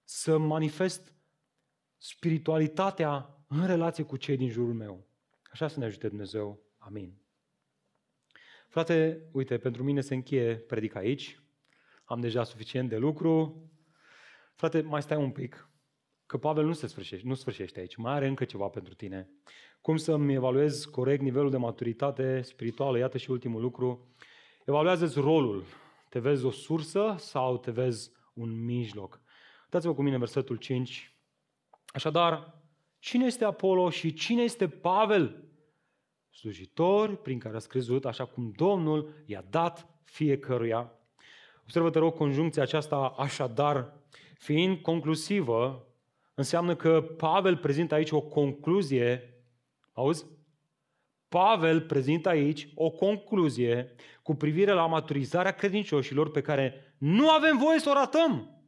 să 0.03 0.37
manifest 0.37 1.13
spiritualitatea 1.97 3.43
în 3.47 3.65
relație 3.65 4.03
cu 4.03 4.17
cei 4.17 4.37
din 4.37 4.49
jurul 4.49 4.73
meu. 4.73 5.07
Așa 5.51 5.67
să 5.67 5.79
ne 5.79 5.85
ajute 5.85 6.07
Dumnezeu. 6.07 6.59
Amin. 6.77 7.20
Frate, 8.71 9.29
uite, 9.31 9.57
pentru 9.57 9.83
mine 9.83 10.01
se 10.01 10.13
încheie 10.13 10.55
predica 10.55 10.99
aici. 10.99 11.41
Am 12.05 12.19
deja 12.19 12.43
suficient 12.43 12.89
de 12.89 12.97
lucru. 12.97 13.63
Frate, 14.55 14.81
mai 14.81 15.01
stai 15.01 15.17
un 15.17 15.31
pic, 15.31 15.69
că 16.25 16.37
Pavel 16.37 16.65
nu 16.65 16.73
se 16.73 16.87
sfârșește, 16.87 17.27
nu 17.27 17.33
sfârșește 17.33 17.79
aici, 17.79 17.95
mai 17.95 18.13
are 18.13 18.27
încă 18.27 18.45
ceva 18.45 18.67
pentru 18.67 18.93
tine. 18.93 19.29
Cum 19.81 19.97
să-mi 19.97 20.33
evaluez 20.33 20.85
corect 20.85 21.21
nivelul 21.21 21.49
de 21.49 21.57
maturitate 21.57 22.41
spirituală? 22.41 22.97
Iată 22.97 23.17
și 23.17 23.31
ultimul 23.31 23.61
lucru. 23.61 24.15
Evaluează-ți 24.65 25.19
rolul. 25.19 25.63
Te 26.09 26.19
vezi 26.19 26.45
o 26.45 26.51
sursă 26.51 27.15
sau 27.17 27.57
te 27.57 27.71
vezi 27.71 28.11
un 28.33 28.65
mijloc? 28.65 29.21
Dați-vă 29.69 29.93
cu 29.93 30.01
mine 30.01 30.17
versetul 30.17 30.55
5. 30.55 31.15
Așadar, 31.85 32.61
cine 32.99 33.25
este 33.25 33.45
Apollo 33.45 33.89
și 33.89 34.13
cine 34.13 34.41
este 34.41 34.67
Pavel? 34.67 35.50
Slujitori 36.31 37.17
prin 37.17 37.39
care 37.39 37.55
ați 37.55 37.69
crezut, 37.69 38.05
așa 38.05 38.25
cum 38.25 38.51
Domnul 38.55 39.23
i-a 39.25 39.45
dat 39.49 39.87
fiecăruia. 40.03 40.91
Observă, 41.61 41.89
te 41.89 41.99
rog, 41.99 42.13
conjuncția 42.13 42.61
aceasta 42.61 43.15
așadar, 43.17 43.93
fiind 44.33 44.77
conclusivă, 44.77 45.87
înseamnă 46.33 46.75
că 46.75 47.01
Pavel 47.01 47.57
prezintă 47.57 47.95
aici 47.95 48.11
o 48.11 48.21
concluzie, 48.21 49.33
auzi? 49.93 50.25
Pavel 51.27 51.81
prezintă 51.81 52.29
aici 52.29 52.67
o 52.75 52.89
concluzie 52.89 53.95
cu 54.23 54.35
privire 54.35 54.71
la 54.71 54.85
maturizarea 54.85 55.51
credincioșilor 55.51 56.31
pe 56.31 56.41
care 56.41 56.95
nu 56.97 57.29
avem 57.29 57.57
voie 57.57 57.79
să 57.79 57.89
o 57.89 57.93
ratăm. 57.93 58.60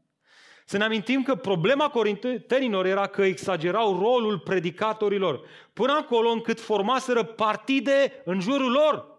Să 0.65 0.77
ne 0.77 0.83
amintim 0.83 1.23
că 1.23 1.35
problema 1.35 1.89
corintenilor 1.89 2.85
era 2.85 3.07
că 3.07 3.23
exagerau 3.23 3.99
rolul 3.99 4.39
predicatorilor, 4.39 5.41
până 5.73 5.91
acolo 5.91 6.29
încât 6.29 6.59
formaseră 6.59 7.23
partide 7.23 8.21
în 8.25 8.39
jurul 8.39 8.71
lor. 8.71 9.11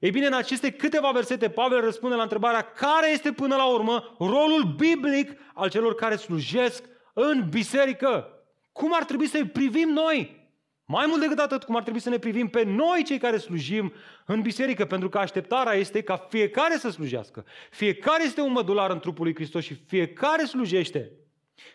Ei 0.00 0.10
bine, 0.10 0.26
în 0.26 0.32
aceste 0.32 0.70
câteva 0.70 1.10
versete, 1.10 1.50
Pavel 1.50 1.80
răspunde 1.80 2.14
la 2.14 2.22
întrebarea 2.22 2.62
care 2.62 3.10
este 3.10 3.32
până 3.32 3.56
la 3.56 3.72
urmă 3.72 4.16
rolul 4.18 4.74
biblic 4.76 5.40
al 5.54 5.70
celor 5.70 5.94
care 5.94 6.16
slujesc 6.16 6.84
în 7.14 7.48
biserică. 7.50 8.28
Cum 8.72 8.94
ar 8.94 9.04
trebui 9.04 9.26
să-i 9.26 9.46
privim 9.46 9.88
noi? 9.88 10.43
Mai 10.84 11.06
mult 11.08 11.20
decât 11.20 11.38
atât, 11.38 11.62
cum 11.62 11.76
ar 11.76 11.82
trebui 11.82 12.00
să 12.00 12.08
ne 12.08 12.18
privim 12.18 12.48
pe 12.48 12.62
noi 12.62 13.02
cei 13.04 13.18
care 13.18 13.36
slujim 13.36 13.92
în 14.26 14.40
biserică, 14.40 14.84
pentru 14.84 15.08
că 15.08 15.18
așteptarea 15.18 15.72
este 15.72 16.02
ca 16.02 16.16
fiecare 16.16 16.76
să 16.76 16.90
slujească. 16.90 17.44
Fiecare 17.70 18.24
este 18.24 18.40
un 18.40 18.52
mădular 18.52 18.90
în 18.90 18.98
trupul 18.98 19.24
lui 19.24 19.34
Hristos 19.34 19.64
și 19.64 19.74
fiecare 19.74 20.44
slujește. 20.44 21.10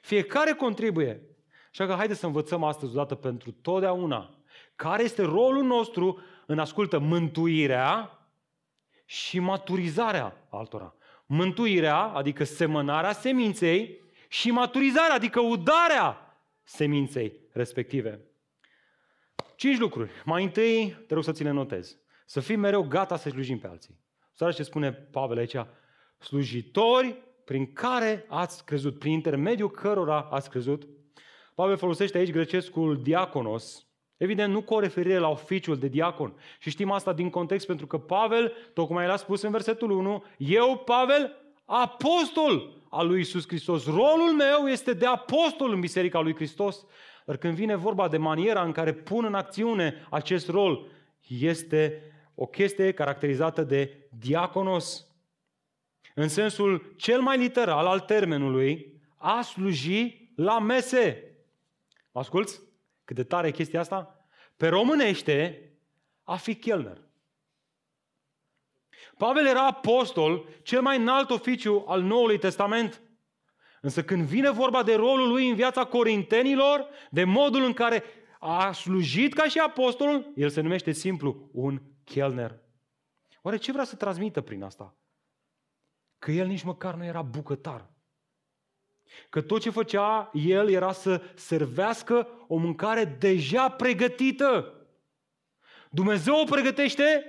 Fiecare 0.02 0.52
contribuie. 0.52 1.22
Așa 1.72 1.86
că 1.86 1.94
haideți 1.94 2.20
să 2.20 2.26
învățăm 2.26 2.64
astăzi 2.64 2.92
odată 2.92 3.16
pentru 3.16 3.52
totdeauna 3.52 4.34
care 4.76 5.04
este 5.04 5.22
rolul 5.22 5.64
nostru 5.64 6.20
în, 6.46 6.60
ascultă, 6.60 7.00
mântuirea 7.00 8.20
și 9.06 9.40
maturizarea 9.40 10.48
altora. 10.50 10.96
Mântuirea, 11.26 11.98
adică 11.98 12.44
semănarea 12.44 13.12
seminței 13.12 14.02
și 14.28 14.52
maturizarea, 14.52 15.16
adică 15.16 15.40
udarea 15.40 16.38
seminței 16.64 17.34
respective. 17.52 18.29
Cinci 19.60 19.78
lucruri. 19.78 20.12
Mai 20.26 20.44
întâi, 20.44 21.04
te 21.08 21.14
rog 21.14 21.24
să 21.24 21.32
ți 21.32 21.44
le 21.44 21.52
notezi. 21.52 21.98
Să 22.26 22.40
fii 22.40 22.56
mereu 22.56 22.82
gata 22.82 23.18
să 23.18 23.30
slujim 23.30 23.60
pe 23.60 23.68
alții. 23.68 24.00
Să 24.34 24.52
ce 24.52 24.64
spune 24.64 24.92
Pavel 24.94 25.38
aici. 25.38 25.56
Slujitori 26.18 27.24
prin 27.46 27.74
care 27.74 28.26
ați 28.28 28.66
crezut, 28.66 29.00
prin 29.00 29.12
intermediul 29.12 29.72
cărora 29.72 30.28
ați 30.32 30.50
crezut. 30.50 30.88
Pavel 31.56 31.78
folosește 31.78 32.18
aici 32.18 32.32
grecescul 32.32 33.02
diaconos, 33.02 33.88
Evident, 34.18 34.54
nu 34.54 34.62
cu 34.62 34.74
o 34.74 34.80
referire 34.80 35.18
la 35.18 35.30
oficiul 35.30 35.78
de 35.78 35.88
diacon. 35.88 36.34
Și 36.60 36.70
știm 36.70 36.92
asta 36.92 37.14
din 37.14 37.30
context 37.30 37.68
pentru 37.68 37.88
că 37.88 37.98
Pavel, 37.98 38.54
tocmai 38.74 39.08
l-a 39.08 39.16
spus 39.16 39.42
în 39.42 39.52
versetul 39.52 39.92
1, 39.92 40.24
eu, 40.38 40.78
Pavel, 40.78 41.36
apostol 41.66 42.82
al 42.90 43.08
lui 43.08 43.20
Isus 43.20 43.48
Hristos. 43.48 43.86
Rolul 43.86 44.34
meu 44.38 44.68
este 44.68 44.94
de 44.94 45.06
apostol 45.06 45.72
în 45.72 45.80
Biserica 45.80 46.20
lui 46.20 46.36
Hristos. 46.36 46.86
Dar 47.30 47.38
când 47.38 47.56
vine 47.56 47.76
vorba 47.76 48.08
de 48.08 48.18
maniera 48.18 48.64
în 48.64 48.72
care 48.72 48.94
pun 48.94 49.26
în 49.26 49.34
acțiune 49.34 50.08
acest 50.10 50.50
rol, 50.50 50.88
este 51.28 52.04
o 52.36 52.46
chestie 52.46 52.92
caracterizată 52.92 53.64
de 53.64 54.08
diaconos. 54.20 55.08
În 56.16 56.28
sensul 56.28 56.94
cel 56.98 57.22
mai 57.22 57.38
literal 57.38 57.86
al 57.86 58.00
termenului, 58.00 59.02
a 59.18 59.42
sluji 59.42 60.32
la 60.36 60.60
mese. 60.60 61.36
Asculți? 62.12 62.62
Cât 63.06 63.16
de 63.16 63.24
tare 63.24 63.48
e 63.48 63.52
chestia 63.52 63.80
asta? 63.80 64.26
Pe 64.58 64.68
românește, 64.68 65.70
a 66.24 66.36
fi 66.36 66.56
chelner. 66.56 67.02
Pavel 69.18 69.48
era 69.48 69.68
apostol, 69.68 70.46
cel 70.64 70.82
mai 70.82 70.98
înalt 70.98 71.30
oficiu 71.30 71.84
al 71.88 72.02
Noului 72.02 72.38
Testament. 72.38 73.02
Însă 73.82 74.04
când 74.04 74.24
vine 74.24 74.50
vorba 74.50 74.84
de 74.84 74.96
rolul 74.96 75.28
lui 75.28 75.50
în 75.50 75.56
viața 75.56 75.86
corintenilor, 75.86 76.88
de 77.10 77.24
modul 77.24 77.64
în 77.64 77.74
care 77.74 78.04
a 78.40 78.72
slujit 78.72 79.34
ca 79.34 79.48
și 79.48 79.60
apostol, 79.60 80.32
el 80.36 80.50
se 80.50 80.62
numește 80.62 80.92
simplu 80.92 81.50
un 81.52 81.82
chelner. 82.04 82.60
Oare 83.42 83.58
ce 83.58 83.72
vrea 83.72 83.84
să 83.84 83.96
transmită 83.96 84.42
prin 84.42 84.64
asta? 84.64 84.98
Că 86.18 86.32
el 86.32 86.48
nici 86.48 86.64
măcar 86.64 86.96
nu 86.96 87.06
era 87.06 87.22
bucătar. 87.22 87.90
Că 89.30 89.42
tot 89.42 89.62
ce 89.62 89.70
făcea 89.70 90.32
el 90.34 90.70
era 90.70 90.92
să 90.92 91.22
servească 91.36 92.28
o 92.48 92.58
mâncare 92.58 93.06
deja 93.06 93.70
pregătită. 93.70 94.74
Dumnezeu 95.90 96.42
o 96.42 96.44
pregătește, 96.44 97.26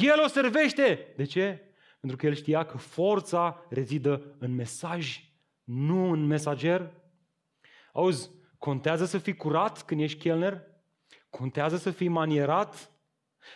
el 0.00 0.20
o 0.24 0.26
servește. 0.26 1.12
De 1.16 1.24
ce? 1.24 1.74
Pentru 2.00 2.16
că 2.18 2.26
el 2.26 2.34
știa 2.34 2.64
că 2.64 2.76
forța 2.76 3.66
rezidă 3.68 4.34
în 4.38 4.54
mesaj, 4.54 5.31
nu 5.64 6.10
în 6.10 6.26
mesager. 6.26 6.90
Auzi, 7.92 8.30
contează 8.58 9.04
să 9.04 9.18
fii 9.18 9.36
curat 9.36 9.82
când 9.82 10.00
ești 10.00 10.18
chelner? 10.18 10.62
Contează 11.30 11.76
să 11.76 11.90
fii 11.90 12.08
manierat? 12.08 12.90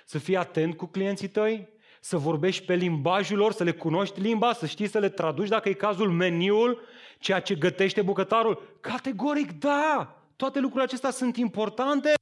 Să 0.05 0.19
fii 0.19 0.37
atent 0.37 0.77
cu 0.77 0.87
clienții 0.87 1.29
tăi? 1.29 1.69
Să 2.01 2.17
vorbești 2.17 2.65
pe 2.65 2.75
limbajul 2.75 3.37
lor, 3.37 3.53
să 3.53 3.65
le 3.65 3.73
cunoști 3.73 4.21
limba, 4.21 4.53
să 4.53 4.67
știi 4.67 4.87
să 4.87 4.99
le 4.99 5.09
traduci 5.09 5.49
dacă 5.49 5.69
e 5.69 5.73
cazul 5.73 6.11
meniul, 6.11 6.81
ceea 7.19 7.41
ce 7.41 7.55
gătește 7.55 8.03
bucătarul? 8.03 8.79
Categoric 8.81 9.53
da! 9.53 10.21
Toate 10.37 10.59
lucrurile 10.59 10.85
acestea 10.85 11.11
sunt 11.11 11.37
importante. 11.37 12.15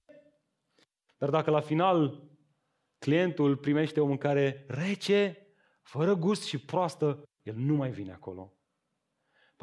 Dar 1.18 1.30
dacă 1.30 1.50
la 1.50 1.60
final 1.60 2.22
clientul 2.98 3.56
primește 3.56 4.00
o 4.00 4.06
mâncare 4.06 4.64
rece, 4.68 5.48
fără 5.82 6.14
gust 6.14 6.42
și 6.42 6.58
proastă, 6.58 7.22
el 7.42 7.54
nu 7.56 7.74
mai 7.74 7.90
vine 7.90 8.12
acolo. 8.12 8.52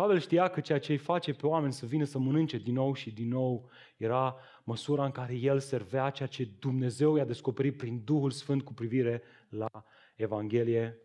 Pavel 0.01 0.19
știa 0.19 0.49
că 0.49 0.59
ceea 0.59 0.79
ce 0.79 0.91
îi 0.91 0.97
face 0.97 1.33
pe 1.33 1.47
oameni 1.47 1.73
să 1.73 1.85
vină 1.85 2.03
să 2.03 2.19
mănânce 2.19 2.57
din 2.57 2.73
nou 2.73 2.93
și 2.93 3.11
din 3.11 3.27
nou 3.27 3.69
era 3.97 4.37
măsura 4.63 5.05
în 5.05 5.11
care 5.11 5.35
el 5.35 5.59
servea 5.59 6.09
ceea 6.09 6.27
ce 6.27 6.45
Dumnezeu 6.59 7.15
i-a 7.15 7.25
descoperit 7.25 7.77
prin 7.77 8.03
Duhul 8.03 8.31
Sfânt 8.31 8.63
cu 8.63 8.73
privire 8.73 9.21
la 9.49 9.85
Evanghelie. 10.15 10.99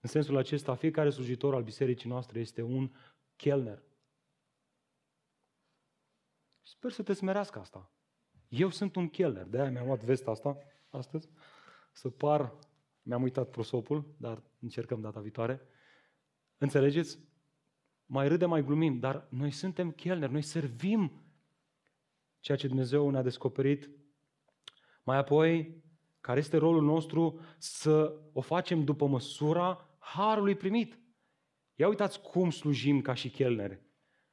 În 0.00 0.08
sensul 0.08 0.36
acesta, 0.36 0.74
fiecare 0.74 1.10
slujitor 1.10 1.54
al 1.54 1.62
bisericii 1.62 2.08
noastre 2.08 2.40
este 2.40 2.62
un 2.62 2.90
chelner. 3.36 3.82
Sper 6.62 6.90
să 6.90 7.02
te 7.02 7.12
smerească 7.12 7.58
asta. 7.58 7.92
Eu 8.48 8.70
sunt 8.70 8.96
un 8.96 9.08
chelner, 9.08 9.46
de-aia 9.46 9.70
mi-am 9.70 9.86
luat 9.86 10.04
vesta 10.04 10.30
asta 10.30 10.56
astăzi, 10.88 11.28
să 11.92 12.10
par, 12.10 12.54
mi-am 13.02 13.22
uitat 13.22 13.50
prosopul, 13.50 14.14
dar 14.16 14.42
încercăm 14.60 15.00
data 15.00 15.20
viitoare. 15.20 15.60
Înțelegeți? 16.58 17.30
Mai 18.12 18.28
râde, 18.28 18.46
mai 18.46 18.64
glumim, 18.64 18.98
dar 18.98 19.26
noi 19.28 19.50
suntem 19.50 19.90
chelner, 19.90 20.28
noi 20.28 20.42
servim 20.42 21.12
ceea 22.40 22.56
ce 22.56 22.66
Dumnezeu 22.66 23.10
ne-a 23.10 23.22
descoperit. 23.22 23.90
Mai 25.02 25.16
apoi, 25.16 25.82
care 26.20 26.38
este 26.38 26.56
rolul 26.56 26.82
nostru 26.82 27.40
să 27.58 28.14
o 28.32 28.40
facem 28.40 28.84
după 28.84 29.06
măsura 29.06 29.88
harului 29.98 30.54
primit. 30.54 30.98
Ia 31.74 31.88
uitați 31.88 32.20
cum 32.20 32.50
slujim 32.50 33.00
ca 33.00 33.14
și 33.14 33.30
chelneri. 33.30 33.80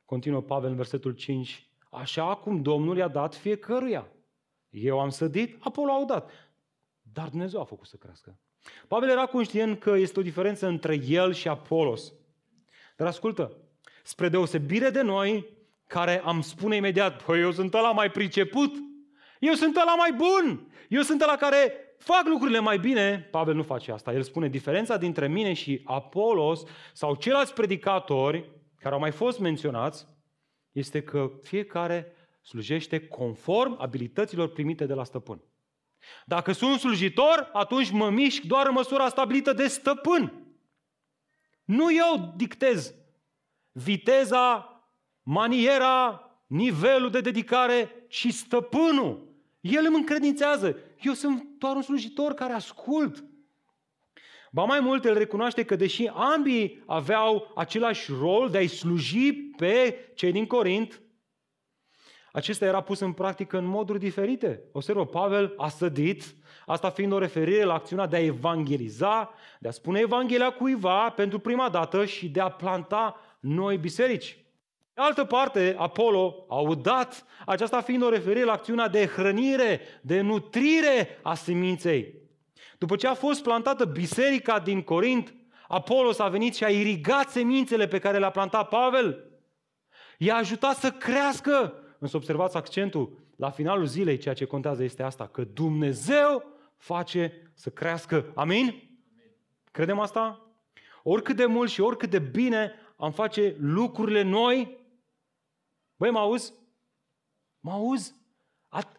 Continuă 0.05 0.41
Pavel 0.41 0.69
în 0.69 0.75
versetul 0.75 1.11
5. 1.11 1.69
Așa 1.91 2.36
cum 2.36 2.61
Domnul 2.61 2.97
i-a 2.97 3.07
dat 3.07 3.36
fiecăruia. 3.36 4.11
Eu 4.69 4.99
am 4.99 5.09
sădit, 5.09 5.57
Apolo 5.59 5.91
au 5.91 6.05
dat. 6.05 6.32
Dar 7.01 7.30
Dumnezeu 7.30 7.61
a 7.61 7.65
făcut 7.65 7.88
să 7.88 7.95
crească. 7.95 8.39
Pavel 8.88 9.09
era 9.09 9.25
conștient 9.25 9.80
că 9.80 9.95
este 9.95 10.19
o 10.19 10.23
diferență 10.23 10.67
între 10.67 10.95
el 11.07 11.34
și 11.34 11.47
Apolos. 11.47 12.13
Dar 12.95 13.07
ascultă, 13.07 13.57
spre 14.10 14.30
deosebire 14.30 14.89
de 14.89 15.01
noi, 15.01 15.47
care 15.88 16.22
am 16.26 16.41
spune 16.41 16.76
imediat, 16.76 17.24
păi 17.24 17.41
eu 17.41 17.51
sunt 17.51 17.74
ăla 17.74 17.91
mai 17.91 18.12
priceput, 18.12 18.76
eu 19.39 19.53
sunt 19.53 19.76
ăla 19.76 19.95
mai 19.95 20.14
bun, 20.14 20.72
eu 20.88 21.01
sunt 21.01 21.22
ăla 21.22 21.36
care 21.36 21.74
fac 21.97 22.26
lucrurile 22.26 22.60
mai 22.60 22.80
bine, 22.80 23.28
Pavel 23.32 23.55
nu 23.55 23.64
face 23.64 23.91
asta. 23.91 24.14
El 24.14 24.22
spune 24.22 24.47
diferența 24.47 24.97
dintre 24.97 25.28
mine 25.28 25.53
și 25.53 25.82
Apolos 25.84 26.64
sau 26.93 27.16
ceilalți 27.16 27.53
predicatori 27.53 28.49
care 28.80 28.93
au 28.93 28.99
mai 28.99 29.12
fost 29.12 29.39
menționați 29.39 30.07
este 30.72 31.01
că 31.01 31.32
fiecare 31.43 32.14
slujește 32.41 33.07
conform 33.07 33.76
abilităților 33.80 34.51
primite 34.51 34.86
de 34.86 34.93
la 34.93 35.03
stăpân. 35.03 35.41
Dacă 36.26 36.51
sunt 36.51 36.80
slujitor, 36.80 37.49
atunci 37.53 37.89
mă 37.89 38.10
mișc 38.10 38.41
doar 38.41 38.68
în 38.68 38.74
măsura 38.74 39.10
stabilită 39.10 39.53
de 39.53 39.68
stăpân. 39.68 40.34
Nu 41.64 41.93
eu 41.93 42.34
dictez 42.36 42.93
viteza, 43.84 44.73
maniera, 45.23 46.23
nivelul 46.47 47.09
de 47.09 47.21
dedicare, 47.21 48.05
ci 48.07 48.27
stăpânul. 48.34 49.27
El 49.59 49.84
îmi 49.86 49.95
încredințează. 49.95 50.77
Eu 51.01 51.13
sunt 51.13 51.47
doar 51.57 51.75
un 51.75 51.82
slujitor 51.82 52.34
care 52.34 52.53
ascult. 52.53 53.23
Ba 54.51 54.63
mai 54.63 54.80
mult, 54.80 55.05
el 55.05 55.17
recunoaște 55.17 55.65
că 55.65 55.75
deși 55.75 56.07
ambii 56.07 56.84
aveau 56.86 57.51
același 57.55 58.11
rol 58.19 58.49
de 58.49 58.57
a-i 58.57 58.67
sluji 58.67 59.34
pe 59.34 59.95
cei 60.15 60.32
din 60.32 60.45
Corint, 60.45 61.01
acesta 62.32 62.65
era 62.65 62.82
pus 62.82 62.99
în 62.99 63.13
practică 63.13 63.57
în 63.57 63.65
moduri 63.65 63.99
diferite. 63.99 64.61
Observă, 64.71 65.05
Pavel 65.05 65.53
a 65.57 65.69
sădit, 65.69 66.36
asta 66.65 66.89
fiind 66.89 67.11
o 67.11 67.17
referire 67.17 67.63
la 67.63 67.73
acțiunea 67.73 68.07
de 68.07 68.15
a 68.15 68.23
evangeliza, 68.23 69.34
de 69.59 69.67
a 69.67 69.71
spune 69.71 69.99
Evanghelia 69.99 70.51
cuiva 70.51 71.09
pentru 71.09 71.39
prima 71.39 71.69
dată 71.69 72.05
și 72.05 72.30
de 72.30 72.39
a 72.39 72.49
planta 72.49 73.15
noi 73.39 73.77
biserici. 73.77 74.43
De 74.93 75.01
altă 75.01 75.23
parte, 75.23 75.75
Apollo 75.77 76.45
a 76.49 76.59
udat, 76.59 77.25
aceasta 77.45 77.81
fiind 77.81 78.03
o 78.03 78.09
referire 78.09 78.45
la 78.45 78.51
acțiunea 78.51 78.87
de 78.87 79.05
hrănire, 79.05 79.81
de 80.01 80.21
nutrire 80.21 81.19
a 81.21 81.33
seminței. 81.33 82.13
După 82.77 82.95
ce 82.95 83.07
a 83.07 83.13
fost 83.13 83.43
plantată 83.43 83.85
biserica 83.85 84.59
din 84.59 84.81
Corint, 84.81 85.33
Apolos 85.67 86.19
a 86.19 86.27
venit 86.27 86.55
și 86.55 86.63
a 86.63 86.69
irigat 86.69 87.29
semințele 87.29 87.87
pe 87.87 87.99
care 87.99 88.17
le-a 88.19 88.29
plantat 88.29 88.67
Pavel. 88.67 89.25
I-a 90.17 90.35
ajutat 90.35 90.75
să 90.75 90.91
crească. 90.91 91.73
Însă 91.99 92.17
observați 92.17 92.57
accentul. 92.57 93.17
La 93.35 93.49
finalul 93.49 93.85
zilei 93.85 94.17
ceea 94.17 94.33
ce 94.33 94.45
contează 94.45 94.83
este 94.83 95.03
asta, 95.03 95.27
că 95.27 95.43
Dumnezeu 95.43 96.43
face 96.77 97.51
să 97.53 97.69
crească. 97.69 98.31
Amin? 98.35 98.65
Amin. 98.65 98.89
Credem 99.71 99.99
asta? 99.99 100.51
Oricât 101.03 101.35
de 101.35 101.45
mult 101.45 101.69
și 101.69 101.81
oricât 101.81 102.09
de 102.09 102.19
bine 102.19 102.71
am 103.00 103.12
face 103.12 103.56
lucrurile 103.60 104.22
noi, 104.22 104.78
băi, 105.95 106.12
mă 106.12 106.20
auzi? 106.20 106.54
Mă 107.60 107.72
auzi? 107.72 108.14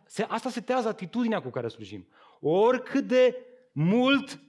Se, 0.05 0.23
asta 0.23 0.51
setează 0.51 0.89
atitudinea 0.89 1.43
cu 1.43 1.49
care 1.49 1.69
slujim. 1.69 2.09
Oricât 2.41 3.07
de 3.07 3.37
mult, 3.73 4.41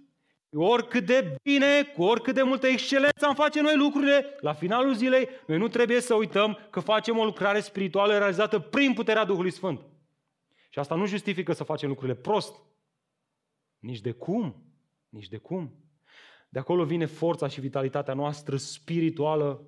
oricât 0.54 1.06
de 1.06 1.36
bine, 1.44 1.84
cu 1.84 2.04
oricât 2.04 2.34
de 2.34 2.42
multă 2.42 2.68
excelență 2.68 3.26
am 3.26 3.36
face 3.36 3.62
noi 3.62 3.78
lucrurile, 3.78 4.36
la 4.40 4.54
finalul 4.54 4.94
zilei, 4.94 5.30
noi 5.48 5.58
nu 5.58 5.68
trebuie 5.68 6.00
să 6.00 6.14
uităm 6.14 6.58
că 6.70 6.80
facem 6.80 7.18
o 7.18 7.26
lucrare 7.26 7.60
spirituală 7.60 8.18
realizată 8.18 8.60
prin 8.60 8.94
puterea 8.94 9.26
Duhului 9.26 9.52
Sfânt. 9.52 9.80
Și 10.70 10.80
asta 10.80 10.96
nu 10.96 11.06
justifică 11.06 11.54
să 11.54 11.64
facem 11.64 11.90
lucrurile 11.90 12.18
prost. 12.18 12.56
Nici 13.80 14.00
de 14.00 14.12
cum. 14.12 14.64
Nici 15.10 15.28
de 15.28 15.38
cum. 15.38 15.76
De 16.54 16.60
acolo 16.60 16.86
vine 16.86 17.06
forța 17.06 17.48
și 17.48 17.60
vitalitatea 17.60 18.14
noastră 18.14 18.58
spirituală. 18.58 19.66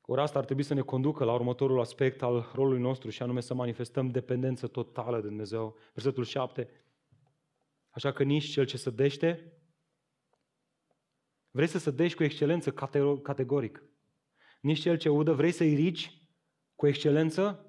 Ori 0.00 0.20
asta 0.20 0.38
ar 0.38 0.44
trebui 0.44 0.62
să 0.62 0.74
ne 0.74 0.80
conducă 0.80 1.24
la 1.24 1.32
următorul 1.32 1.80
aspect 1.80 2.22
al 2.22 2.50
rolului 2.54 2.80
nostru 2.80 3.10
și 3.10 3.22
anume 3.22 3.40
să 3.40 3.54
manifestăm 3.54 4.08
dependență 4.08 4.66
totală 4.66 5.20
de 5.20 5.26
Dumnezeu. 5.26 5.76
Versetul 5.94 6.24
7. 6.24 6.68
Așa 7.90 8.12
că 8.12 8.22
nici 8.22 8.44
cel 8.44 8.64
ce 8.64 8.76
sădește, 8.76 9.52
vrei 11.50 11.66
să 11.66 11.78
sădești 11.78 12.16
cu 12.16 12.22
excelență 12.22 12.72
categoric. 13.22 13.82
Nici 14.60 14.80
cel 14.80 14.96
ce 14.96 15.08
udă, 15.08 15.32
vrei 15.32 15.52
să-i 15.52 15.74
rici 15.74 16.28
cu 16.74 16.86
excelență? 16.86 17.68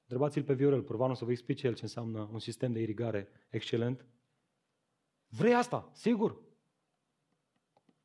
Întrebați-l 0.00 0.42
pe 0.42 0.54
Viorel 0.54 0.82
Purvanu 0.82 1.14
să 1.14 1.24
vă 1.24 1.30
explice 1.30 1.66
el 1.66 1.74
ce 1.74 1.82
înseamnă 1.82 2.28
un 2.32 2.38
sistem 2.38 2.72
de 2.72 2.80
irigare 2.80 3.28
excelent. 3.50 4.06
Vrei 5.28 5.54
asta, 5.54 5.90
sigur. 5.92 6.42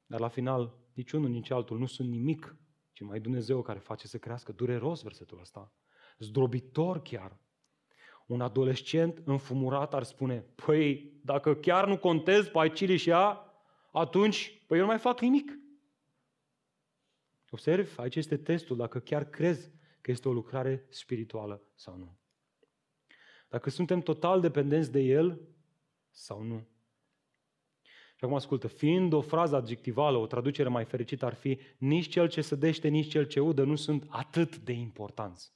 Dar 0.09 0.19
la 0.19 0.27
final, 0.27 0.75
nici 0.93 1.11
unul, 1.11 1.29
nici 1.29 1.49
altul 1.49 1.77
nu 1.77 1.85
sunt 1.85 2.09
nimic, 2.09 2.55
ci 2.93 3.01
mai 3.01 3.19
Dumnezeu 3.19 3.61
care 3.61 3.79
face 3.79 4.07
să 4.07 4.17
crească. 4.17 4.51
Dureros 4.51 5.01
versetul 5.01 5.39
ăsta. 5.39 5.73
Zdrobitor 6.17 7.01
chiar. 7.01 7.39
Un 8.27 8.41
adolescent 8.41 9.21
înfumurat 9.25 9.93
ar 9.93 10.03
spune, 10.03 10.45
păi, 10.65 11.13
dacă 11.23 11.55
chiar 11.55 11.87
nu 11.87 11.97
contez 11.97 12.47
pe 12.47 12.59
aici 12.59 12.99
și 12.99 13.09
ea, 13.09 13.53
atunci, 13.91 14.63
păi 14.67 14.77
eu 14.77 14.83
nu 14.83 14.89
mai 14.89 14.99
fac 14.99 15.21
nimic. 15.21 15.59
Observi, 17.49 17.99
aici 17.99 18.15
este 18.15 18.37
testul, 18.37 18.77
dacă 18.77 18.99
chiar 18.99 19.29
crezi 19.29 19.71
că 20.01 20.11
este 20.11 20.27
o 20.27 20.33
lucrare 20.33 20.85
spirituală 20.89 21.63
sau 21.75 21.97
nu. 21.97 22.17
Dacă 23.49 23.69
suntem 23.69 23.99
total 23.99 24.41
dependenți 24.41 24.91
de 24.91 24.99
El 24.99 25.41
sau 26.09 26.41
nu. 26.41 26.67
Și 28.19 28.25
acum 28.25 28.37
ascultă, 28.37 28.67
fiind 28.67 29.13
o 29.13 29.21
frază 29.21 29.55
adjectivală, 29.55 30.17
o 30.17 30.27
traducere 30.27 30.69
mai 30.69 30.85
fericită 30.85 31.25
ar 31.25 31.33
fi 31.33 31.59
nici 31.77 32.07
cel 32.07 32.29
ce 32.29 32.41
sădește, 32.41 32.87
nici 32.87 33.09
cel 33.09 33.25
ce 33.25 33.39
udă 33.39 33.63
nu 33.63 33.75
sunt 33.75 34.05
atât 34.09 34.57
de 34.57 34.71
importanți. 34.71 35.53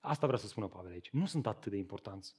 Asta 0.00 0.26
vrea 0.26 0.38
să 0.38 0.46
spună 0.46 0.66
Pavel 0.66 0.90
aici. 0.90 1.10
Nu 1.10 1.26
sunt 1.26 1.46
atât 1.46 1.70
de 1.72 1.76
importanți. 1.76 2.34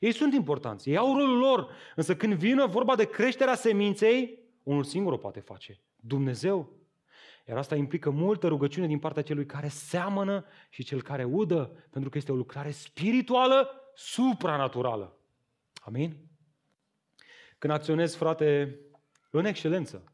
Ei 0.00 0.12
sunt 0.12 0.34
importanți, 0.34 0.88
ei 0.88 0.96
au 0.96 1.16
rolul 1.16 1.38
lor, 1.38 1.70
însă 1.94 2.16
când 2.16 2.34
vine 2.34 2.66
vorba 2.66 2.94
de 2.94 3.04
creșterea 3.04 3.54
seminței, 3.54 4.38
unul 4.62 4.84
singur 4.84 5.12
o 5.12 5.16
poate 5.16 5.40
face. 5.40 5.80
Dumnezeu. 5.96 6.72
Iar 7.48 7.56
asta 7.56 7.76
implică 7.76 8.10
multă 8.10 8.48
rugăciune 8.48 8.86
din 8.86 8.98
partea 8.98 9.22
celui 9.22 9.46
care 9.46 9.68
seamănă 9.68 10.44
și 10.70 10.84
cel 10.84 11.02
care 11.02 11.24
udă, 11.24 11.86
pentru 11.90 12.10
că 12.10 12.18
este 12.18 12.32
o 12.32 12.36
lucrare 12.36 12.70
spirituală 12.70 13.70
supranaturală. 13.94 15.18
Amin? 15.74 16.26
Când 17.58 17.72
acționezi, 17.72 18.16
frate, 18.16 18.78
în 19.30 19.44
excelență, 19.44 20.12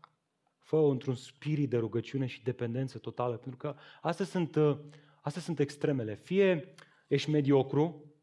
fă 0.58 0.76
într-un 0.76 1.14
spirit 1.14 1.70
de 1.70 1.76
rugăciune 1.76 2.26
și 2.26 2.42
dependență 2.42 2.98
totală, 2.98 3.36
pentru 3.36 3.56
că 3.56 3.74
astea 4.00 4.24
sunt, 4.24 4.56
uh, 4.56 4.78
astea 5.20 5.42
sunt 5.42 5.58
extremele. 5.58 6.14
Fie 6.14 6.74
ești 7.06 7.30
mediocru 7.30 8.14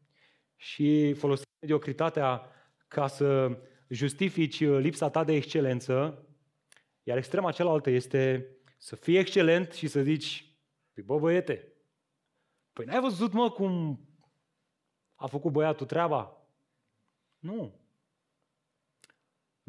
și 0.56 1.12
folosești 1.12 1.50
mediocritatea 1.60 2.46
ca 2.88 3.06
să 3.06 3.58
justifici 3.88 4.60
uh, 4.60 4.78
lipsa 4.78 5.10
ta 5.10 5.24
de 5.24 5.32
excelență, 5.32 6.24
iar 7.02 7.16
extrema 7.16 7.52
cealaltă 7.52 7.90
este 7.90 8.46
să 8.78 8.96
fii 8.96 9.18
excelent 9.18 9.72
și 9.72 9.86
să 9.86 10.02
zici, 10.02 10.54
păi 10.92 11.02
bă 11.02 11.18
băiete, 11.18 11.72
păi 12.72 12.84
n-ai 12.84 13.00
văzut 13.00 13.32
mă 13.32 13.50
cum 13.50 14.00
a 15.14 15.26
făcut 15.26 15.52
băiatul 15.52 15.86
treaba? 15.86 16.46
Nu. 17.38 17.79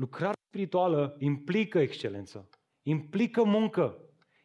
Lucrarea 0.01 0.41
spirituală 0.47 1.15
implică 1.19 1.79
excelență, 1.79 2.49
implică 2.81 3.43
muncă, 3.43 3.97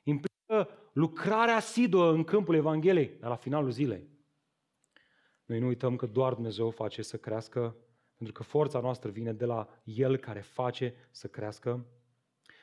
implică 0.02 0.68
lucrarea 0.92 1.56
asiduă 1.56 2.12
în 2.12 2.24
câmpul 2.24 2.54
Evangheliei, 2.54 3.16
dar 3.20 3.30
la 3.30 3.36
finalul 3.36 3.70
zilei. 3.70 4.08
Noi 5.44 5.58
nu 5.58 5.66
uităm 5.66 5.96
că 5.96 6.06
doar 6.06 6.34
Dumnezeu 6.34 6.70
face 6.70 7.02
să 7.02 7.16
crească, 7.16 7.76
pentru 8.16 8.34
că 8.34 8.42
forța 8.42 8.80
noastră 8.80 9.10
vine 9.10 9.32
de 9.32 9.44
la 9.44 9.68
El 9.84 10.16
care 10.16 10.40
face 10.40 10.94
să 11.10 11.26
crească. 11.26 11.86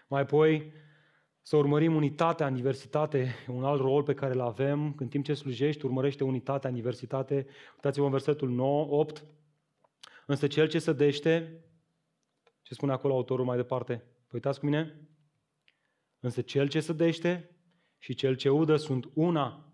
Mai 0.08 0.22
apoi, 0.22 0.74
să 1.42 1.56
urmărim 1.56 1.96
unitatea 1.96 2.48
în 2.48 2.56
diversitate, 2.56 3.36
un 3.48 3.64
alt 3.64 3.82
rol 3.82 4.04
pe 4.04 4.14
care 4.14 4.34
îl 4.34 4.42
avem. 4.42 4.96
În 4.98 5.08
timp 5.08 5.26
ce 5.26 5.34
slujești, 5.34 5.86
urmărește 5.86 6.24
unitatea 6.24 6.70
în 6.70 6.76
diversitate. 6.76 7.46
Uitați-vă 7.74 8.06
în 8.06 8.12
versetul 8.12 8.50
9, 8.50 8.86
8. 9.00 9.26
Însă 10.26 10.48
cel 10.48 10.68
ce 10.68 10.80
sădește 10.80 11.64
ce 12.74 12.80
spune 12.80 12.92
acolo 12.92 13.14
autorul 13.14 13.46
mai 13.46 13.58
departe? 13.58 13.94
Păi 13.94 14.32
uitați 14.32 14.60
cu 14.60 14.66
mine. 14.66 14.96
Însă 16.20 16.42
cel 16.42 16.68
ce 16.68 16.80
sădește 16.80 17.50
și 17.98 18.14
cel 18.14 18.36
ce 18.36 18.50
udă 18.50 18.76
sunt 18.76 19.10
una 19.14 19.68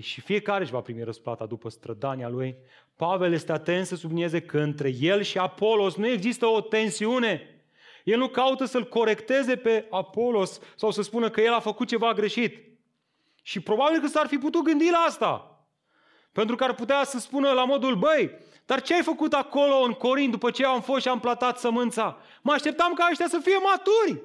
și 0.00 0.20
fiecare 0.20 0.62
își 0.62 0.72
va 0.72 0.80
primi 0.80 1.02
răsplata 1.02 1.46
după 1.46 1.68
strădania 1.68 2.28
lui. 2.28 2.56
Pavel 2.96 3.32
este 3.32 3.52
atent 3.52 3.86
să 3.86 3.96
sublinieze 3.96 4.40
că 4.40 4.58
între 4.58 4.94
el 5.00 5.22
și 5.22 5.38
Apolos 5.38 5.96
nu 5.96 6.06
există 6.06 6.46
o 6.46 6.60
tensiune. 6.60 7.48
El 8.04 8.18
nu 8.18 8.28
caută 8.28 8.64
să-l 8.64 8.88
corecteze 8.88 9.56
pe 9.56 9.86
Apolos 9.90 10.60
sau 10.76 10.90
să 10.90 11.02
spună 11.02 11.30
că 11.30 11.40
el 11.40 11.52
a 11.52 11.60
făcut 11.60 11.88
ceva 11.88 12.12
greșit. 12.12 12.78
Și 13.42 13.60
probabil 13.60 14.00
că 14.00 14.06
s-ar 14.06 14.26
fi 14.26 14.36
putut 14.36 14.64
gândi 14.64 14.90
la 14.90 14.98
asta. 14.98 15.53
Pentru 16.34 16.56
că 16.56 16.64
ar 16.64 16.74
putea 16.74 17.04
să 17.04 17.18
spună 17.18 17.50
la 17.50 17.64
modul, 17.64 17.94
băi, 17.96 18.30
dar 18.66 18.82
ce 18.82 18.94
ai 18.94 19.02
făcut 19.02 19.32
acolo 19.32 19.74
în 19.74 19.92
Corint 19.92 20.30
după 20.30 20.50
ce 20.50 20.64
am 20.64 20.80
fost 20.80 21.02
și 21.02 21.08
am 21.08 21.20
platat 21.20 21.58
sămânța? 21.58 22.18
Mă 22.42 22.52
așteptam 22.52 22.92
ca 22.92 23.08
ăștia 23.10 23.28
să 23.28 23.38
fie 23.42 23.56
maturi. 23.64 24.22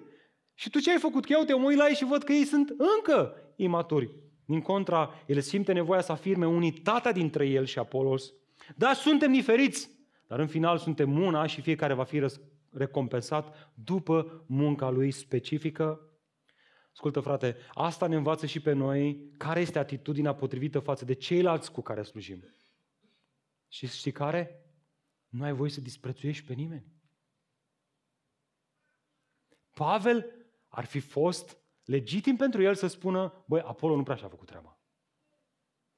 Și 0.53 0.69
tu 0.69 0.79
ce 0.79 0.91
ai 0.91 0.97
făcut? 0.97 1.25
Că 1.25 1.33
eu 1.33 1.43
te 1.43 1.53
mă 1.53 1.73
la 1.75 1.87
ei 1.87 1.95
și 1.95 2.05
văd 2.05 2.23
că 2.23 2.31
ei 2.31 2.45
sunt 2.45 2.73
încă 2.97 3.35
imaturi. 3.55 4.09
Din 4.45 4.61
contra, 4.61 5.13
el 5.25 5.41
simte 5.41 5.71
nevoia 5.71 6.01
să 6.01 6.11
afirme 6.11 6.47
unitatea 6.47 7.11
dintre 7.11 7.45
el 7.47 7.65
și 7.65 7.79
Apolos. 7.79 8.33
Da, 8.75 8.93
suntem 8.93 9.31
diferiți, 9.31 9.89
dar 10.27 10.39
în 10.39 10.47
final 10.47 10.77
suntem 10.77 11.21
una 11.21 11.45
și 11.45 11.61
fiecare 11.61 11.93
va 11.93 12.03
fi 12.03 12.25
recompensat 12.71 13.71
după 13.83 14.43
munca 14.45 14.89
lui 14.89 15.11
specifică. 15.11 16.08
Ascultă, 16.99 17.19
frate, 17.19 17.57
asta 17.73 18.07
ne 18.07 18.15
învață 18.15 18.45
și 18.45 18.59
pe 18.59 18.71
noi 18.71 19.31
care 19.37 19.59
este 19.59 19.79
atitudinea 19.79 20.35
potrivită 20.35 20.79
față 20.79 21.05
de 21.05 21.13
ceilalți 21.13 21.71
cu 21.71 21.81
care 21.81 22.01
slujim. 22.01 22.43
Și 23.67 23.87
știi 23.87 24.11
care? 24.11 24.65
Nu 25.29 25.43
ai 25.43 25.53
voie 25.53 25.69
să 25.69 25.81
disprețuiești 25.81 26.45
pe 26.45 26.53
nimeni. 26.53 26.85
Pavel 29.73 30.25
ar 30.67 30.85
fi 30.85 30.99
fost 30.99 31.57
legitim 31.85 32.35
pentru 32.35 32.61
el 32.61 32.75
să 32.75 32.87
spună, 32.87 33.43
băi, 33.45 33.61
Apollo 33.61 33.95
nu 33.95 34.03
prea 34.03 34.15
și-a 34.15 34.27
făcut 34.27 34.47
treaba. 34.47 34.77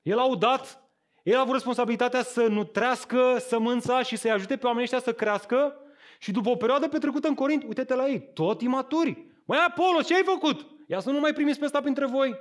El 0.01 0.17
a 0.17 0.29
udat, 0.29 0.83
el 1.23 1.37
a 1.37 1.41
avut 1.41 1.53
responsabilitatea 1.53 2.23
să 2.23 2.47
nutrească 2.47 3.37
sămânța 3.37 4.03
și 4.03 4.15
să-i 4.15 4.31
ajute 4.31 4.57
pe 4.57 4.65
oamenii 4.65 4.83
ăștia 4.83 5.11
să 5.11 5.13
crească 5.13 5.75
și 6.19 6.31
după 6.31 6.49
o 6.49 6.55
perioadă 6.55 6.87
petrecută 6.87 7.27
în 7.27 7.35
Corint, 7.35 7.63
uite-te 7.63 7.95
la 7.95 8.07
ei, 8.07 8.31
tot 8.33 8.61
imaturi. 8.61 9.25
Măi, 9.45 9.57
Apollo, 9.67 10.01
ce 10.01 10.15
ai 10.15 10.23
făcut? 10.23 10.70
Ia 10.91 10.99
să 10.99 11.11
nu 11.11 11.19
mai 11.19 11.33
primiți 11.33 11.59
pe 11.59 11.65
asta 11.65 11.81
printre 11.81 12.05
voi. 12.05 12.39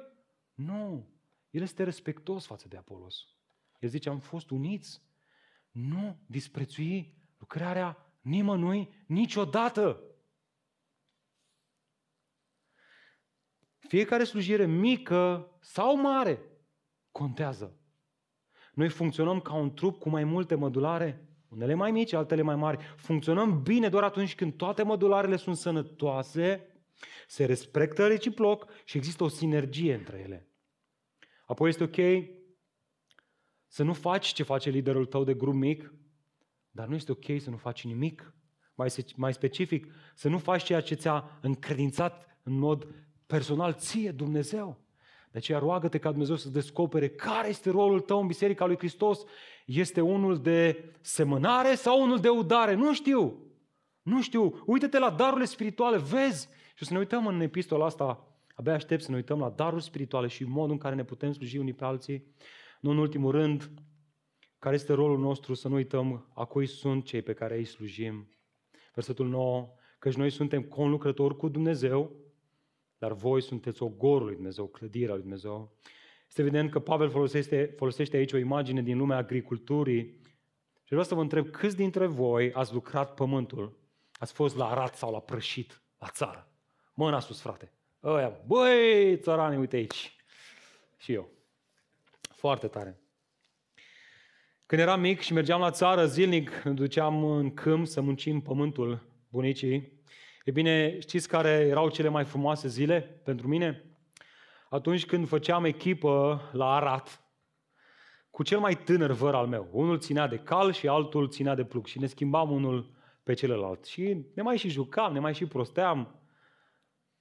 Nu. 0.55 1.09
El 1.51 1.62
este 1.62 1.82
respectos 1.82 2.46
față 2.46 2.68
de 2.68 2.76
Apolos. 2.76 3.26
El 3.78 3.88
zice, 3.88 4.09
am 4.09 4.18
fost 4.18 4.51
uniți 4.51 5.03
nu 5.70 6.18
disprețui 6.26 7.14
lucrarea 7.38 8.14
nimănui 8.20 9.05
niciodată. 9.07 10.03
Fiecare 13.78 14.24
slujire 14.24 14.66
mică 14.66 15.51
sau 15.61 16.01
mare 16.01 16.42
contează. 17.11 17.78
Noi 18.74 18.88
funcționăm 18.88 19.40
ca 19.40 19.55
un 19.55 19.74
trup 19.74 19.98
cu 19.98 20.09
mai 20.09 20.24
multe 20.24 20.55
mădulare, 20.55 21.28
unele 21.48 21.74
mai 21.74 21.90
mici, 21.90 22.12
altele 22.12 22.42
mai 22.42 22.57
mari. 22.57 22.84
Funcționăm 22.96 23.62
bine 23.62 23.88
doar 23.88 24.03
atunci 24.03 24.34
când 24.34 24.57
toate 24.57 24.82
mădularele 24.82 25.36
sunt 25.36 25.57
sănătoase, 25.57 26.70
se 27.26 27.44
respectă 27.44 28.07
reciproc 28.07 28.66
și 28.84 28.96
există 28.96 29.24
o 29.24 29.28
sinergie 29.28 29.94
între 29.94 30.18
ele. 30.18 30.48
Apoi 31.46 31.68
este 31.68 31.82
ok 31.82 32.24
să 33.66 33.82
nu 33.82 33.92
faci 33.92 34.26
ce 34.26 34.42
face 34.42 34.70
liderul 34.70 35.07
tău 35.07 35.24
de 35.24 35.34
grup 35.34 35.55
mic, 35.55 35.94
dar 36.70 36.86
nu 36.86 36.94
este 36.94 37.12
ok 37.12 37.24
să 37.40 37.51
nu 37.51 37.57
faci 37.57 37.84
nimic. 37.84 38.34
Mai, 38.74 38.88
mai 39.16 39.32
specific, 39.32 39.86
să 40.14 40.28
nu 40.28 40.38
faci 40.38 40.62
ceea 40.62 40.80
ce 40.80 40.94
ți-a 40.94 41.38
încredințat 41.42 42.38
în 42.42 42.59
mod 42.59 42.88
personal 43.26 43.74
ție 43.74 44.11
Dumnezeu. 44.11 44.80
De 45.30 45.38
aceea 45.38 45.59
roagă-te 45.59 45.98
ca 45.98 46.11
Dumnezeu 46.11 46.36
să 46.36 46.48
descopere 46.48 47.09
care 47.09 47.48
este 47.48 47.70
rolul 47.70 48.01
tău 48.01 48.20
în 48.20 48.26
Biserica 48.26 48.66
lui 48.66 48.76
Hristos. 48.76 49.24
Este 49.66 50.01
unul 50.01 50.42
de 50.42 50.84
semănare 51.01 51.74
sau 51.74 52.03
unul 52.03 52.20
de 52.20 52.28
udare? 52.28 52.74
Nu 52.74 52.94
știu. 52.94 53.38
Nu 54.03 54.22
știu. 54.22 54.62
Uită-te 54.66 54.98
la 54.98 55.11
darurile 55.11 55.44
spirituale, 55.44 55.98
vezi. 55.98 56.48
Și 56.81 56.87
o 56.87 56.89
să 56.89 56.95
ne 56.99 57.05
uităm 57.05 57.26
în 57.26 57.41
epistola 57.41 57.85
asta, 57.85 58.26
abia 58.55 58.74
aștept 58.74 59.03
să 59.03 59.11
ne 59.11 59.16
uităm 59.16 59.39
la 59.39 59.51
daruri 59.51 59.83
spirituale 59.83 60.26
și 60.26 60.45
modul 60.45 60.70
în 60.70 60.78
care 60.78 60.95
ne 60.95 61.05
putem 61.05 61.33
sluji 61.33 61.59
unii 61.59 61.72
pe 61.72 61.85
alții. 61.85 62.35
Nu 62.81 62.91
în 62.91 62.99
ultimul 62.99 63.31
rând, 63.31 63.70
care 64.59 64.74
este 64.74 64.93
rolul 64.93 65.18
nostru, 65.18 65.55
să 65.55 65.68
nu 65.68 65.74
uităm 65.74 66.31
a 66.35 66.45
cui 66.45 66.66
sunt 66.66 67.05
cei 67.05 67.22
pe 67.22 67.33
care 67.33 67.57
îi 67.57 67.64
slujim. 67.64 68.28
Versetul 68.95 69.28
9, 69.28 69.68
căci 69.99 70.14
noi 70.14 70.31
suntem 70.31 70.62
conlucrători 70.62 71.37
cu 71.37 71.49
Dumnezeu, 71.49 72.12
dar 72.99 73.12
voi 73.12 73.43
sunteți 73.43 73.83
ogorul 73.83 74.26
lui 74.26 74.35
Dumnezeu, 74.35 74.66
clădirea 74.66 75.12
lui 75.12 75.22
Dumnezeu. 75.22 75.76
Este 76.28 76.41
evident 76.41 76.70
că 76.70 76.78
Pavel 76.78 77.11
folosește, 77.11 77.74
folosește 77.76 78.16
aici 78.16 78.33
o 78.33 78.37
imagine 78.37 78.83
din 78.83 78.99
lumea 78.99 79.16
agriculturii 79.16 80.05
și 80.83 80.89
vreau 80.89 81.05
să 81.05 81.14
vă 81.14 81.20
întreb 81.20 81.51
câți 81.51 81.76
dintre 81.76 82.07
voi 82.07 82.53
ați 82.53 82.72
lucrat 82.72 83.14
pământul, 83.14 83.78
ați 84.12 84.33
fost 84.33 84.57
la 84.57 84.66
arat 84.66 84.95
sau 84.95 85.12
la 85.12 85.20
prășit, 85.20 85.83
la 85.99 86.09
țară. 86.09 86.49
Mâna 87.01 87.20
sus, 87.20 87.40
frate. 87.40 87.72
Ăia, 88.05 88.40
băi, 88.46 89.18
țărani, 89.18 89.57
uite 89.57 89.76
aici. 89.76 90.16
Și 90.98 91.12
eu. 91.12 91.28
Foarte 92.34 92.66
tare. 92.66 93.01
Când 94.66 94.80
eram 94.80 95.01
mic 95.01 95.20
și 95.20 95.32
mergeam 95.32 95.61
la 95.61 95.70
țară 95.70 96.07
zilnic, 96.07 96.62
duceam 96.62 97.24
în 97.24 97.55
câmp 97.55 97.86
să 97.86 98.01
muncim 98.01 98.40
pământul 98.40 99.07
bunicii. 99.28 100.03
E 100.44 100.51
bine, 100.51 100.98
știți 100.98 101.28
care 101.28 101.48
erau 101.48 101.90
cele 101.90 102.09
mai 102.09 102.24
frumoase 102.24 102.68
zile 102.68 103.01
pentru 103.01 103.48
mine? 103.48 103.84
Atunci 104.68 105.07
când 105.07 105.28
făceam 105.28 105.64
echipă 105.64 106.40
la 106.53 106.74
Arat, 106.74 107.20
cu 108.30 108.42
cel 108.42 108.59
mai 108.59 108.76
tânăr 108.76 109.11
văr 109.11 109.34
al 109.34 109.46
meu. 109.46 109.68
Unul 109.72 109.98
ținea 109.98 110.26
de 110.26 110.38
cal 110.38 110.72
și 110.72 110.88
altul 110.88 111.28
ținea 111.28 111.55
de 111.55 111.64
plug 111.64 111.86
și 111.86 111.98
ne 111.98 112.07
schimbam 112.07 112.51
unul 112.51 112.90
pe 113.22 113.34
celălalt. 113.34 113.84
Și 113.84 114.26
ne 114.34 114.42
mai 114.42 114.57
și 114.57 114.68
jucam, 114.68 115.12
ne 115.12 115.18
mai 115.18 115.34
și 115.34 115.46
prosteam. 115.46 116.20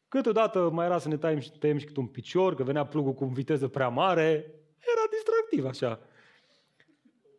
Câteodată 0.10 0.70
mai 0.70 0.86
era 0.86 0.98
să 0.98 1.08
ne 1.08 1.18
tăiem, 1.18 1.40
tăiem 1.60 1.78
și 1.78 1.86
cât 1.86 1.98
un 1.98 2.08
picior, 2.08 2.56
că 2.56 2.64
venea 2.64 2.86
plugul 2.86 3.14
cu 3.14 3.26
viteză 3.26 3.68
prea 3.68 3.90
mare. 3.90 4.32
Era 4.78 5.06
distractiv 5.12 5.66
așa. 5.66 6.00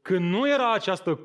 Când 0.03 0.31
nu 0.31 0.49
era 0.49 0.73
această, 0.73 1.21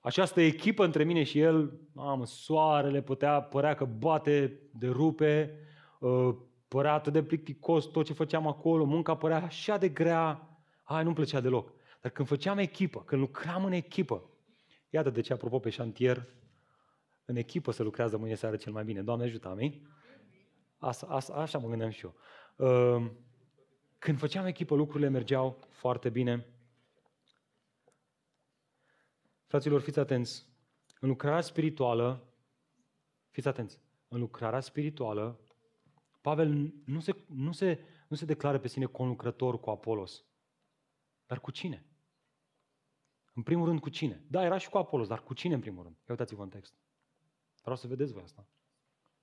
această 0.00 0.40
echipă 0.40 0.84
între 0.84 1.04
mine 1.04 1.22
și 1.22 1.40
el, 1.40 1.80
mamă, 1.92 2.26
soarele 2.26 3.02
putea, 3.02 3.42
părea 3.42 3.74
că 3.74 3.84
bate 3.84 4.60
de 4.72 4.88
rupe, 4.88 5.58
uh, 6.00 6.34
părea 6.68 6.92
atât 6.92 7.12
de 7.12 7.22
plicticos 7.22 7.84
tot 7.84 8.04
ce 8.04 8.12
făceam 8.12 8.46
acolo, 8.46 8.84
munca 8.84 9.16
părea 9.16 9.42
așa 9.42 9.76
de 9.76 9.88
grea, 9.88 10.48
hai, 10.82 11.02
nu-mi 11.02 11.14
plăcea 11.14 11.40
deloc. 11.40 11.72
Dar 12.00 12.10
când 12.10 12.28
făceam 12.28 12.58
echipă, 12.58 13.02
când 13.02 13.20
lucram 13.20 13.64
în 13.64 13.72
echipă, 13.72 14.30
iată 14.90 15.10
de 15.10 15.20
ce, 15.20 15.32
apropo, 15.32 15.58
pe 15.58 15.70
șantier, 15.70 16.26
în 17.24 17.36
echipă 17.36 17.70
se 17.70 17.82
lucrează 17.82 18.16
mâine 18.16 18.34
seară 18.34 18.56
cel 18.56 18.72
mai 18.72 18.84
bine. 18.84 19.02
Doamne 19.02 19.24
ajută, 19.24 19.48
amin? 19.48 19.88
Asta, 20.80 21.06
asta, 21.06 21.34
așa 21.34 21.58
mă 21.58 21.68
gândeam 21.68 21.90
și 21.90 22.04
eu. 22.04 22.14
Uh, 22.56 23.10
când 23.98 24.18
făceam 24.18 24.46
echipă, 24.46 24.74
lucrurile 24.74 25.08
mergeau 25.08 25.58
foarte 25.68 26.10
bine. 26.10 26.46
Fraților, 29.46 29.80
fiți 29.80 29.98
atenți. 29.98 30.46
În 31.00 31.08
lucrarea 31.08 31.40
spirituală, 31.40 32.32
fiți 33.30 33.48
atenți, 33.48 33.80
în 34.08 34.20
lucrarea 34.20 34.60
spirituală, 34.60 35.40
Pavel 36.20 36.72
nu 36.84 37.00
se, 37.00 37.24
nu 37.26 37.52
se, 37.52 37.84
nu 38.08 38.16
se 38.16 38.24
declară 38.24 38.58
pe 38.58 38.68
sine 38.68 38.84
conlucrător 38.84 39.60
cu 39.60 39.70
Apolos. 39.70 40.24
Dar 41.26 41.40
cu 41.40 41.50
cine? 41.50 41.84
În 43.34 43.42
primul 43.42 43.66
rând 43.66 43.80
cu 43.80 43.88
cine? 43.88 44.24
Da, 44.28 44.44
era 44.44 44.58
și 44.58 44.68
cu 44.68 44.78
Apolos, 44.78 45.08
dar 45.08 45.22
cu 45.22 45.34
cine 45.34 45.54
în 45.54 45.60
primul 45.60 45.82
rând? 45.82 45.96
Ia 45.96 46.04
uitați-vă 46.08 46.42
în 46.42 46.48
text. 46.48 46.74
Vreau 47.60 47.76
să 47.76 47.86
vedeți 47.86 48.12
voi 48.12 48.22
asta. 48.22 48.46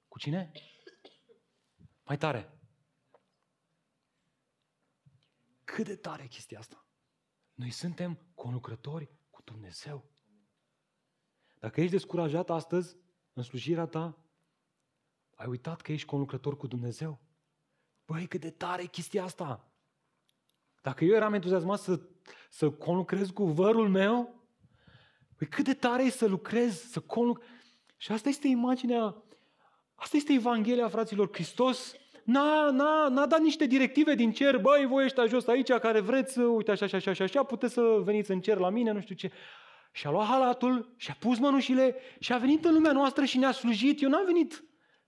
Cu 0.07 0.19
cine? 0.19 0.51
Mai 2.07 2.17
tare. 2.17 2.51
Cât 5.63 5.85
de 5.85 5.95
tare 5.95 6.23
e 6.23 6.27
chestia 6.27 6.59
asta? 6.59 6.85
Noi 7.53 7.71
suntem 7.71 8.19
conlucrători 8.35 9.09
cu 9.29 9.41
Dumnezeu. 9.45 10.11
Dacă 11.59 11.81
ești 11.81 11.91
descurajat 11.91 12.49
astăzi 12.49 12.97
în 13.33 13.43
slujirea 13.43 13.85
ta, 13.85 14.17
ai 15.35 15.47
uitat 15.47 15.81
că 15.81 15.91
ești 15.91 16.07
conlucrător 16.07 16.57
cu 16.57 16.67
Dumnezeu. 16.67 17.19
Băi, 18.05 18.27
cât 18.27 18.41
de 18.41 18.51
tare 18.51 18.81
e 18.81 18.85
chestia 18.85 19.23
asta! 19.23 19.71
Dacă 20.81 21.03
eu 21.03 21.15
eram 21.15 21.33
entuziasmat 21.33 21.79
să, 21.79 22.01
să 22.49 22.71
conlucrez 22.71 23.29
cu 23.29 23.45
vărul 23.45 23.89
meu, 23.89 24.47
băi, 25.37 25.47
cât 25.47 25.65
de 25.65 25.73
tare 25.73 26.03
e 26.03 26.09
să 26.09 26.25
lucrez, 26.25 26.81
să 26.81 26.99
conlucrez. 26.99 27.47
Și 27.97 28.11
asta 28.11 28.29
este 28.29 28.47
imaginea, 28.47 29.23
asta 29.99 30.17
este 30.17 30.33
Evanghelia, 30.33 30.87
fraților. 30.87 31.29
Hristos 31.31 31.95
n-a, 32.23 32.69
n-a, 32.69 33.07
n-a 33.07 33.25
dat 33.25 33.39
niște 33.39 33.65
directive 33.65 34.15
din 34.15 34.31
cer, 34.31 34.57
băi, 34.57 34.85
voi 34.85 35.03
ăștia 35.03 35.25
jos 35.25 35.47
aici 35.47 35.71
care 35.71 35.99
vreți, 35.99 36.39
uite 36.39 36.71
așa, 36.71 36.85
așa, 36.85 37.11
așa, 37.11 37.23
așa, 37.23 37.43
puteți 37.43 37.73
să 37.73 38.01
veniți 38.03 38.31
în 38.31 38.41
cer 38.41 38.57
la 38.57 38.69
mine, 38.69 38.91
nu 38.91 39.01
știu 39.01 39.15
ce. 39.15 39.31
Și 39.91 40.07
a 40.07 40.09
luat 40.09 40.27
halatul 40.27 40.93
și 40.97 41.11
a 41.11 41.17
pus 41.19 41.39
mănușile 41.39 41.95
și 42.19 42.33
a 42.33 42.37
venit 42.37 42.65
în 42.65 42.73
lumea 42.73 42.91
noastră 42.91 43.25
și 43.25 43.37
ne-a 43.37 43.51
slujit. 43.51 44.01
Eu 44.01 44.09
n-am 44.09 44.25
venit 44.25 44.63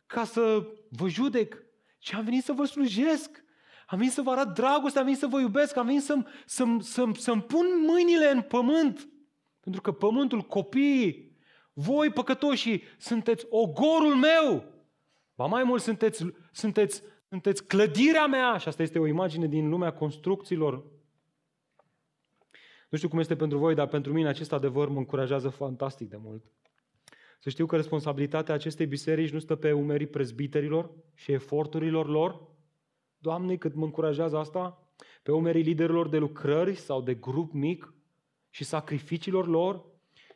ca 0.06 0.24
să 0.24 0.68
vă 0.90 1.08
judec, 1.08 1.58
ci 2.00 2.14
am 2.14 2.24
venit 2.24 2.44
să 2.44 2.52
vă 2.52 2.66
slujesc. 2.66 3.44
Am 3.88 3.98
venit 3.98 4.14
să 4.14 4.22
vă 4.22 4.32
arăt 4.32 4.54
dragoste, 4.54 5.00
am 5.00 5.06
venit 5.06 5.20
să 5.20 5.28
vă 5.28 5.40
iubesc, 5.40 5.78
am 5.78 5.86
venit 5.86 6.02
să-mi, 6.02 6.26
să-mi, 6.46 6.84
să-mi, 6.84 7.16
să-mi 7.16 7.42
pun 7.42 7.66
mâinile 7.86 8.32
în 8.32 8.42
pământ. 8.42 9.10
Pentru 9.60 9.82
că 9.82 9.92
pământul, 9.92 10.42
copiii, 10.42 11.38
voi 11.74 12.10
păcătoșii, 12.10 12.84
sunteți 12.98 13.46
ogorul 13.50 14.16
meu. 14.16 14.64
Ba 15.40 15.46
mai 15.46 15.64
mult, 15.64 15.82
sunteți, 15.82 16.26
sunteți, 16.52 17.04
sunteți 17.30 17.68
clădirea 17.68 18.28
mea. 18.28 18.58
Și 18.58 18.68
asta 18.68 18.82
este 18.82 19.00
o 19.00 19.08
imagine 19.08 19.48
din 19.48 19.70
lumea 19.70 19.94
construcțiilor 19.94 20.84
nu 22.90 22.98
știu 22.98 23.10
cum 23.10 23.20
este 23.20 23.36
pentru 23.36 23.58
voi, 23.58 23.76
dar 23.76 23.88
pentru 23.88 24.14
mine 24.14 24.28
acest 24.28 24.54
adevăr 24.54 24.88
mă 24.90 24.98
încurajează 24.98 25.50
fantastic 25.50 26.10
de 26.10 26.18
mult. 26.18 26.44
Să 27.40 27.50
știu 27.50 27.66
că 27.66 27.76
responsabilitatea 27.76 28.54
acestei 28.54 28.86
biserici 28.86 29.32
nu 29.32 29.40
stă 29.40 29.56
pe 29.56 29.72
umerii 29.72 30.08
prezbiterilor 30.08 30.92
și 31.14 31.32
eforturilor 31.32 32.08
lor. 32.08 32.48
Doamne, 33.18 33.56
cât 33.56 33.76
mă 33.76 33.86
încurajează 33.86 34.38
asta, 34.38 34.92
pe 35.24 35.32
umerii 35.32 35.64
liderilor 35.64 36.10
de 36.10 36.18
lucrări 36.18 36.76
sau 36.76 37.02
de 37.02 37.14
grup 37.14 37.54
mic 37.54 37.94
și 38.50 38.64
sacrificiilor 38.64 39.48
lor, 39.48 39.86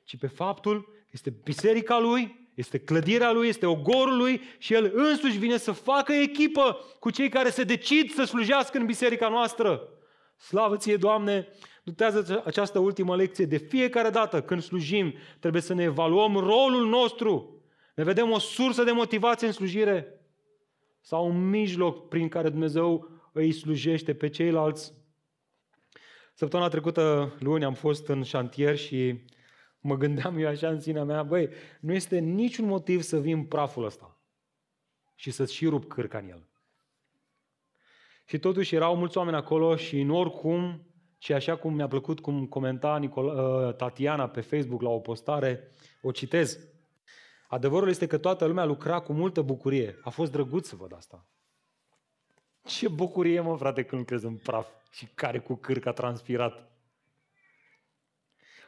ci 0.03 0.17
pe 0.17 0.27
faptul 0.27 0.81
că 0.81 1.09
este 1.11 1.29
biserica 1.29 1.99
lui, 1.99 2.42
este 2.53 2.79
clădirea 2.79 3.31
lui, 3.31 3.47
este 3.47 3.65
ogorul 3.65 4.17
lui 4.17 4.41
și 4.57 4.73
el 4.73 4.91
însuși 4.93 5.37
vine 5.37 5.57
să 5.57 5.71
facă 5.71 6.13
echipă 6.13 6.77
cu 6.99 7.09
cei 7.09 7.29
care 7.29 7.49
se 7.49 7.63
decid 7.63 8.11
să 8.11 8.23
slujească 8.23 8.77
în 8.77 8.85
biserica 8.85 9.29
noastră. 9.29 9.89
Slavă 10.37 10.77
ție, 10.77 10.97
Doamne! 10.97 11.47
Dutează 11.83 12.41
această 12.45 12.79
ultimă 12.79 13.15
lecție. 13.15 13.45
De 13.45 13.57
fiecare 13.57 14.09
dată 14.09 14.41
când 14.41 14.61
slujim, 14.61 15.13
trebuie 15.39 15.61
să 15.61 15.73
ne 15.73 15.83
evaluăm 15.83 16.35
rolul 16.35 16.87
nostru. 16.87 17.61
Ne 17.95 18.03
vedem 18.03 18.31
o 18.31 18.39
sursă 18.39 18.83
de 18.83 18.91
motivație 18.91 19.47
în 19.47 19.53
slujire 19.53 20.21
sau 21.01 21.27
un 21.27 21.49
mijloc 21.49 22.07
prin 22.07 22.27
care 22.27 22.49
Dumnezeu 22.49 23.09
îi 23.31 23.51
slujește 23.51 24.13
pe 24.13 24.29
ceilalți. 24.29 24.93
Săptămâna 26.33 26.69
trecută, 26.69 27.33
luni, 27.39 27.63
am 27.63 27.73
fost 27.73 28.07
în 28.07 28.23
șantier 28.23 28.77
și 28.77 29.21
mă 29.83 29.95
gândeam 29.95 30.37
eu 30.37 30.47
așa 30.47 30.69
în 30.69 30.79
sinea 30.79 31.03
mea, 31.03 31.23
băi, 31.23 31.49
nu 31.79 31.93
este 31.93 32.19
niciun 32.19 32.65
motiv 32.65 33.01
să 33.01 33.19
vin 33.19 33.45
praful 33.45 33.85
ăsta 33.85 34.17
și 35.15 35.31
să-ți 35.31 35.53
și 35.53 35.67
rup 35.67 35.85
cârca 35.85 36.17
în 36.17 36.29
el. 36.29 36.47
Și 38.25 38.39
totuși 38.39 38.75
erau 38.75 38.95
mulți 38.95 39.17
oameni 39.17 39.37
acolo 39.37 39.75
și 39.75 39.99
în 39.99 40.09
oricum 40.09 40.87
și 41.17 41.33
așa 41.33 41.55
cum 41.55 41.73
mi-a 41.73 41.87
plăcut 41.87 42.19
cum 42.19 42.45
comenta 42.45 42.97
Nicola, 42.97 43.67
uh, 43.67 43.75
Tatiana 43.75 44.29
pe 44.29 44.41
Facebook 44.41 44.81
la 44.81 44.89
o 44.89 44.99
postare, 44.99 45.71
o 46.01 46.11
citez. 46.11 46.59
Adevărul 47.47 47.89
este 47.89 48.07
că 48.07 48.17
toată 48.17 48.45
lumea 48.45 48.65
lucra 48.65 48.99
cu 48.99 49.13
multă 49.13 49.41
bucurie. 49.41 49.99
A 50.01 50.09
fost 50.09 50.31
drăguț 50.31 50.67
să 50.67 50.75
văd 50.75 50.93
asta. 50.93 51.25
Ce 52.63 52.87
bucurie, 52.87 53.39
mă, 53.39 53.57
frate, 53.57 53.83
când 53.83 54.01
lucrezi 54.01 54.25
în 54.25 54.35
praf 54.35 54.67
și 54.91 55.07
care 55.13 55.39
cu 55.39 55.55
cârca 55.55 55.91
transpirat. 55.91 56.72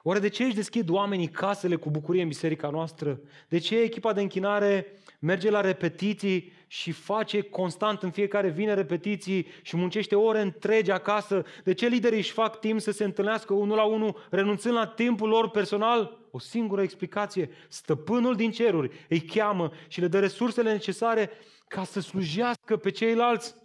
Oare 0.07 0.19
de 0.19 0.27
ce 0.27 0.43
își 0.43 0.55
deschid 0.55 0.89
oamenii 0.89 1.27
casele 1.27 1.75
cu 1.75 1.89
bucurie 1.89 2.21
în 2.21 2.27
biserica 2.27 2.69
noastră? 2.69 3.19
De 3.47 3.57
ce 3.57 3.79
echipa 3.79 4.13
de 4.13 4.21
închinare 4.21 4.87
merge 5.19 5.49
la 5.49 5.61
repetiții 5.61 6.51
și 6.67 6.91
face 6.91 7.41
constant 7.41 8.03
în 8.03 8.11
fiecare 8.11 8.49
vine 8.49 8.73
repetiții 8.73 9.47
și 9.61 9.75
muncește 9.75 10.15
ore 10.15 10.41
întregi 10.41 10.91
acasă? 10.91 11.43
De 11.63 11.73
ce 11.73 11.87
liderii 11.87 12.17
își 12.17 12.31
fac 12.31 12.59
timp 12.59 12.79
să 12.79 12.91
se 12.91 13.03
întâlnească 13.03 13.53
unul 13.53 13.75
la 13.75 13.83
unul, 13.83 14.27
renunțând 14.29 14.75
la 14.75 14.87
timpul 14.87 15.29
lor 15.29 15.49
personal? 15.49 16.17
O 16.31 16.39
singură 16.39 16.81
explicație. 16.81 17.49
Stăpânul 17.67 18.35
din 18.35 18.51
ceruri 18.51 19.05
îi 19.09 19.21
cheamă 19.21 19.71
și 19.87 19.99
le 19.99 20.07
dă 20.07 20.19
resursele 20.19 20.71
necesare 20.71 21.29
ca 21.67 21.83
să 21.83 21.99
slujească 21.99 22.77
pe 22.77 22.91
ceilalți. 22.91 23.55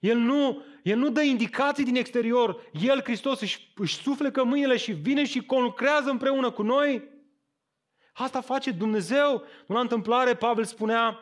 El 0.00 0.16
nu, 0.16 0.62
El 0.86 0.98
nu 0.98 1.10
dă 1.10 1.22
indicații 1.22 1.84
din 1.84 1.96
exterior. 1.96 2.70
El, 2.80 3.02
Hristos, 3.02 3.40
își, 3.40 3.72
își 3.76 3.96
suflecă 3.96 4.44
mâinile 4.44 4.76
și 4.76 4.92
vine 4.92 5.24
și 5.24 5.44
conlucrează 5.44 6.10
împreună 6.10 6.50
cu 6.50 6.62
noi. 6.62 7.02
Asta 8.12 8.40
face 8.40 8.70
Dumnezeu. 8.70 9.44
Nu 9.66 9.74
la 9.74 9.80
întâmplare, 9.80 10.34
Pavel 10.34 10.64
spunea 10.64 11.18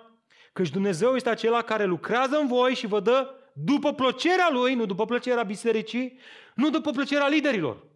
că 0.53 0.63
Dumnezeu 0.63 1.15
este 1.15 1.29
acela 1.29 1.63
care 1.63 1.85
lucrează 1.85 2.37
în 2.37 2.47
voi 2.47 2.75
și 2.75 2.87
vă 2.87 3.01
dă 3.01 3.35
după 3.55 3.93
plăcerea 3.93 4.49
Lui, 4.51 4.75
nu 4.75 4.87
după 4.87 5.05
plăcerea 5.05 5.43
bisericii, 5.43 6.19
nu 6.55 6.71
după 6.71 6.91
plăcerea 6.91 7.29
liderilor, 7.29 7.87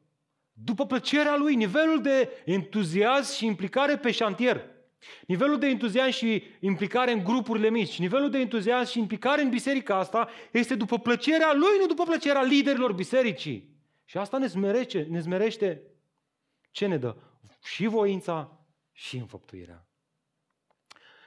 după 0.52 0.86
plăcerea 0.86 1.36
Lui, 1.36 1.54
nivelul 1.54 2.02
de 2.02 2.42
entuziasm 2.44 3.36
și 3.36 3.46
implicare 3.46 3.96
pe 3.96 4.10
șantier, 4.10 4.64
nivelul 5.26 5.58
de 5.58 5.66
entuziasm 5.66 6.10
și 6.10 6.42
implicare 6.60 7.12
în 7.12 7.24
grupurile 7.24 7.70
mici, 7.70 7.98
nivelul 7.98 8.30
de 8.30 8.38
entuziasm 8.38 8.90
și 8.90 8.98
implicare 8.98 9.42
în 9.42 9.50
biserica 9.50 9.96
asta 9.96 10.28
este 10.52 10.74
după 10.74 10.98
plăcerea 10.98 11.52
Lui, 11.52 11.78
nu 11.80 11.86
după 11.86 12.02
plăcerea 12.02 12.42
liderilor 12.42 12.92
bisericii. 12.92 13.76
Și 14.04 14.18
asta 14.18 14.38
ne 14.38 14.46
smerește, 14.46 15.06
ne 15.10 15.20
smerește 15.20 15.82
ce 16.70 16.86
ne 16.86 16.96
dă? 16.96 17.16
Și 17.62 17.86
voința 17.86 18.66
și 18.92 19.16
înfăptuirea. 19.16 19.88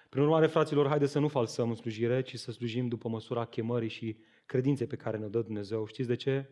Prin 0.10 0.24
urmare, 0.24 0.48
fraților, 0.48 0.88
haideți 0.88 1.12
să 1.12 1.20
nu 1.20 1.28
falsăm 1.28 1.70
în 1.70 1.76
slujire, 1.76 2.22
ci 2.22 2.36
să 2.36 2.52
slujim 2.52 2.88
după 2.88 3.10
măsura 3.10 3.46
chemării 3.46 3.90
și 3.90 4.18
credinței 4.46 4.88
pe 4.88 4.96
care 4.96 5.18
ne 5.18 5.28
dă 5.28 5.42
Dumnezeu. 5.42 5.86
Știți 5.86 6.08
de 6.08 6.16
ce? 6.16 6.50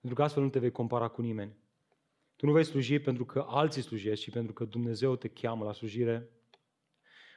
Pentru 0.00 0.18
că 0.18 0.22
astfel 0.22 0.42
nu 0.42 0.48
te 0.48 0.58
vei 0.58 0.70
compara 0.70 1.08
cu 1.08 1.20
nimeni. 1.20 1.56
Tu 2.36 2.46
nu 2.46 2.52
vei 2.52 2.64
sluji 2.64 2.98
pentru 2.98 3.24
că 3.24 3.44
alții 3.48 3.82
slujesc, 3.82 4.22
ci 4.22 4.30
pentru 4.30 4.52
că 4.52 4.64
Dumnezeu 4.64 5.16
te 5.16 5.28
cheamă 5.28 5.64
la 5.64 5.72
slujire. 5.72 6.30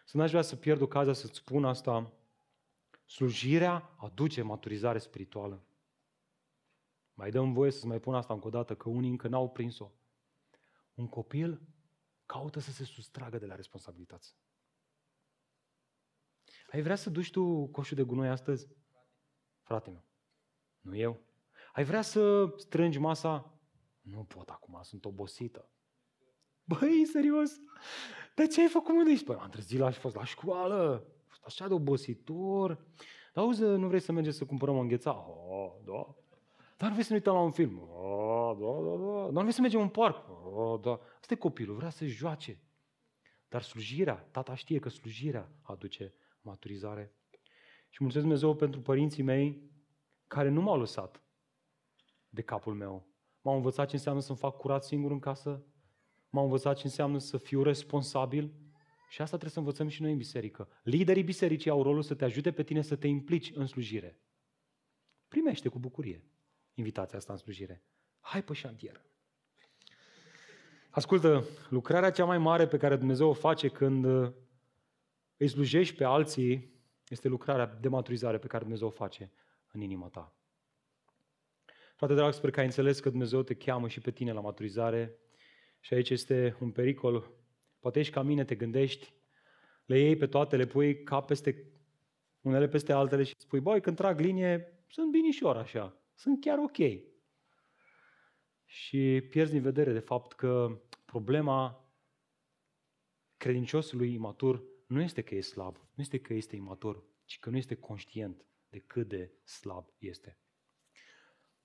Să 0.06 0.18
n-aș 0.18 0.30
vrea 0.30 0.41
să 0.41 0.56
pierd 0.56 0.82
ocazia 0.82 1.14
să-ți 1.14 1.38
spun 1.38 1.66
asta. 1.66 2.14
Slujirea 3.06 3.95
aduce 3.97 4.41
maturizare 4.41 4.97
spirituală. 4.97 5.64
Mai 7.14 7.32
dăm 7.32 7.54
voie 7.54 7.72
să-ți 7.72 7.88
mai 7.88 8.00
pun 8.00 8.16
asta 8.16 8.34
încă 8.34 8.47
o 8.47 8.50
dată, 8.50 8.76
că 8.76 8.89
unii 8.89 9.10
încă 9.10 9.28
n-au 9.28 9.50
prins-o. 9.50 9.91
Un 10.93 11.08
copil 11.08 11.62
caută 12.26 12.60
să 12.60 12.72
se 12.72 12.84
sustragă 12.84 13.38
de 13.38 13.45
la 13.45 13.56
responsabilități. 13.56 14.36
Ai 16.72 16.82
vrea 16.82 16.95
să 16.95 17.10
duci 17.10 17.32
tu 17.32 17.68
coșul 17.68 17.97
de 17.97 18.04
gunoi 18.04 18.30
astăzi? 18.30 18.68
Frate 19.62 19.89
meu, 19.89 20.04
nu 20.82 20.95
eu. 20.95 21.22
Ai 21.74 21.84
vrea 21.84 22.02
să 22.02 22.54
strângi 22.58 22.97
masa? 22.97 23.59
Nu 24.12 24.24
pot 24.24 24.49
acum, 24.49 24.80
sunt 24.82 25.05
obosită. 25.05 25.70
Băi, 26.64 27.05
serios? 27.05 27.51
Dar 28.36 28.47
ce 28.47 28.62
ai 28.62 28.68
făcut 28.68 28.95
mă 28.95 29.22
Păi, 29.26 29.36
am 29.36 29.49
trezit 29.49 29.80
la 29.80 29.89
și 29.89 29.99
fost 29.99 30.16
la 30.16 30.24
școală. 30.24 31.07
Fost 31.28 31.43
așa 31.45 31.68
de 31.68 31.74
obositor. 31.74 32.74
Dar 33.34 33.43
auzi, 33.43 33.62
nu 33.62 33.88
vrei 33.88 33.99
să 33.99 34.12
mergem 34.12 34.32
să 34.32 34.45
cumpărăm 34.45 34.78
o 34.78 34.80
îngheța? 34.80 35.28
Oh, 35.30 35.72
da. 35.86 36.16
Dar 36.78 36.88
nu 36.88 36.93
vrei 36.93 37.03
să 37.03 37.10
ne 37.10 37.18
uităm 37.18 37.34
la 37.34 37.41
un 37.41 37.51
film? 37.51 37.80
Oh, 37.80 38.57
da, 38.57 38.89
da, 38.89 38.95
da. 39.05 39.22
Dar 39.22 39.32
nu 39.32 39.39
vrei 39.39 39.51
să 39.51 39.62
mergem 39.62 39.82
în 39.82 39.89
parc? 39.89 40.30
Oh, 40.53 40.80
da. 40.82 40.99
Asta 41.20 41.34
e 41.34 41.38
copilul, 41.38 41.76
vrea 41.76 41.89
să 41.89 42.05
joace. 42.05 42.60
Dar 43.47 43.62
slujirea, 43.62 44.28
tata 44.32 44.55
știe 44.55 44.80
că 44.80 44.89
slujirea 44.89 45.51
aduce 45.62 46.14
maturizare. 46.41 47.14
Și 47.89 47.97
mulțumesc 47.99 48.28
Dumnezeu 48.28 48.55
pentru 48.55 48.82
părinții 48.82 49.24
mei 49.24 49.72
care 50.28 50.49
nu 50.49 50.62
m-au 50.62 50.78
lăsat 50.78 51.22
de 52.30 52.41
capul 52.41 52.74
meu. 52.74 53.09
M-au 53.42 53.56
învățat 53.56 53.88
ce 53.88 53.96
înseamnă 53.96 54.22
să-mi 54.22 54.38
fac 54.38 54.58
curat 54.58 54.84
singur 54.84 55.12
în 55.12 55.20
casă, 55.20 55.64
m-au 56.30 56.44
învățat 56.44 56.76
ce 56.76 56.82
înseamnă 56.86 57.18
să 57.18 57.38
fiu 57.38 57.64
responsabil 57.64 58.54
și 59.10 59.22
asta 59.22 59.38
trebuie 59.38 59.52
să 59.52 59.60
învățăm 59.60 59.88
și 59.88 60.02
noi 60.02 60.12
în 60.12 60.18
biserică. 60.18 60.68
Liderii 60.84 61.24
bisericii 61.24 61.70
au 61.70 61.84
rolul 61.84 62.02
să 62.02 62.14
te 62.14 62.24
ajute 62.24 62.52
pe 62.52 62.64
tine 62.64 62.82
să 62.82 62.96
te 62.96 63.08
implici 63.08 63.52
în 63.56 63.66
slujire. 63.66 64.20
Primește 65.28 65.70
cu 65.70 65.80
bucurie 65.80 66.24
invitația 66.74 67.18
asta 67.18 67.34
în 67.34 67.40
slujire. 67.40 67.84
Hai 68.20 68.44
pe 68.44 68.54
șantier. 68.54 69.02
Ascultă, 70.90 71.44
lucrarea 71.70 72.12
cea 72.12 72.26
mai 72.26 72.38
mare 72.38 72.68
pe 72.68 72.78
care 72.78 72.96
Dumnezeu 72.96 73.30
o 73.30 73.34
face 73.34 73.68
când 73.68 74.06
îi 75.38 75.48
slujești 75.48 75.96
pe 75.96 76.04
alții, 76.04 76.74
este 77.08 77.28
lucrarea 77.28 77.66
de 77.66 77.88
maturizare 77.88 78.38
pe 78.38 78.48
care 78.48 78.64
Dumnezeu 78.64 78.88
o 78.88 78.92
face 78.92 79.32
în 79.72 79.82
inima 79.82 80.08
ta. 80.08 80.39
Frate 82.00 82.14
drag, 82.14 82.34
sper 82.34 82.52
că 82.52 82.60
ai 82.60 82.66
înțeles 82.66 83.00
că 83.00 83.10
Dumnezeu 83.10 83.43
te 83.43 83.54
cheamă 83.54 83.88
și 83.88 84.00
pe 84.00 84.12
tine 84.12 84.32
la 84.32 84.41
maturizare 84.41 85.20
și 85.80 85.93
aici 85.93 86.10
este 86.10 86.58
un 86.60 86.72
pericol. 86.72 87.32
Poate 87.80 88.00
ești 88.00 88.14
ca 88.14 88.22
mine, 88.22 88.45
te 88.45 88.56
gândești, 88.56 89.14
le 89.86 90.00
iei 90.00 90.16
pe 90.16 90.28
toate, 90.28 90.56
le 90.56 90.66
pui 90.66 91.04
ca 91.04 91.22
peste 91.22 91.72
unele 92.41 92.68
peste 92.68 92.93
altele 92.93 93.24
și 93.24 93.34
spui, 93.38 93.60
băi, 93.60 93.82
când 93.82 93.95
trag 93.95 94.20
linie, 94.20 94.84
sunt 94.88 95.12
binișor 95.12 95.58
așa, 95.58 96.02
sunt 96.14 96.41
chiar 96.41 96.58
ok. 96.58 96.78
Și 98.66 99.28
pierzi 99.30 99.52
din 99.52 99.62
vedere 99.62 99.91
de 99.91 100.00
fapt 100.00 100.34
că 100.34 100.82
problema 101.06 101.89
credinciosului 103.38 104.14
imatur 104.14 104.64
nu 104.88 105.02
este 105.02 105.22
că 105.22 105.36
e 105.36 105.41
slab, 105.41 105.76
nu 105.76 106.02
este 106.02 106.20
că 106.20 106.34
este 106.34 106.56
imatur, 106.56 107.04
ci 107.26 107.39
că 107.39 107.50
nu 107.50 107.58
este 107.58 107.76
conștient 107.76 108.45
de 108.70 108.80
cât 108.80 109.08
de 109.08 109.32
slab 109.43 109.88
este. 109.97 110.39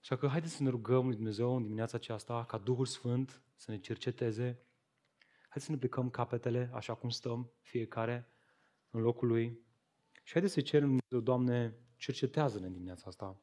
Așa 0.05 0.17
că 0.17 0.27
haideți 0.27 0.55
să 0.55 0.63
ne 0.63 0.69
rugăm 0.69 1.07
lui 1.07 1.15
Dumnezeu 1.15 1.57
în 1.57 1.63
dimineața 1.63 1.97
aceasta 1.97 2.45
ca 2.45 2.59
Duhul 2.59 2.87
Sfânt 2.87 3.43
să 3.55 3.71
ne 3.71 3.79
cerceteze. 3.79 4.59
Haideți 5.43 5.65
să 5.65 5.71
ne 5.71 5.79
plecăm 5.79 6.11
capetele 6.11 6.71
așa 6.73 6.95
cum 6.95 7.09
stăm 7.09 7.53
fiecare 7.61 8.29
în 8.91 9.01
locul 9.01 9.29
lui. 9.29 9.59
Și 10.23 10.33
haideți 10.33 10.53
să 10.53 10.61
cerem 10.61 10.89
lui 10.89 10.99
Dumnezeu, 10.99 11.35
Doamne, 11.35 11.75
cercetează-ne 11.97 12.67
în 12.67 12.73
dimineața 12.73 13.05
asta. 13.07 13.41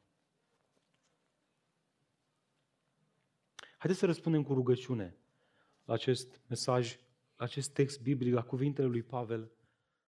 Haideți 3.78 4.00
să 4.00 4.06
răspundem 4.06 4.42
cu 4.42 4.54
rugăciune 4.54 5.16
la 5.84 5.94
acest 5.94 6.40
mesaj, 6.48 6.98
la 7.36 7.44
acest 7.44 7.72
text 7.72 8.02
biblic, 8.02 8.34
la 8.34 8.42
cuvintele 8.42 8.86
lui 8.86 9.02
Pavel 9.02 9.50